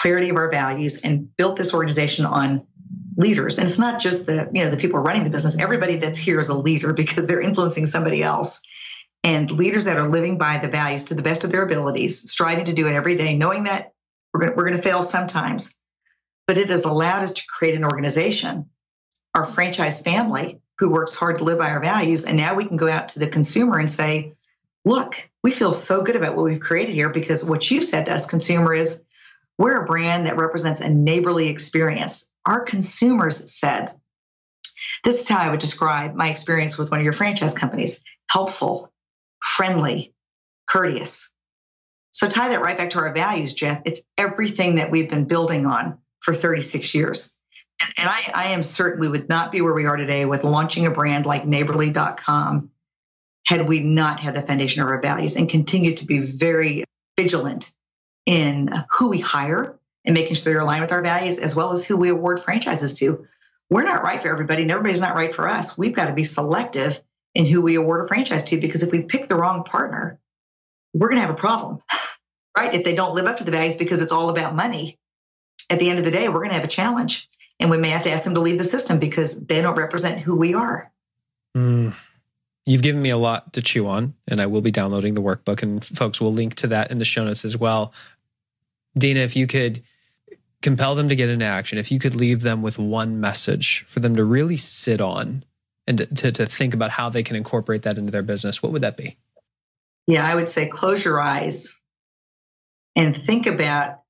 clarity 0.00 0.30
of 0.30 0.36
our 0.36 0.50
values 0.50 0.98
and 0.98 1.34
built 1.36 1.56
this 1.56 1.74
organization 1.74 2.24
on 2.24 2.66
leaders. 3.16 3.58
And 3.58 3.68
it's 3.68 3.78
not 3.78 4.00
just 4.00 4.26
the, 4.26 4.50
you 4.52 4.64
know, 4.64 4.70
the 4.70 4.76
people 4.76 5.00
running 5.00 5.24
the 5.24 5.30
business. 5.30 5.58
Everybody 5.58 5.96
that's 5.96 6.18
here 6.18 6.40
is 6.40 6.48
a 6.48 6.54
leader 6.54 6.92
because 6.92 7.26
they're 7.26 7.40
influencing 7.40 7.86
somebody 7.86 8.22
else. 8.22 8.60
And 9.22 9.50
leaders 9.50 9.84
that 9.84 9.98
are 9.98 10.08
living 10.08 10.38
by 10.38 10.58
the 10.58 10.68
values 10.68 11.04
to 11.04 11.14
the 11.14 11.22
best 11.22 11.44
of 11.44 11.52
their 11.52 11.62
abilities, 11.62 12.30
striving 12.30 12.64
to 12.66 12.72
do 12.72 12.86
it 12.86 12.94
every 12.94 13.16
day, 13.16 13.36
knowing 13.36 13.64
that 13.64 13.92
we're 14.32 14.40
going 14.40 14.56
we're 14.56 14.64
going 14.64 14.76
to 14.76 14.82
fail 14.82 15.02
sometimes, 15.02 15.78
but 16.46 16.56
it 16.56 16.70
has 16.70 16.84
allowed 16.84 17.22
us 17.22 17.34
to 17.34 17.42
create 17.46 17.74
an 17.74 17.84
organization, 17.84 18.70
our 19.34 19.44
franchise 19.44 20.00
family, 20.00 20.60
who 20.78 20.90
works 20.90 21.14
hard 21.14 21.36
to 21.36 21.44
live 21.44 21.58
by 21.58 21.70
our 21.70 21.82
values. 21.82 22.24
And 22.24 22.38
now 22.38 22.54
we 22.54 22.64
can 22.64 22.78
go 22.78 22.88
out 22.88 23.10
to 23.10 23.18
the 23.18 23.28
consumer 23.28 23.78
and 23.78 23.90
say, 23.90 24.32
look, 24.86 25.30
we 25.42 25.52
feel 25.52 25.74
so 25.74 26.00
good 26.02 26.16
about 26.16 26.36
what 26.36 26.46
we've 26.46 26.60
created 26.60 26.94
here 26.94 27.10
because 27.10 27.44
what 27.44 27.70
you've 27.70 27.84
said 27.84 28.06
to 28.06 28.14
us, 28.14 28.24
consumer, 28.24 28.72
is 28.72 29.02
we're 29.60 29.82
a 29.82 29.84
brand 29.84 30.24
that 30.24 30.38
represents 30.38 30.80
a 30.80 30.88
neighborly 30.88 31.48
experience. 31.48 32.30
Our 32.46 32.62
consumers 32.62 33.54
said, 33.54 33.90
this 35.04 35.20
is 35.20 35.28
how 35.28 35.38
I 35.38 35.50
would 35.50 35.60
describe 35.60 36.14
my 36.14 36.30
experience 36.30 36.78
with 36.78 36.90
one 36.90 36.98
of 36.98 37.04
your 37.04 37.12
franchise 37.12 37.52
companies 37.52 38.02
helpful, 38.30 38.90
friendly, 39.38 40.14
courteous. 40.66 41.30
So 42.10 42.26
tie 42.26 42.48
that 42.48 42.62
right 42.62 42.78
back 42.78 42.90
to 42.90 43.00
our 43.00 43.12
values, 43.12 43.52
Jeff. 43.52 43.82
It's 43.84 44.00
everything 44.16 44.76
that 44.76 44.90
we've 44.90 45.10
been 45.10 45.26
building 45.26 45.66
on 45.66 45.98
for 46.20 46.32
36 46.32 46.94
years. 46.94 47.38
And 47.98 48.08
I, 48.08 48.30
I 48.34 48.44
am 48.52 48.62
certain 48.62 49.02
we 49.02 49.08
would 49.08 49.28
not 49.28 49.52
be 49.52 49.60
where 49.60 49.74
we 49.74 49.84
are 49.84 49.96
today 49.96 50.24
with 50.24 50.42
launching 50.42 50.86
a 50.86 50.90
brand 50.90 51.26
like 51.26 51.44
neighborly.com 51.44 52.70
had 53.46 53.68
we 53.68 53.80
not 53.80 54.20
had 54.20 54.34
the 54.34 54.42
foundation 54.42 54.80
of 54.80 54.88
our 54.88 55.02
values 55.02 55.36
and 55.36 55.50
continued 55.50 55.98
to 55.98 56.06
be 56.06 56.18
very 56.20 56.84
vigilant 57.18 57.70
in 58.26 58.70
who 58.90 59.08
we 59.08 59.20
hire 59.20 59.78
and 60.04 60.14
making 60.14 60.34
sure 60.34 60.52
they're 60.52 60.62
aligned 60.62 60.82
with 60.82 60.92
our 60.92 61.02
values, 61.02 61.38
as 61.38 61.54
well 61.54 61.72
as 61.72 61.84
who 61.84 61.96
we 61.96 62.08
award 62.08 62.40
franchises 62.40 62.94
to. 62.94 63.26
We're 63.68 63.84
not 63.84 64.02
right 64.02 64.20
for 64.20 64.28
everybody, 64.28 64.62
and 64.62 64.70
everybody's 64.70 65.00
not 65.00 65.14
right 65.14 65.34
for 65.34 65.48
us. 65.48 65.76
We've 65.76 65.94
got 65.94 66.06
to 66.06 66.12
be 66.12 66.24
selective 66.24 67.00
in 67.34 67.46
who 67.46 67.62
we 67.62 67.76
award 67.76 68.04
a 68.04 68.08
franchise 68.08 68.44
to 68.44 68.60
because 68.60 68.82
if 68.82 68.90
we 68.90 69.04
pick 69.04 69.28
the 69.28 69.36
wrong 69.36 69.64
partner, 69.64 70.18
we're 70.92 71.08
going 71.08 71.20
to 71.20 71.26
have 71.26 71.34
a 71.34 71.38
problem, 71.38 71.78
right? 72.56 72.74
If 72.74 72.84
they 72.84 72.94
don't 72.94 73.14
live 73.14 73.26
up 73.26 73.38
to 73.38 73.44
the 73.44 73.52
values 73.52 73.76
because 73.76 74.02
it's 74.02 74.12
all 74.12 74.30
about 74.30 74.56
money, 74.56 74.98
at 75.68 75.78
the 75.78 75.88
end 75.88 75.98
of 75.98 76.04
the 76.04 76.10
day, 76.10 76.28
we're 76.28 76.40
going 76.40 76.50
to 76.50 76.56
have 76.56 76.64
a 76.64 76.68
challenge. 76.68 77.28
And 77.60 77.70
we 77.70 77.78
may 77.78 77.90
have 77.90 78.04
to 78.04 78.10
ask 78.10 78.24
them 78.24 78.34
to 78.34 78.40
leave 78.40 78.58
the 78.58 78.64
system 78.64 78.98
because 78.98 79.38
they 79.38 79.60
don't 79.60 79.76
represent 79.76 80.20
who 80.20 80.36
we 80.36 80.54
are. 80.54 80.90
Mm. 81.56 81.94
You've 82.70 82.82
given 82.82 83.02
me 83.02 83.10
a 83.10 83.16
lot 83.16 83.54
to 83.54 83.62
chew 83.62 83.88
on, 83.88 84.14
and 84.28 84.40
I 84.40 84.46
will 84.46 84.60
be 84.60 84.70
downloading 84.70 85.14
the 85.14 85.20
workbook, 85.20 85.60
and 85.60 85.84
folks 85.84 86.20
will 86.20 86.32
link 86.32 86.54
to 86.54 86.68
that 86.68 86.92
in 86.92 87.00
the 87.00 87.04
show 87.04 87.24
notes 87.24 87.44
as 87.44 87.56
well. 87.56 87.92
Dina, 88.96 89.18
if 89.18 89.34
you 89.34 89.48
could 89.48 89.82
compel 90.62 90.94
them 90.94 91.08
to 91.08 91.16
get 91.16 91.28
into 91.28 91.44
action, 91.44 91.78
if 91.78 91.90
you 91.90 91.98
could 91.98 92.14
leave 92.14 92.42
them 92.42 92.62
with 92.62 92.78
one 92.78 93.18
message 93.18 93.84
for 93.88 93.98
them 93.98 94.14
to 94.14 94.22
really 94.22 94.56
sit 94.56 95.00
on 95.00 95.44
and 95.88 95.98
to, 95.98 96.06
to, 96.06 96.30
to 96.30 96.46
think 96.46 96.72
about 96.72 96.92
how 96.92 97.08
they 97.08 97.24
can 97.24 97.34
incorporate 97.34 97.82
that 97.82 97.98
into 97.98 98.12
their 98.12 98.22
business, 98.22 98.62
what 98.62 98.70
would 98.70 98.82
that 98.82 98.96
be? 98.96 99.16
Yeah, 100.06 100.24
I 100.24 100.36
would 100.36 100.48
say 100.48 100.68
close 100.68 101.04
your 101.04 101.20
eyes 101.20 101.76
and 102.94 103.16
think 103.16 103.48
about 103.48 104.02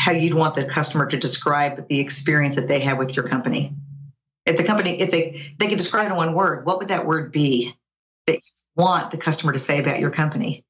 how 0.00 0.10
you'd 0.10 0.34
want 0.34 0.56
the 0.56 0.64
customer 0.64 1.06
to 1.06 1.16
describe 1.16 1.86
the 1.86 2.00
experience 2.00 2.56
that 2.56 2.66
they 2.66 2.80
have 2.80 2.98
with 2.98 3.14
your 3.14 3.28
company. 3.28 3.72
If 4.46 4.56
the 4.56 4.64
company, 4.64 5.00
if 5.00 5.12
they 5.12 5.40
they 5.60 5.68
could 5.68 5.78
describe 5.78 6.08
it 6.08 6.10
in 6.10 6.16
one 6.16 6.34
word, 6.34 6.66
what 6.66 6.80
would 6.80 6.88
that 6.88 7.06
word 7.06 7.30
be 7.30 7.72
that 8.26 8.36
you 8.36 8.40
want 8.76 9.10
the 9.10 9.18
customer 9.18 9.52
to 9.52 9.58
say 9.58 9.80
about 9.80 10.00
your 10.00 10.10
company? 10.10 10.64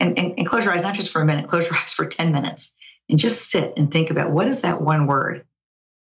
And, 0.00 0.18
and, 0.18 0.34
and 0.38 0.46
close 0.46 0.64
your 0.64 0.74
eyes, 0.74 0.82
not 0.82 0.94
just 0.94 1.10
for 1.10 1.22
a 1.22 1.24
minute, 1.24 1.48
close 1.48 1.66
your 1.66 1.74
eyes 1.82 1.92
for 1.92 2.06
10 2.06 2.32
minutes 2.32 2.74
and 3.08 3.18
just 3.18 3.50
sit 3.50 3.74
and 3.76 3.90
think 3.90 4.10
about 4.10 4.30
what 4.30 4.48
is 4.48 4.62
that 4.62 4.80
one 4.80 5.06
word? 5.06 5.44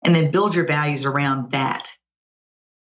And 0.03 0.15
then 0.15 0.31
build 0.31 0.55
your 0.55 0.65
values 0.65 1.05
around 1.05 1.51
that. 1.51 1.89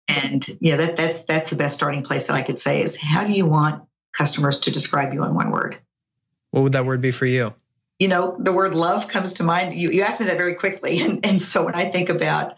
And 0.08 0.44
yeah, 0.60 0.76
that, 0.76 0.96
that's 0.96 1.24
that's 1.24 1.50
the 1.50 1.56
best 1.56 1.76
starting 1.76 2.02
place 2.02 2.26
that 2.26 2.34
I 2.34 2.42
could 2.42 2.58
say 2.58 2.82
is 2.82 2.96
how 2.96 3.24
do 3.24 3.32
you 3.32 3.46
want 3.46 3.84
customers 4.16 4.60
to 4.60 4.70
describe 4.70 5.12
you 5.12 5.24
in 5.24 5.34
one 5.34 5.50
word? 5.50 5.78
What 6.50 6.62
would 6.62 6.72
that 6.72 6.84
word 6.84 7.00
be 7.00 7.10
for 7.10 7.26
you? 7.26 7.54
You 7.98 8.08
know, 8.08 8.36
the 8.38 8.52
word 8.52 8.74
love 8.74 9.08
comes 9.08 9.34
to 9.34 9.42
mind. 9.42 9.74
You, 9.74 9.90
you 9.90 10.02
asked 10.02 10.20
me 10.20 10.26
that 10.26 10.36
very 10.36 10.54
quickly. 10.54 11.00
And, 11.04 11.24
and 11.26 11.42
so 11.42 11.64
when 11.64 11.74
I 11.74 11.90
think 11.90 12.08
about 12.08 12.56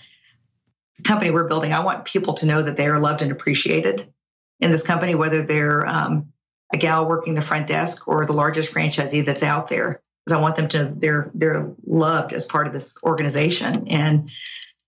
the 0.97 1.03
company 1.03 1.31
we're 1.31 1.49
building, 1.49 1.73
I 1.73 1.81
want 1.81 2.05
people 2.05 2.35
to 2.35 2.47
know 2.47 2.63
that 2.63 2.77
they 2.77 2.87
are 2.87 2.99
loved 2.99 3.23
and 3.23 3.33
appreciated 3.33 4.13
in 4.61 4.71
this 4.71 4.83
company, 4.83 5.15
whether 5.15 5.43
they're 5.43 5.87
um, 5.87 6.33
a 6.73 6.77
gal 6.77 7.07
working 7.07 7.35
the 7.35 7.43
front 7.43 7.67
desk 7.67 8.07
or 8.09 8.27
the 8.27 8.33
largest 8.33 8.73
franchisee 8.73 9.25
that's 9.25 9.43
out 9.43 9.69
there. 9.69 10.03
Because 10.25 10.39
I 10.39 10.43
want 10.43 10.57
them 10.57 10.69
to 10.69 10.93
they're 10.95 11.31
they're 11.35 11.73
loved 11.87 12.33
as 12.33 12.45
part 12.45 12.67
of 12.67 12.73
this 12.73 12.97
organization. 13.03 13.89
And 13.89 14.31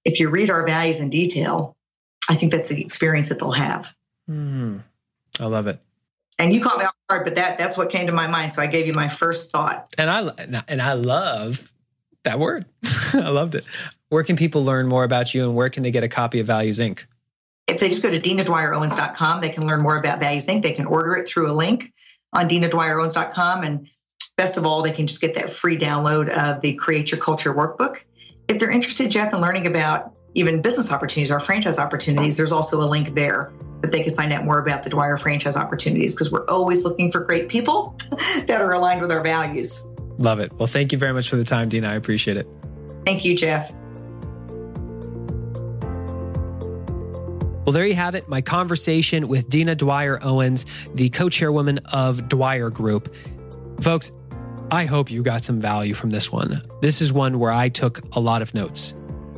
if 0.04 0.20
you 0.20 0.28
read 0.28 0.50
our 0.50 0.66
values 0.66 1.00
in 1.00 1.08
detail, 1.08 1.76
I 2.28 2.34
think 2.34 2.52
that's 2.52 2.68
the 2.68 2.82
experience 2.82 3.30
that 3.30 3.38
they'll 3.38 3.52
have. 3.52 3.94
Mm, 4.28 4.82
I 5.38 5.46
love 5.46 5.66
it. 5.66 5.80
And 6.38 6.54
you 6.54 6.62
caught 6.62 6.78
me 6.78 6.84
off 6.84 6.94
guard, 7.08 7.24
but 7.24 7.36
that 7.36 7.58
that's 7.58 7.76
what 7.76 7.90
came 7.90 8.06
to 8.06 8.12
my 8.12 8.26
mind. 8.26 8.52
So 8.52 8.62
I 8.62 8.66
gave 8.66 8.86
you 8.86 8.92
my 8.92 9.08
first 9.08 9.50
thought. 9.50 9.94
And 9.96 10.10
I 10.10 10.62
and 10.68 10.82
I 10.82 10.92
love 10.94 11.72
that 12.24 12.38
word. 12.38 12.66
I 13.14 13.28
loved 13.28 13.54
it. 13.54 13.64
Where 14.08 14.24
can 14.24 14.36
people 14.36 14.64
learn 14.64 14.88
more 14.88 15.04
about 15.04 15.34
you 15.34 15.44
and 15.44 15.54
where 15.54 15.70
can 15.70 15.82
they 15.82 15.90
get 15.90 16.02
a 16.02 16.08
copy 16.08 16.40
of 16.40 16.46
Values 16.46 16.78
Inc? 16.78 17.04
If 17.70 17.78
they 17.78 17.88
just 17.88 18.02
go 18.02 18.10
to 18.10 18.20
dinadwyerowens.com, 18.20 19.40
they 19.40 19.50
can 19.50 19.66
learn 19.66 19.80
more 19.80 19.96
about 19.96 20.18
Values 20.18 20.46
Inc. 20.46 20.62
They 20.62 20.72
can 20.72 20.86
order 20.86 21.16
it 21.16 21.28
through 21.28 21.50
a 21.50 21.54
link 21.54 21.92
on 22.32 22.48
dinadwyerowens.com. 22.48 23.62
And 23.62 23.88
best 24.36 24.56
of 24.56 24.66
all, 24.66 24.82
they 24.82 24.92
can 24.92 25.06
just 25.06 25.20
get 25.20 25.34
that 25.34 25.50
free 25.50 25.78
download 25.78 26.28
of 26.28 26.60
the 26.62 26.74
Create 26.74 27.12
Your 27.12 27.20
Culture 27.20 27.54
workbook. 27.54 28.02
If 28.48 28.58
they're 28.58 28.70
interested, 28.70 29.10
Jeff, 29.10 29.32
in 29.32 29.40
learning 29.40 29.68
about 29.68 30.14
even 30.34 30.62
business 30.62 30.90
opportunities 30.90 31.30
or 31.30 31.38
franchise 31.38 31.78
opportunities, 31.78 32.36
there's 32.36 32.52
also 32.52 32.78
a 32.80 32.88
link 32.88 33.14
there 33.14 33.52
that 33.82 33.92
they 33.92 34.02
can 34.02 34.14
find 34.14 34.32
out 34.32 34.44
more 34.44 34.58
about 34.58 34.82
the 34.82 34.90
Dwyer 34.90 35.16
franchise 35.16 35.56
opportunities 35.56 36.14
because 36.14 36.30
we're 36.30 36.46
always 36.46 36.84
looking 36.84 37.12
for 37.12 37.20
great 37.20 37.48
people 37.48 37.96
that 38.46 38.60
are 38.60 38.72
aligned 38.72 39.00
with 39.00 39.12
our 39.12 39.22
values. 39.22 39.86
Love 40.18 40.40
it. 40.40 40.52
Well, 40.52 40.66
thank 40.66 40.92
you 40.92 40.98
very 40.98 41.12
much 41.12 41.28
for 41.28 41.36
the 41.36 41.44
time, 41.44 41.68
Dina. 41.68 41.88
I 41.88 41.94
appreciate 41.94 42.36
it. 42.36 42.46
Thank 43.06 43.24
you, 43.24 43.36
Jeff. 43.36 43.72
Well, 47.70 47.74
there 47.76 47.86
you 47.86 47.94
have 47.94 48.16
it. 48.16 48.28
My 48.28 48.40
conversation 48.40 49.28
with 49.28 49.48
Dina 49.48 49.76
Dwyer 49.76 50.18
Owens, 50.24 50.66
the 50.92 51.08
co 51.08 51.28
chairwoman 51.28 51.78
of 51.92 52.28
Dwyer 52.28 52.68
Group. 52.68 53.14
Folks, 53.80 54.10
I 54.72 54.86
hope 54.86 55.08
you 55.08 55.22
got 55.22 55.44
some 55.44 55.60
value 55.60 55.94
from 55.94 56.10
this 56.10 56.32
one. 56.32 56.62
This 56.80 57.00
is 57.00 57.12
one 57.12 57.38
where 57.38 57.52
I 57.52 57.68
took 57.68 58.00
a 58.16 58.18
lot 58.18 58.42
of 58.42 58.54
notes. 58.54 58.96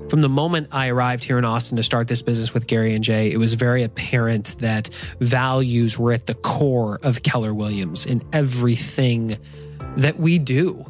From 0.08 0.22
the 0.22 0.30
moment 0.30 0.68
I 0.72 0.88
arrived 0.88 1.24
here 1.24 1.36
in 1.36 1.44
Austin 1.44 1.76
to 1.76 1.82
start 1.82 2.08
this 2.08 2.22
business 2.22 2.54
with 2.54 2.66
Gary 2.66 2.94
and 2.94 3.04
Jay, 3.04 3.30
it 3.30 3.36
was 3.36 3.52
very 3.52 3.82
apparent 3.82 4.58
that 4.60 4.88
values 5.20 5.98
were 5.98 6.14
at 6.14 6.26
the 6.26 6.32
core 6.32 7.00
of 7.02 7.22
Keller 7.22 7.52
Williams 7.52 8.06
in 8.06 8.22
everything 8.32 9.36
that 9.98 10.18
we 10.18 10.38
do 10.38 10.86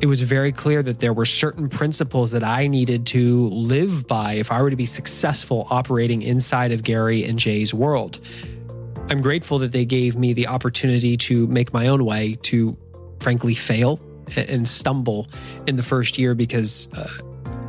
it 0.00 0.06
was 0.06 0.20
very 0.20 0.52
clear 0.52 0.82
that 0.82 1.00
there 1.00 1.12
were 1.12 1.24
certain 1.24 1.68
principles 1.68 2.30
that 2.32 2.44
I 2.44 2.66
needed 2.66 3.06
to 3.06 3.48
live 3.48 4.06
by 4.06 4.34
if 4.34 4.52
I 4.52 4.60
were 4.60 4.70
to 4.70 4.76
be 4.76 4.86
successful 4.86 5.66
operating 5.70 6.22
inside 6.22 6.72
of 6.72 6.82
Gary 6.82 7.24
and 7.24 7.38
Jay's 7.38 7.72
world. 7.72 8.20
I'm 9.08 9.22
grateful 9.22 9.58
that 9.60 9.72
they 9.72 9.84
gave 9.84 10.16
me 10.16 10.32
the 10.32 10.48
opportunity 10.48 11.16
to 11.18 11.46
make 11.46 11.72
my 11.72 11.86
own 11.86 12.04
way, 12.04 12.38
to 12.42 12.76
frankly 13.20 13.54
fail 13.54 14.00
and 14.36 14.66
stumble 14.68 15.28
in 15.66 15.76
the 15.76 15.82
first 15.82 16.18
year 16.18 16.34
because 16.34 16.88
uh, 16.94 17.08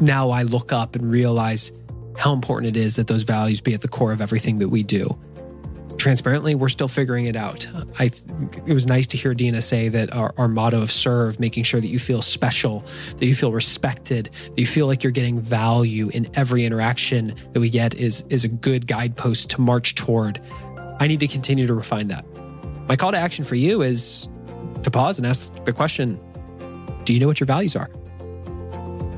now 0.01 0.31
I 0.31 0.43
look 0.43 0.73
up 0.73 0.95
and 0.95 1.09
realize 1.09 1.71
how 2.17 2.33
important 2.33 2.75
it 2.75 2.79
is 2.79 2.95
that 2.95 3.07
those 3.07 3.23
values 3.23 3.61
be 3.61 3.73
at 3.73 3.81
the 3.81 3.87
core 3.87 4.11
of 4.11 4.21
everything 4.21 4.57
that 4.59 4.69
we 4.69 4.83
do 4.83 5.17
transparently, 5.97 6.55
we're 6.55 6.69
still 6.69 6.87
figuring 6.87 7.25
it 7.25 7.35
out. 7.35 7.67
I, 7.99 8.11
it 8.65 8.73
was 8.73 8.87
nice 8.87 9.07
to 9.07 9.17
hear 9.17 9.33
Dina 9.33 9.61
say 9.61 9.89
that 9.89 10.13
our, 10.13 10.33
our 10.37 10.47
motto 10.47 10.81
of 10.81 10.91
serve, 10.91 11.39
making 11.39 11.63
sure 11.63 11.81
that 11.81 11.87
you 11.87 11.99
feel 11.99 12.21
special, 12.21 12.85
that 13.17 13.25
you 13.25 13.35
feel 13.35 13.51
respected, 13.51 14.29
that 14.43 14.59
you 14.59 14.67
feel 14.67 14.87
like 14.87 15.03
you're 15.03 15.11
getting 15.11 15.39
value 15.39 16.09
in 16.09 16.29
every 16.35 16.65
interaction 16.65 17.35
that 17.53 17.59
we 17.59 17.69
get 17.69 17.95
is, 17.95 18.23
is 18.29 18.43
a 18.43 18.47
good 18.47 18.87
guidepost 18.87 19.49
to 19.51 19.61
march 19.61 19.95
toward. 19.95 20.41
I 20.99 21.07
need 21.07 21.19
to 21.19 21.27
continue 21.27 21.67
to 21.67 21.73
refine 21.73 22.07
that. 22.07 22.25
My 22.87 22.95
call 22.95 23.11
to 23.11 23.17
action 23.17 23.43
for 23.43 23.55
you 23.55 23.81
is 23.81 24.27
to 24.83 24.91
pause 24.91 25.17
and 25.17 25.27
ask 25.27 25.53
the 25.65 25.73
question 25.73 26.19
Do 27.03 27.13
you 27.13 27.19
know 27.19 27.27
what 27.27 27.39
your 27.39 27.47
values 27.47 27.75
are? 27.75 27.89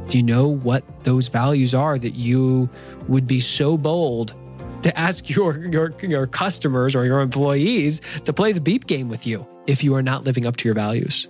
Do 0.09 0.17
you 0.17 0.23
know 0.23 0.47
what 0.47 0.83
those 1.03 1.27
values 1.27 1.75
are 1.75 1.99
that 1.99 2.15
you 2.15 2.67
would 3.07 3.27
be 3.27 3.39
so 3.39 3.77
bold 3.77 4.33
to 4.81 4.97
ask 4.97 5.29
your, 5.29 5.57
your, 5.65 5.93
your 6.01 6.27
customers 6.27 6.95
or 6.95 7.05
your 7.05 7.19
employees 7.21 8.01
to 8.25 8.33
play 8.33 8.53
the 8.53 8.61
beep 8.61 8.87
game 8.87 9.09
with 9.09 9.27
you 9.27 9.45
if 9.67 9.83
you 9.83 9.93
are 9.95 10.01
not 10.01 10.23
living 10.23 10.45
up 10.45 10.55
to 10.57 10.67
your 10.67 10.75
values? 10.75 11.27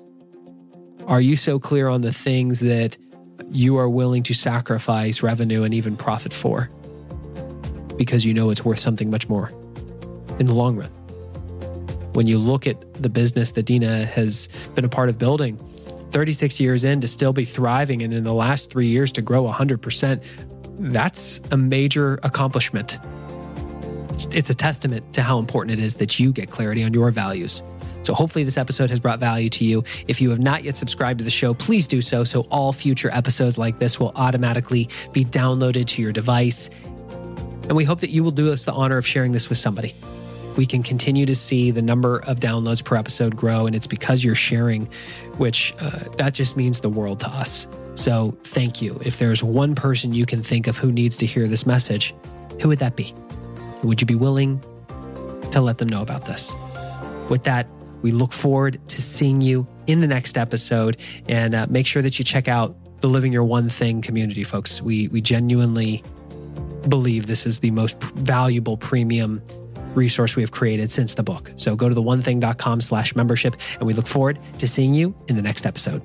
Are 1.08 1.22
you 1.22 1.36
so 1.36 1.60
clear 1.60 1.88
on 1.88 2.02
the 2.02 2.14
things 2.14 2.60
that 2.60 2.98
you 3.50 3.78
are 3.78 3.90
willing 3.90 4.22
to 4.24 4.34
sacrifice 4.34 5.24
revenue 5.24 5.64
and 5.64 5.74
even 5.74 5.98
profit 5.98 6.34
for 6.34 6.70
because 7.98 8.24
you 8.26 8.34
know 8.34 8.50
it's 8.50 8.64
worth 8.64 8.80
something 8.80 9.10
much 9.10 9.28
more 9.28 9.50
in 10.38 10.46
the 10.46 10.54
long 10.54 10.78
run? 10.78 10.90
When 12.14 12.28
you 12.28 12.38
look 12.38 12.68
at 12.68 12.94
the 12.94 13.10
business 13.10 13.52
that 13.52 13.64
Dina 13.64 14.06
has 14.06 14.50
been 14.76 14.86
a 14.86 14.90
part 14.90 15.10
of 15.10 15.18
building, 15.18 15.58
36 16.12 16.60
years 16.60 16.84
in 16.84 17.02
to 17.02 17.08
still 17.08 17.34
be 17.34 17.46
thriving 17.46 18.02
and 18.02 18.14
in 18.14 18.24
the 18.24 18.34
last 18.34 18.70
three 18.72 18.88
years 18.88 19.12
to 19.14 19.22
grow 19.22 19.44
100%, 19.44 20.24
that's 20.80 21.40
a 21.52 21.58
major 21.58 22.20
accomplishment 22.24 23.00
it's 24.32 24.50
a 24.50 24.56
testament 24.56 25.14
to 25.14 25.22
how 25.22 25.40
important 25.40 25.80
it 25.80 25.84
is 25.84 25.96
that 25.96 26.20
you 26.20 26.32
get 26.32 26.50
clarity 26.50 26.84
on 26.84 26.94
your 26.94 27.12
values. 27.12 27.64
So 28.04 28.14
hopefully 28.14 28.44
this 28.44 28.58
episode 28.58 28.90
has 28.90 29.00
brought 29.00 29.20
value 29.20 29.50
to 29.52 29.66
you. 29.66 29.84
If 30.08 30.22
you 30.22 30.30
have 30.30 30.40
not 30.40 30.64
yet 30.64 30.76
subscribed 30.76 31.20
to 31.20 31.24
the 31.24 31.30
show, 31.30 31.54
please 31.54 31.88
do 31.88 32.02
so 32.02 32.24
so 32.24 32.42
all 32.50 32.74
future 32.74 33.10
episodes 33.14 33.58
like 33.58 33.80
this 33.80 34.00
will 34.00 34.12
automatically 34.16 34.90
be 35.12 35.26
downloaded 35.26 35.86
to 35.88 36.02
your 36.02 36.12
device. 36.12 36.70
And 37.64 37.74
we 37.76 37.84
hope 37.84 38.00
that 38.00 38.10
you 38.10 38.24
will 38.24 38.32
do 38.32 38.52
us 38.52 38.66
the 38.66 38.74
honor 38.74 38.98
of 38.98 39.06
sharing 39.06 39.32
this 39.32 39.50
with 39.50 39.58
somebody. 39.58 39.94
We 40.56 40.66
can 40.66 40.82
continue 40.82 41.26
to 41.26 41.36
see 41.36 41.72
the 41.72 41.82
number 41.82 42.20
of 42.22 42.40
downloads 42.40 42.84
per 42.84 42.96
episode 42.96 43.36
grow, 43.36 43.68
and 43.68 43.76
it's 43.76 43.88
because 43.88 44.24
you're 44.24 44.36
sharing, 44.36 44.90
which 45.38 45.74
uh, 45.80 46.00
that 46.18 46.34
just 46.34 46.58
means 46.58 46.80
the 46.80 46.90
world 46.90 47.20
to 47.22 47.30
us. 47.30 47.68
So 47.94 48.36
thank 48.44 48.82
you. 48.82 49.00
If 49.06 49.20
there's 49.20 49.44
one 49.44 49.76
person 49.76 50.14
you 50.14 50.26
can 50.26 50.42
think 50.42 50.68
of 50.68 50.78
who 50.78 50.92
needs 50.92 51.16
to 51.18 51.26
hear 51.26 51.48
this 51.48 51.66
message, 51.66 52.16
who 52.60 52.70
would 52.70 52.80
that 52.80 52.96
be? 52.96 53.14
Would 53.84 54.02
you 54.02 54.08
be 54.08 54.16
willing 54.16 54.62
to 55.52 55.62
let 55.62 55.78
them 55.78 55.90
know 55.90 56.02
about 56.02 56.26
this? 56.26 56.54
With 57.30 57.44
that, 57.44 57.68
we 58.02 58.12
look 58.12 58.32
forward 58.32 58.80
to 58.90 59.02
seeing 59.02 59.42
you 59.42 59.68
in 59.88 60.02
the 60.02 60.08
next 60.08 60.38
episode 60.38 60.98
and 61.28 61.54
uh, 61.54 61.68
make 61.70 61.86
sure 61.86 62.02
that 62.02 62.18
you 62.18 62.26
check 62.26 62.48
out 62.48 62.76
the 63.02 63.08
Living 63.08 63.32
Your 63.32 63.44
One 63.44 63.70
Thing 63.70 64.02
community, 64.02 64.44
folks. 64.44 64.82
We, 64.82 65.08
we 65.10 65.22
genuinely 65.22 66.04
believe 66.88 67.28
this 67.28 67.46
is 67.46 67.60
the 67.60 67.72
most 67.72 68.02
valuable 68.02 68.78
premium 68.78 69.42
resource 69.96 70.36
we 70.36 70.44
have 70.44 70.52
created 70.52 70.92
since 70.92 71.16
the 71.16 71.24
book. 71.24 71.52
So 71.56 71.76
go 71.76 71.90
to 71.90 71.96
the 71.96 72.02
onething.com 72.02 72.82
slash 72.82 73.16
membership 73.16 73.56
and 73.74 73.84
we 73.84 73.94
look 73.94 74.08
forward 74.08 74.40
to 74.60 74.68
seeing 74.68 74.94
you 74.94 75.16
in 75.28 75.36
the 75.36 75.42
next 75.42 75.66
episode. 75.66 76.02